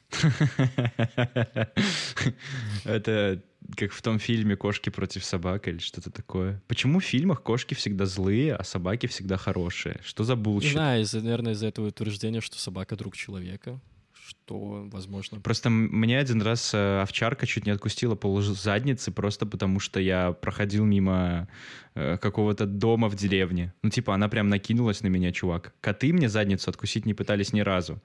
Это 2.86 3.44
как 3.76 3.92
в 3.92 4.02
том 4.02 4.20
фильме 4.20 4.56
«Кошки 4.56 4.90
против 4.90 5.26
собак» 5.26 5.68
или 5.68 5.80
что-то 5.80 6.10
такое. 6.10 6.62
Почему 6.68 7.00
в 7.00 7.04
фильмах 7.04 7.44
кошки 7.44 7.74
всегда 7.74 8.06
злые, 8.06 8.56
а 8.56 8.64
собаки 8.64 9.08
всегда 9.08 9.38
хорошие? 9.38 10.00
Что 10.04 10.24
за 10.24 10.36
bullshit? 10.36 10.70
Не 10.70 10.76
знаю, 10.76 11.06
наверное, 11.14 11.54
из-за 11.54 11.68
этого 11.68 11.88
утверждения, 11.88 12.42
что 12.42 12.58
собака— 12.58 12.96
друг 12.96 13.16
человека 13.16 13.80
что, 14.28 14.88
возможно... 14.92 15.40
Просто 15.40 15.70
мне 15.70 16.20
один 16.20 16.42
раз 16.42 16.74
э, 16.74 17.02
овчарка 17.02 17.46
чуть 17.46 17.66
не 17.66 17.72
откустила 17.72 18.16
пол 18.16 18.42
задницы 18.42 19.12
просто 19.12 19.46
потому, 19.46 19.80
что 19.80 20.00
я 20.00 20.34
проходил 20.34 20.84
мимо 20.84 21.48
э, 21.96 22.18
какого-то 22.18 22.66
дома 22.66 23.08
в 23.08 23.16
деревне. 23.16 23.74
Ну, 23.84 23.90
типа, 23.90 24.14
она 24.14 24.28
прям 24.28 24.50
накинулась 24.50 25.02
на 25.02 25.08
меня, 25.08 25.32
чувак. 25.32 25.74
Коты 25.80 26.12
мне 26.12 26.28
задницу 26.28 26.70
откусить 26.70 27.06
не 27.06 27.14
пытались 27.14 27.54
ни 27.54 27.62
разу. 27.62 28.02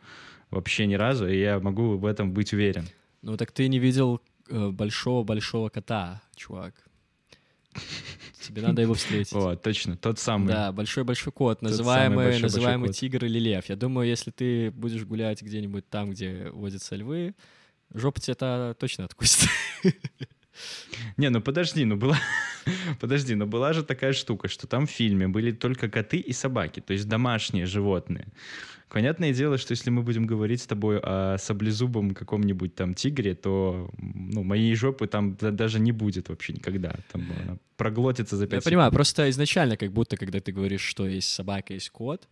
Вообще 0.52 0.86
ни 0.86 0.94
разу, 0.94 1.26
и 1.26 1.40
я 1.40 1.58
могу 1.58 1.96
в 1.96 2.06
этом 2.06 2.32
быть 2.32 2.52
уверен. 2.52 2.86
Ну, 3.22 3.36
так 3.36 3.50
ты 3.50 3.66
не 3.66 3.80
видел 3.80 4.20
Э, 4.48 4.70
большого-большого 4.70 5.68
кота, 5.68 6.22
чувак. 6.34 6.74
Тебе 8.40 8.60
надо 8.60 8.82
его 8.82 8.92
встретить. 8.92 9.32
О, 9.32 9.56
точно, 9.56 9.96
тот 9.96 10.18
самый. 10.18 10.48
Да, 10.48 10.72
большой-большой 10.72 11.32
кот, 11.32 11.62
называемый, 11.62 12.26
большой, 12.26 12.42
называемый 12.42 12.88
большой 12.88 13.00
тигр 13.00 13.24
или 13.24 13.38
лев. 13.38 13.68
Я 13.70 13.76
думаю, 13.76 14.08
если 14.08 14.30
ты 14.30 14.70
будешь 14.72 15.04
гулять 15.04 15.40
где-нибудь 15.40 15.88
там, 15.88 16.10
где 16.10 16.50
водятся 16.50 16.96
львы, 16.96 17.34
жопа 17.94 18.20
тебе 18.20 18.32
это 18.32 18.76
точно 18.78 19.04
откусит. 19.06 19.48
Не, 21.16 21.30
ну 21.30 21.40
подожди, 21.40 21.84
ну 21.84 21.96
была... 21.96 22.18
подожди, 23.00 23.34
ну 23.34 23.46
была 23.46 23.72
же 23.72 23.82
такая 23.82 24.12
штука, 24.12 24.48
что 24.48 24.66
там 24.66 24.86
в 24.86 24.90
фильме 24.90 25.28
были 25.28 25.52
только 25.52 25.88
коты 25.88 26.18
и 26.18 26.32
собаки, 26.32 26.80
то 26.80 26.92
есть 26.92 27.08
домашние 27.08 27.66
животные. 27.66 28.26
Понятное 28.88 29.32
дело, 29.32 29.56
что 29.56 29.72
если 29.72 29.88
мы 29.88 30.02
будем 30.02 30.26
говорить 30.26 30.60
с 30.60 30.66
тобой 30.66 31.00
о 31.02 31.38
саблезубом 31.38 32.10
каком-нибудь 32.10 32.74
там 32.74 32.92
тигре, 32.92 33.34
то 33.34 33.90
ну, 33.96 34.42
моей 34.42 34.74
жопы 34.74 35.06
там 35.06 35.34
даже 35.34 35.80
не 35.80 35.92
будет 35.92 36.28
вообще 36.28 36.52
никогда. 36.52 36.96
Там 37.10 37.26
она 37.42 37.56
проглотится 37.78 38.36
за 38.36 38.46
5 38.46 38.52
Я 38.52 38.60
секунд. 38.60 38.64
понимаю, 38.64 38.92
просто 38.92 39.30
изначально 39.30 39.78
как 39.78 39.92
будто, 39.92 40.18
когда 40.18 40.40
ты 40.40 40.52
говоришь, 40.52 40.82
что 40.82 41.06
есть 41.08 41.28
собака, 41.32 41.72
есть 41.72 41.88
кот, 41.88 42.28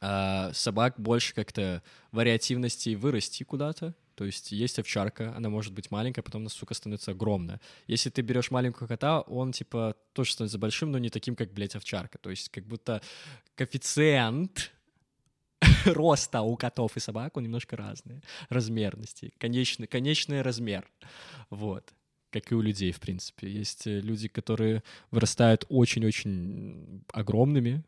а 0.00 0.52
собак 0.52 0.94
больше 0.98 1.34
как-то 1.34 1.82
вариативности 2.12 2.94
вырасти 2.94 3.42
куда-то, 3.42 3.94
то 4.14 4.24
есть 4.24 4.52
есть 4.52 4.78
овчарка, 4.78 5.34
она 5.36 5.48
может 5.48 5.72
быть 5.72 5.90
маленькая, 5.90 6.22
потом 6.22 6.42
она, 6.42 6.50
сука, 6.50 6.74
становится 6.74 7.12
огромная. 7.12 7.60
Если 7.86 8.10
ты 8.10 8.22
берешь 8.22 8.50
маленького 8.50 8.86
кота, 8.86 9.20
он, 9.22 9.52
типа, 9.52 9.96
тоже 10.12 10.32
становится 10.32 10.58
большим, 10.58 10.92
но 10.92 10.98
не 10.98 11.10
таким, 11.10 11.36
как, 11.36 11.52
блядь, 11.52 11.76
овчарка. 11.76 12.18
То 12.18 12.30
есть 12.30 12.48
как 12.48 12.64
будто 12.64 13.02
коэффициент 13.54 14.72
роста 15.84 16.42
у 16.42 16.56
котов 16.56 16.96
и 16.96 17.00
собак, 17.00 17.36
он 17.36 17.44
немножко 17.44 17.76
разный. 17.76 18.22
Размерности. 18.48 19.32
Конечный, 19.38 19.86
конечный 19.86 20.42
размер. 20.42 20.88
Вот. 21.50 21.92
Как 22.30 22.50
и 22.50 22.54
у 22.54 22.60
людей, 22.60 22.92
в 22.92 23.00
принципе. 23.00 23.48
Есть 23.48 23.86
э, 23.86 24.00
люди, 24.00 24.28
которые 24.28 24.82
вырастают 25.10 25.64
очень-очень 25.68 27.04
огромными, 27.12 27.84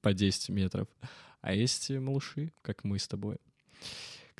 по 0.00 0.12
10 0.12 0.48
метров. 0.50 0.88
А 1.40 1.54
есть 1.54 1.90
малыши, 1.90 2.52
как 2.62 2.84
мы 2.84 2.98
с 2.98 3.08
тобой. 3.08 3.36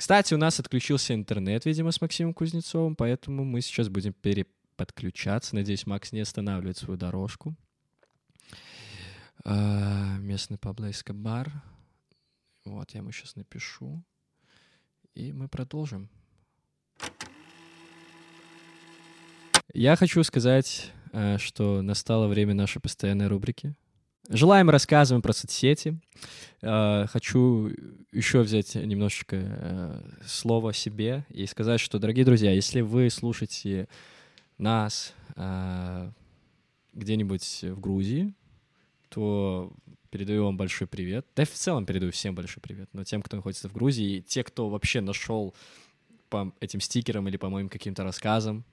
Кстати, 0.01 0.33
у 0.33 0.37
нас 0.37 0.59
отключился 0.59 1.13
интернет, 1.13 1.65
видимо, 1.65 1.91
с 1.91 2.01
Максимом 2.01 2.33
Кузнецовым, 2.33 2.95
поэтому 2.95 3.45
мы 3.45 3.61
сейчас 3.61 3.87
будем 3.87 4.13
переподключаться. 4.13 5.53
Надеюсь, 5.53 5.85
Макс 5.85 6.11
не 6.11 6.21
останавливает 6.21 6.75
свою 6.75 6.97
дорожку. 6.97 7.55
А, 9.45 10.17
местный 10.17 10.57
Пабло 10.57 10.89
Эскобар. 10.89 11.51
Вот, 12.65 12.89
я 12.95 13.01
ему 13.01 13.11
сейчас 13.11 13.35
напишу. 13.35 14.03
И 15.13 15.31
мы 15.33 15.47
продолжим. 15.47 16.09
Я 19.71 19.95
хочу 19.95 20.23
сказать, 20.23 20.91
э, 21.13 21.37
что 21.37 21.83
настало 21.83 22.27
время 22.27 22.55
нашей 22.55 22.81
постоянной 22.81 23.27
рубрики 23.27 23.75
Желаем 24.29 24.69
рассказываем 24.69 25.21
про 25.21 25.33
соцсети. 25.33 25.99
Э, 26.61 27.05
хочу 27.07 27.71
еще 28.11 28.41
взять 28.41 28.75
немножечко 28.75 29.35
э, 29.35 30.01
слова 30.25 30.73
себе 30.73 31.25
и 31.29 31.45
сказать, 31.47 31.79
что, 31.79 31.97
дорогие 31.97 32.23
друзья, 32.23 32.51
если 32.51 32.81
вы 32.81 33.09
слушаете 33.09 33.87
нас 34.57 35.13
э, 35.35 36.11
где-нибудь 36.93 37.63
в 37.63 37.79
Грузии, 37.79 38.33
то 39.09 39.73
передаю 40.11 40.45
вам 40.45 40.55
большой 40.55 40.87
привет. 40.87 41.25
Да 41.35 41.43
в 41.45 41.49
целом 41.49 41.85
передаю 41.85 42.11
всем 42.11 42.35
большой 42.35 42.61
привет. 42.61 42.89
Но 42.93 43.03
тем, 43.03 43.21
кто 43.23 43.37
находится 43.37 43.69
в 43.69 43.73
Грузии, 43.73 44.17
и 44.17 44.21
те, 44.21 44.43
кто 44.43 44.69
вообще 44.69 45.01
нашел 45.01 45.55
по 46.29 46.53
этим 46.59 46.79
стикерам 46.79 47.27
или 47.27 47.37
по 47.37 47.49
моим 47.49 47.69
каким-то 47.69 48.03
рассказам 48.03 48.63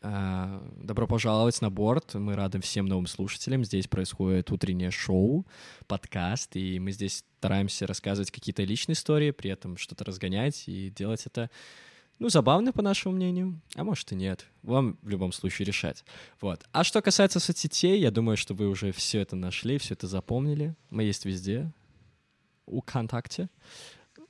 Добро 0.00 1.06
пожаловать 1.06 1.60
на 1.60 1.70
борт. 1.70 2.14
Мы 2.14 2.34
рады 2.34 2.60
всем 2.60 2.86
новым 2.86 3.06
слушателям. 3.06 3.64
Здесь 3.64 3.88
происходит 3.88 4.50
утреннее 4.52 4.90
шоу, 4.90 5.44
подкаст, 5.86 6.54
и 6.54 6.78
мы 6.78 6.92
здесь 6.92 7.24
стараемся 7.38 7.86
рассказывать 7.86 8.30
какие-то 8.30 8.62
личные 8.62 8.94
истории, 8.94 9.32
при 9.32 9.50
этом 9.50 9.76
что-то 9.76 10.04
разгонять 10.04 10.68
и 10.68 10.90
делать 10.90 11.26
это, 11.26 11.50
ну, 12.20 12.28
забавно, 12.28 12.72
по 12.72 12.82
нашему 12.82 13.16
мнению, 13.16 13.60
а 13.74 13.84
может 13.84 14.12
и 14.12 14.14
нет. 14.14 14.46
Вам 14.62 14.98
в 15.02 15.08
любом 15.08 15.32
случае 15.32 15.66
решать. 15.66 16.04
Вот. 16.40 16.64
А 16.72 16.84
что 16.84 17.02
касается 17.02 17.40
соцсетей, 17.40 18.00
я 18.00 18.10
думаю, 18.10 18.36
что 18.36 18.54
вы 18.54 18.68
уже 18.68 18.92
все 18.92 19.20
это 19.20 19.36
нашли, 19.36 19.78
все 19.78 19.94
это 19.94 20.06
запомнили. 20.06 20.74
Мы 20.90 21.02
есть 21.04 21.24
везде. 21.24 21.72
У 22.66 22.82
ВКонтакте, 22.82 23.48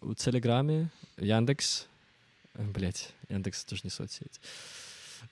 у 0.01 0.15
Телеграме, 0.15 0.91
Яндекс. 1.17 1.87
Блять, 2.55 3.13
Яндекс 3.29 3.65
тоже 3.65 3.83
не 3.85 3.91
соцсеть. 3.91 4.41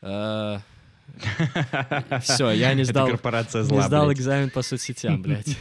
Все, 2.22 2.50
я 2.50 2.74
не 2.74 2.84
сдал, 2.84 3.08
корпорация 3.08 3.62
не 3.62 3.68
зла, 3.68 3.86
сдал 3.86 4.06
блядь. 4.06 4.18
экзамен 4.18 4.50
по 4.50 4.62
соцсетям, 4.62 5.22
блядь. 5.22 5.56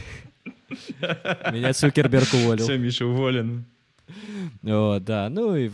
Меня 1.00 1.72
Цукерберг 1.72 2.34
уволил. 2.34 2.64
Все, 2.64 2.76
Миша 2.76 3.06
уволен. 3.06 3.64
Вот, 4.62 5.04
да, 5.04 5.28
ну 5.28 5.56
и 5.56 5.70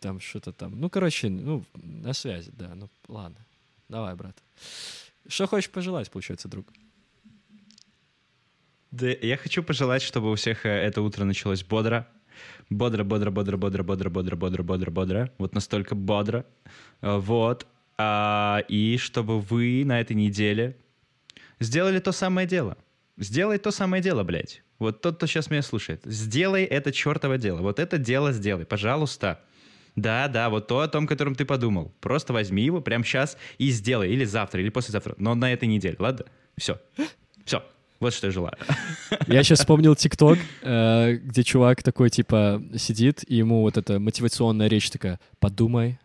там 0.00 0.20
что-то 0.20 0.52
там. 0.52 0.80
Ну, 0.80 0.90
короче, 0.90 1.28
ну, 1.28 1.64
на 1.74 2.12
связи, 2.12 2.50
да, 2.52 2.74
ну, 2.74 2.88
ладно. 3.08 3.38
Давай, 3.88 4.14
брат. 4.14 4.36
Что 5.26 5.46
хочешь 5.46 5.70
пожелать, 5.70 6.10
получается, 6.10 6.48
друг? 6.48 6.66
Да, 8.90 9.08
я 9.08 9.36
хочу 9.36 9.62
пожелать, 9.62 10.02
чтобы 10.02 10.30
у 10.30 10.34
всех 10.36 10.66
э, 10.66 10.68
это 10.68 11.02
утро 11.02 11.24
началось 11.24 11.64
бодро. 11.64 12.06
Бодро, 12.70 13.04
бодро, 13.04 13.30
бодро, 13.30 13.56
бодро, 13.56 13.82
бодро, 13.82 14.10
бодро, 14.10 14.36
бодро, 14.36 14.62
бодро, 14.62 14.90
бодро. 14.90 15.30
Вот 15.38 15.54
настолько 15.54 15.94
бодро. 15.94 16.44
Э, 17.02 17.18
Вот. 17.18 17.66
А, 17.96 18.62
И 18.68 18.96
чтобы 18.98 19.40
вы 19.40 19.84
на 19.84 20.00
этой 20.00 20.16
неделе 20.16 20.76
сделали 21.60 22.00
то 22.00 22.12
самое 22.12 22.46
дело. 22.46 22.76
Сделай 23.16 23.58
то 23.58 23.70
самое 23.70 24.02
дело, 24.02 24.24
блядь. 24.24 24.62
Вот 24.78 25.00
тот, 25.00 25.16
кто 25.16 25.26
сейчас 25.26 25.50
меня 25.50 25.62
слушает. 25.62 26.00
Сделай 26.04 26.64
это 26.64 26.90
чертово 26.90 27.38
дело. 27.38 27.60
Вот 27.60 27.78
это 27.78 27.98
дело 27.98 28.32
сделай, 28.32 28.64
пожалуйста. 28.64 29.40
Да, 29.94 30.26
да, 30.26 30.50
вот 30.50 30.66
то, 30.66 30.80
о 30.80 30.88
том, 30.88 31.06
котором 31.06 31.36
ты 31.36 31.44
подумал. 31.44 31.94
Просто 32.00 32.32
возьми 32.32 32.64
его 32.64 32.80
прямо 32.80 33.04
сейчас 33.04 33.38
и 33.58 33.70
сделай. 33.70 34.10
Или 34.10 34.24
завтра, 34.24 34.60
или 34.60 34.70
послезавтра. 34.70 35.14
Но 35.18 35.36
на 35.36 35.52
этой 35.52 35.68
неделе, 35.68 35.94
ладно? 36.00 36.24
Все. 36.56 36.80
Все. 37.44 37.62
Вот 38.00 38.12
что 38.12 38.26
я 38.26 38.32
желаю. 38.32 38.56
Я 39.26 39.42
сейчас 39.42 39.60
вспомнил 39.60 39.94
ТикТок, 39.94 40.38
э, 40.62 41.14
где 41.14 41.42
чувак 41.42 41.82
такой, 41.82 42.10
типа, 42.10 42.62
сидит, 42.76 43.24
и 43.26 43.36
ему 43.36 43.62
вот 43.62 43.76
эта 43.76 43.98
мотивационная 43.98 44.68
речь 44.68 44.90
такая, 44.90 45.20
подумай 45.38 45.98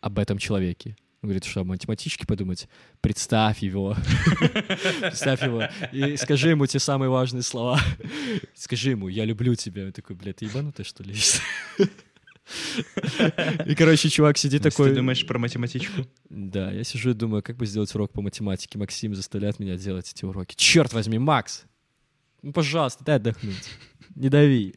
об 0.00 0.18
этом 0.18 0.38
человеке. 0.38 0.96
Он 1.22 1.28
говорит, 1.28 1.44
что, 1.44 1.62
о 1.62 1.64
математичке 1.64 2.26
подумать? 2.26 2.68
Представь 3.00 3.60
его. 3.60 3.96
Представь 5.00 5.42
его. 5.42 5.64
И 5.90 6.16
скажи 6.16 6.50
ему 6.50 6.66
те 6.66 6.78
самые 6.78 7.08
важные 7.08 7.42
слова. 7.42 7.80
Скажи 8.54 8.90
ему, 8.90 9.08
я 9.08 9.24
люблю 9.24 9.54
тебя. 9.54 9.86
Он 9.86 9.92
такой, 9.92 10.14
блядь, 10.14 10.36
ты 10.36 10.44
ебанутый, 10.44 10.84
что 10.84 11.02
ли? 11.02 11.14
И, 13.66 13.74
короче, 13.74 14.08
чувак 14.08 14.38
сидит 14.38 14.62
такой... 14.62 14.90
Ты 14.90 14.96
думаешь 14.96 15.26
про 15.26 15.38
математичку? 15.38 16.06
Да, 16.28 16.70
я 16.70 16.84
сижу 16.84 17.10
и 17.10 17.14
думаю, 17.14 17.42
как 17.42 17.56
бы 17.56 17.66
сделать 17.66 17.94
урок 17.94 18.12
по 18.12 18.22
математике. 18.22 18.78
Максим 18.78 19.14
заставляет 19.14 19.58
меня 19.58 19.76
делать 19.76 20.10
эти 20.12 20.24
уроки. 20.24 20.54
Черт 20.56 20.92
возьми, 20.92 21.18
Макс! 21.18 21.64
Ну, 22.42 22.52
пожалуйста, 22.52 23.04
дай 23.04 23.16
отдохнуть. 23.16 23.68
Не 24.14 24.28
дави. 24.28 24.74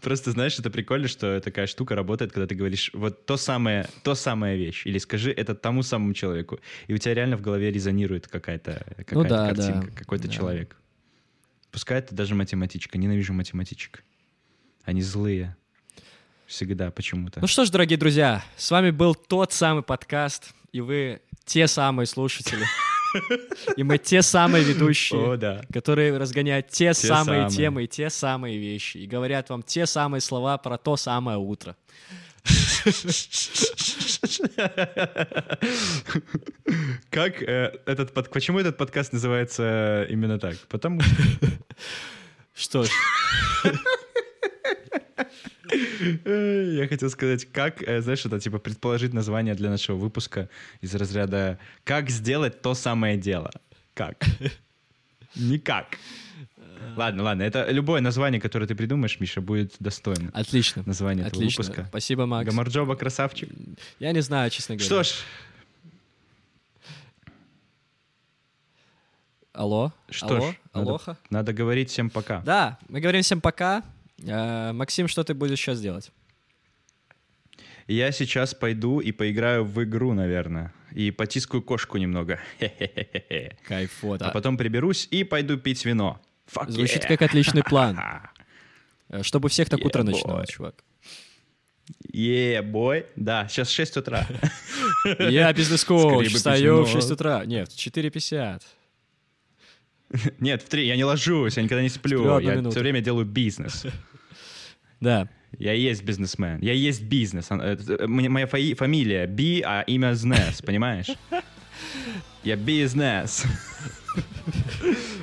Просто 0.00 0.32
знаешь, 0.32 0.58
это 0.58 0.70
прикольно, 0.70 1.06
что 1.08 1.40
такая 1.40 1.66
штука 1.66 1.94
работает, 1.94 2.32
когда 2.32 2.46
ты 2.46 2.54
говоришь 2.54 2.90
вот 2.92 3.26
то 3.26 3.36
самое, 3.36 3.88
то 4.02 4.14
самая 4.14 4.56
вещь, 4.56 4.86
или 4.86 4.98
скажи 4.98 5.30
это 5.30 5.54
тому 5.54 5.82
самому 5.82 6.14
человеку, 6.14 6.58
и 6.88 6.94
у 6.94 6.98
тебя 6.98 7.14
реально 7.14 7.36
в 7.36 7.40
голове 7.40 7.70
резонирует 7.70 8.26
какая-то 8.26 8.84
какая 8.96 9.14
Ну 9.14 9.28
да, 9.28 9.48
картинка, 9.48 9.86
да, 9.86 9.96
какой-то 9.96 10.26
да. 10.26 10.32
человек. 10.32 10.76
Пускай 11.70 11.98
это 11.98 12.14
даже 12.14 12.34
математичка, 12.34 12.98
ненавижу 12.98 13.32
математичек. 13.32 14.04
Они 14.84 15.02
злые. 15.02 15.56
Всегда 16.46 16.90
почему-то. 16.90 17.40
Ну 17.40 17.46
что 17.46 17.66
ж, 17.66 17.70
дорогие 17.70 17.98
друзья, 17.98 18.42
с 18.56 18.70
вами 18.70 18.90
был 18.90 19.14
тот 19.14 19.52
самый 19.52 19.82
подкаст, 19.82 20.54
и 20.72 20.80
вы 20.80 21.20
те 21.44 21.66
самые 21.66 22.06
слушатели. 22.06 22.64
И 23.76 23.82
мы 23.82 23.98
те 23.98 24.22
самые 24.22 24.64
ведущие, 24.64 25.32
О, 25.32 25.36
да. 25.36 25.62
которые 25.72 26.16
разгоняют 26.16 26.68
те, 26.68 26.92
самые 26.94 27.42
самые. 27.42 27.50
темы 27.50 27.84
и 27.84 27.86
те 27.88 28.10
самые 28.10 28.58
вещи, 28.58 28.98
и 28.98 29.06
говорят 29.06 29.48
вам 29.50 29.62
те 29.62 29.86
самые 29.86 30.20
слова 30.20 30.58
про 30.58 30.76
то 30.78 30.96
самое 30.96 31.38
утро. 31.38 31.76
Как 37.10 37.42
э, 37.42 37.72
этот 37.86 38.12
под... 38.14 38.30
почему 38.30 38.58
этот 38.58 38.76
подкаст 38.76 39.12
называется 39.12 40.06
именно 40.08 40.38
так? 40.38 40.56
Потому 40.68 41.00
что 41.00 41.14
Что 42.54 42.82
ж, 42.84 42.90
Э, 46.24 46.74
Я 46.76 46.88
хотел 46.88 47.10
сказать, 47.10 47.46
как, 47.52 47.82
э, 47.82 48.00
знаешь, 48.00 48.24
это 48.24 48.40
типа 48.40 48.58
предположить 48.58 49.12
название 49.12 49.54
для 49.54 49.70
нашего 49.70 49.96
выпуска 49.96 50.48
из 50.80 50.94
разряда 50.94 51.58
«Как 51.84 52.10
сделать 52.10 52.62
то 52.62 52.74
самое 52.74 53.16
дело?» 53.16 53.50
Как? 53.94 54.24
Никак. 55.34 55.98
Ладно, 56.96 57.22
ладно, 57.22 57.42
это 57.42 57.70
любое 57.70 58.00
название, 58.00 58.40
которое 58.40 58.66
ты 58.66 58.74
придумаешь, 58.74 59.20
Миша, 59.20 59.40
будет 59.40 59.74
достойно. 59.80 60.30
отлично. 60.34 60.82
Название 60.86 61.26
этого 61.26 61.42
Отлично. 61.42 61.62
выпуска. 61.64 61.86
Спасибо, 61.88 62.26
Макс. 62.26 62.48
Гамарджоба, 62.50 62.96
красавчик. 62.96 63.48
Я 63.98 64.12
не 64.12 64.20
знаю, 64.20 64.50
честно 64.50 64.76
говоря. 64.76 64.86
Что 64.86 65.02
ж, 65.02 65.22
Алло? 69.52 69.92
Что 70.08 70.26
Алло? 70.36 70.52
ж, 70.52 70.54
надо- 70.74 70.88
Алоха? 70.90 71.16
надо 71.30 71.52
говорить 71.52 71.90
всем 71.90 72.10
пока. 72.10 72.40
Да, 72.42 72.78
мы 72.88 73.00
говорим 73.00 73.22
всем 73.22 73.40
пока. 73.40 73.82
Э, 74.24 74.72
Максим, 74.72 75.08
что 75.08 75.24
ты 75.24 75.34
будешь 75.34 75.58
сейчас 75.58 75.80
делать? 75.80 76.12
Я 77.88 78.12
сейчас 78.12 78.54
пойду 78.54 79.00
и 79.00 79.12
поиграю 79.12 79.64
в 79.64 79.82
игру, 79.82 80.12
наверное, 80.12 80.72
и 80.92 81.10
потискаю 81.10 81.62
кошку 81.62 81.96
немного. 81.98 82.38
Хе-хе-хе-хе. 82.60 83.56
Кайфот. 83.66 84.22
А 84.22 84.30
потом 84.30 84.56
приберусь 84.58 85.08
и 85.10 85.24
пойду 85.24 85.56
пить 85.56 85.84
вино. 85.84 86.20
Fuck 86.52 86.70
Звучит 86.70 87.04
yeah. 87.04 87.08
как 87.08 87.22
отличный 87.22 87.62
план. 87.62 87.98
Э, 89.10 89.22
Чтобы 89.22 89.48
всех 89.48 89.70
так 89.70 89.80
Yeah, 89.80 89.86
утро 89.86 90.02
boy. 90.02 90.04
начиналось, 90.04 90.50
чувак. 90.50 90.84
Е, 92.12 92.60
бой. 92.62 93.06
Да, 93.16 93.48
сейчас 93.48 93.70
6 93.70 93.96
утра. 93.96 94.26
Я 95.18 95.50
бизнес-коуч, 95.52 96.34
встаю 96.34 96.82
в 96.82 96.84
пить 96.84 96.88
вино. 96.90 97.00
6 97.00 97.10
утра. 97.12 97.44
Нет, 97.46 97.72
в 97.72 97.76
4.50. 97.76 98.62
Нет, 100.40 100.62
в 100.62 100.68
3, 100.68 100.86
я 100.86 100.96
не 100.96 101.04
ложусь, 101.04 101.56
я 101.56 101.62
никогда 101.62 101.82
не 101.82 101.88
сплю. 101.88 102.38
Я 102.40 102.70
все 102.70 102.80
время 102.80 103.00
делаю 103.00 103.24
бизнес. 103.24 103.86
Да. 105.00 105.28
Я 105.58 105.72
есть 105.72 106.02
бизнесмен. 106.02 106.60
Я 106.60 106.74
есть 106.74 107.02
бизнес. 107.02 107.46
Э, 107.50 108.06
мне- 108.06 108.28
Моя 108.28 108.46
фамилия 108.46 109.26
Би, 109.26 109.62
а 109.64 109.82
имя 109.86 110.14
Знес, 110.14 110.60
понимаешь? 110.60 111.08
Я 112.44 112.56
бизнес. 112.56 113.44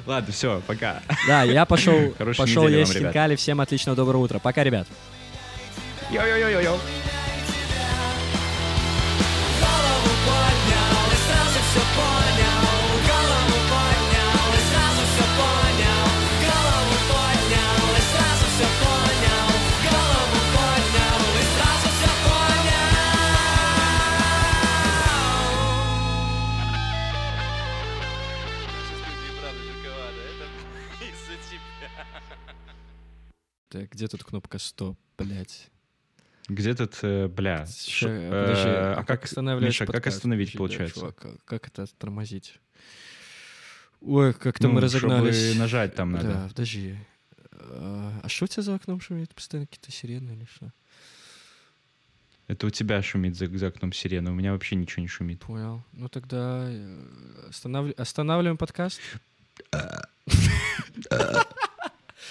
Ладно, 0.06 0.32
все, 0.32 0.62
пока. 0.68 1.02
Да, 1.28 1.44
я 1.44 1.66
пошел, 1.66 2.12
пошел 2.38 2.68
есть 2.68 2.94
хинкали. 2.94 3.36
Всем 3.36 3.62
отличного 3.62 3.96
доброго 3.96 4.24
утра. 4.24 4.40
Пока, 4.40 4.64
ребят. 4.64 4.88
Йо-йо-йо-йо-йо. 6.12 6.78
Где 33.92 34.08
тут 34.08 34.24
кнопка 34.24 34.58
стоп, 34.60 34.98
блядь? 35.18 35.70
Где 36.48 36.76
тут, 36.76 37.00
э, 37.02 37.28
бля? 37.28 37.66
Ш- 37.66 38.06
подожди, 38.08 38.70
э, 38.70 38.94
а 38.94 38.96
а 39.00 39.04
как 39.04 39.24
останавливать 39.26 39.68
Миша, 39.74 39.86
как 39.88 40.06
остановить, 40.08 40.54
Подожди, 40.54 40.58
да, 40.58 40.58
получается? 40.60 41.00
чувак, 41.00 41.16
как- 41.16 41.44
как 41.46 41.68
это 41.68 41.88
тормозить? 41.98 42.60
Ой, 44.02 44.34
как-то 44.34 44.68
Ну, 44.68 44.76
мы 44.76 44.82
разогнались. 44.82 45.36
чтобы 45.48 45.60
нажать 45.60 45.96
там 45.96 46.14
Да, 46.14 46.22
надо. 46.22 46.50
подожди. 46.50 46.96
А 47.52 48.20
а 48.24 48.30
что 48.30 48.46
у 48.46 48.48
тебя 48.48 48.62
за 48.64 48.76
окном 48.76 49.02
шумит? 49.02 49.34
Постоянно 49.34 49.66
какие-то 49.66 49.92
сирены 49.92 50.34
или 50.34 50.46
что? 50.46 50.72
Это 52.48 52.68
у 52.68 52.70
тебя 52.70 53.02
шумит 53.02 53.36
за, 53.36 53.48
за 53.58 53.68
окном 53.68 53.92
сирена, 53.92 54.30
у 54.32 54.36
меня 54.36 54.52
вообще 54.52 54.76
ничего 54.76 55.02
не 55.02 55.08
шумит. 55.08 55.40
Понял. 55.40 55.84
Ну 55.94 56.10
тогда 56.10 56.66
э, 56.70 57.50
останавли- 57.50 57.94
останавливаем 58.00 58.58
подкаст. 58.58 59.02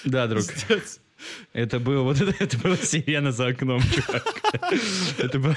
Да, 0.04 0.26
друг. 0.28 0.44
Это 1.52 1.78
было 1.78 2.02
вот 2.02 2.20
это, 2.20 2.34
это 2.38 2.58
была 2.58 2.76
сирена 2.76 3.32
за 3.32 3.46
окном, 3.48 3.80
чувак. 3.82 4.24
Это 5.18 5.38
была, 5.38 5.56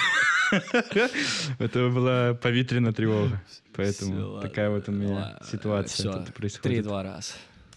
это 1.60 1.90
была 1.90 2.34
повитренная 2.34 2.94
тревога. 2.94 3.42
Поэтому 3.76 4.42
такая 4.42 4.70
вот 4.70 4.90
у 4.90 4.92
меня 4.92 5.40
ситуация 5.50 6.12
тут 6.14 6.34
происходит. 6.34 6.64
Три-два 6.64 7.04
раз. 7.04 7.36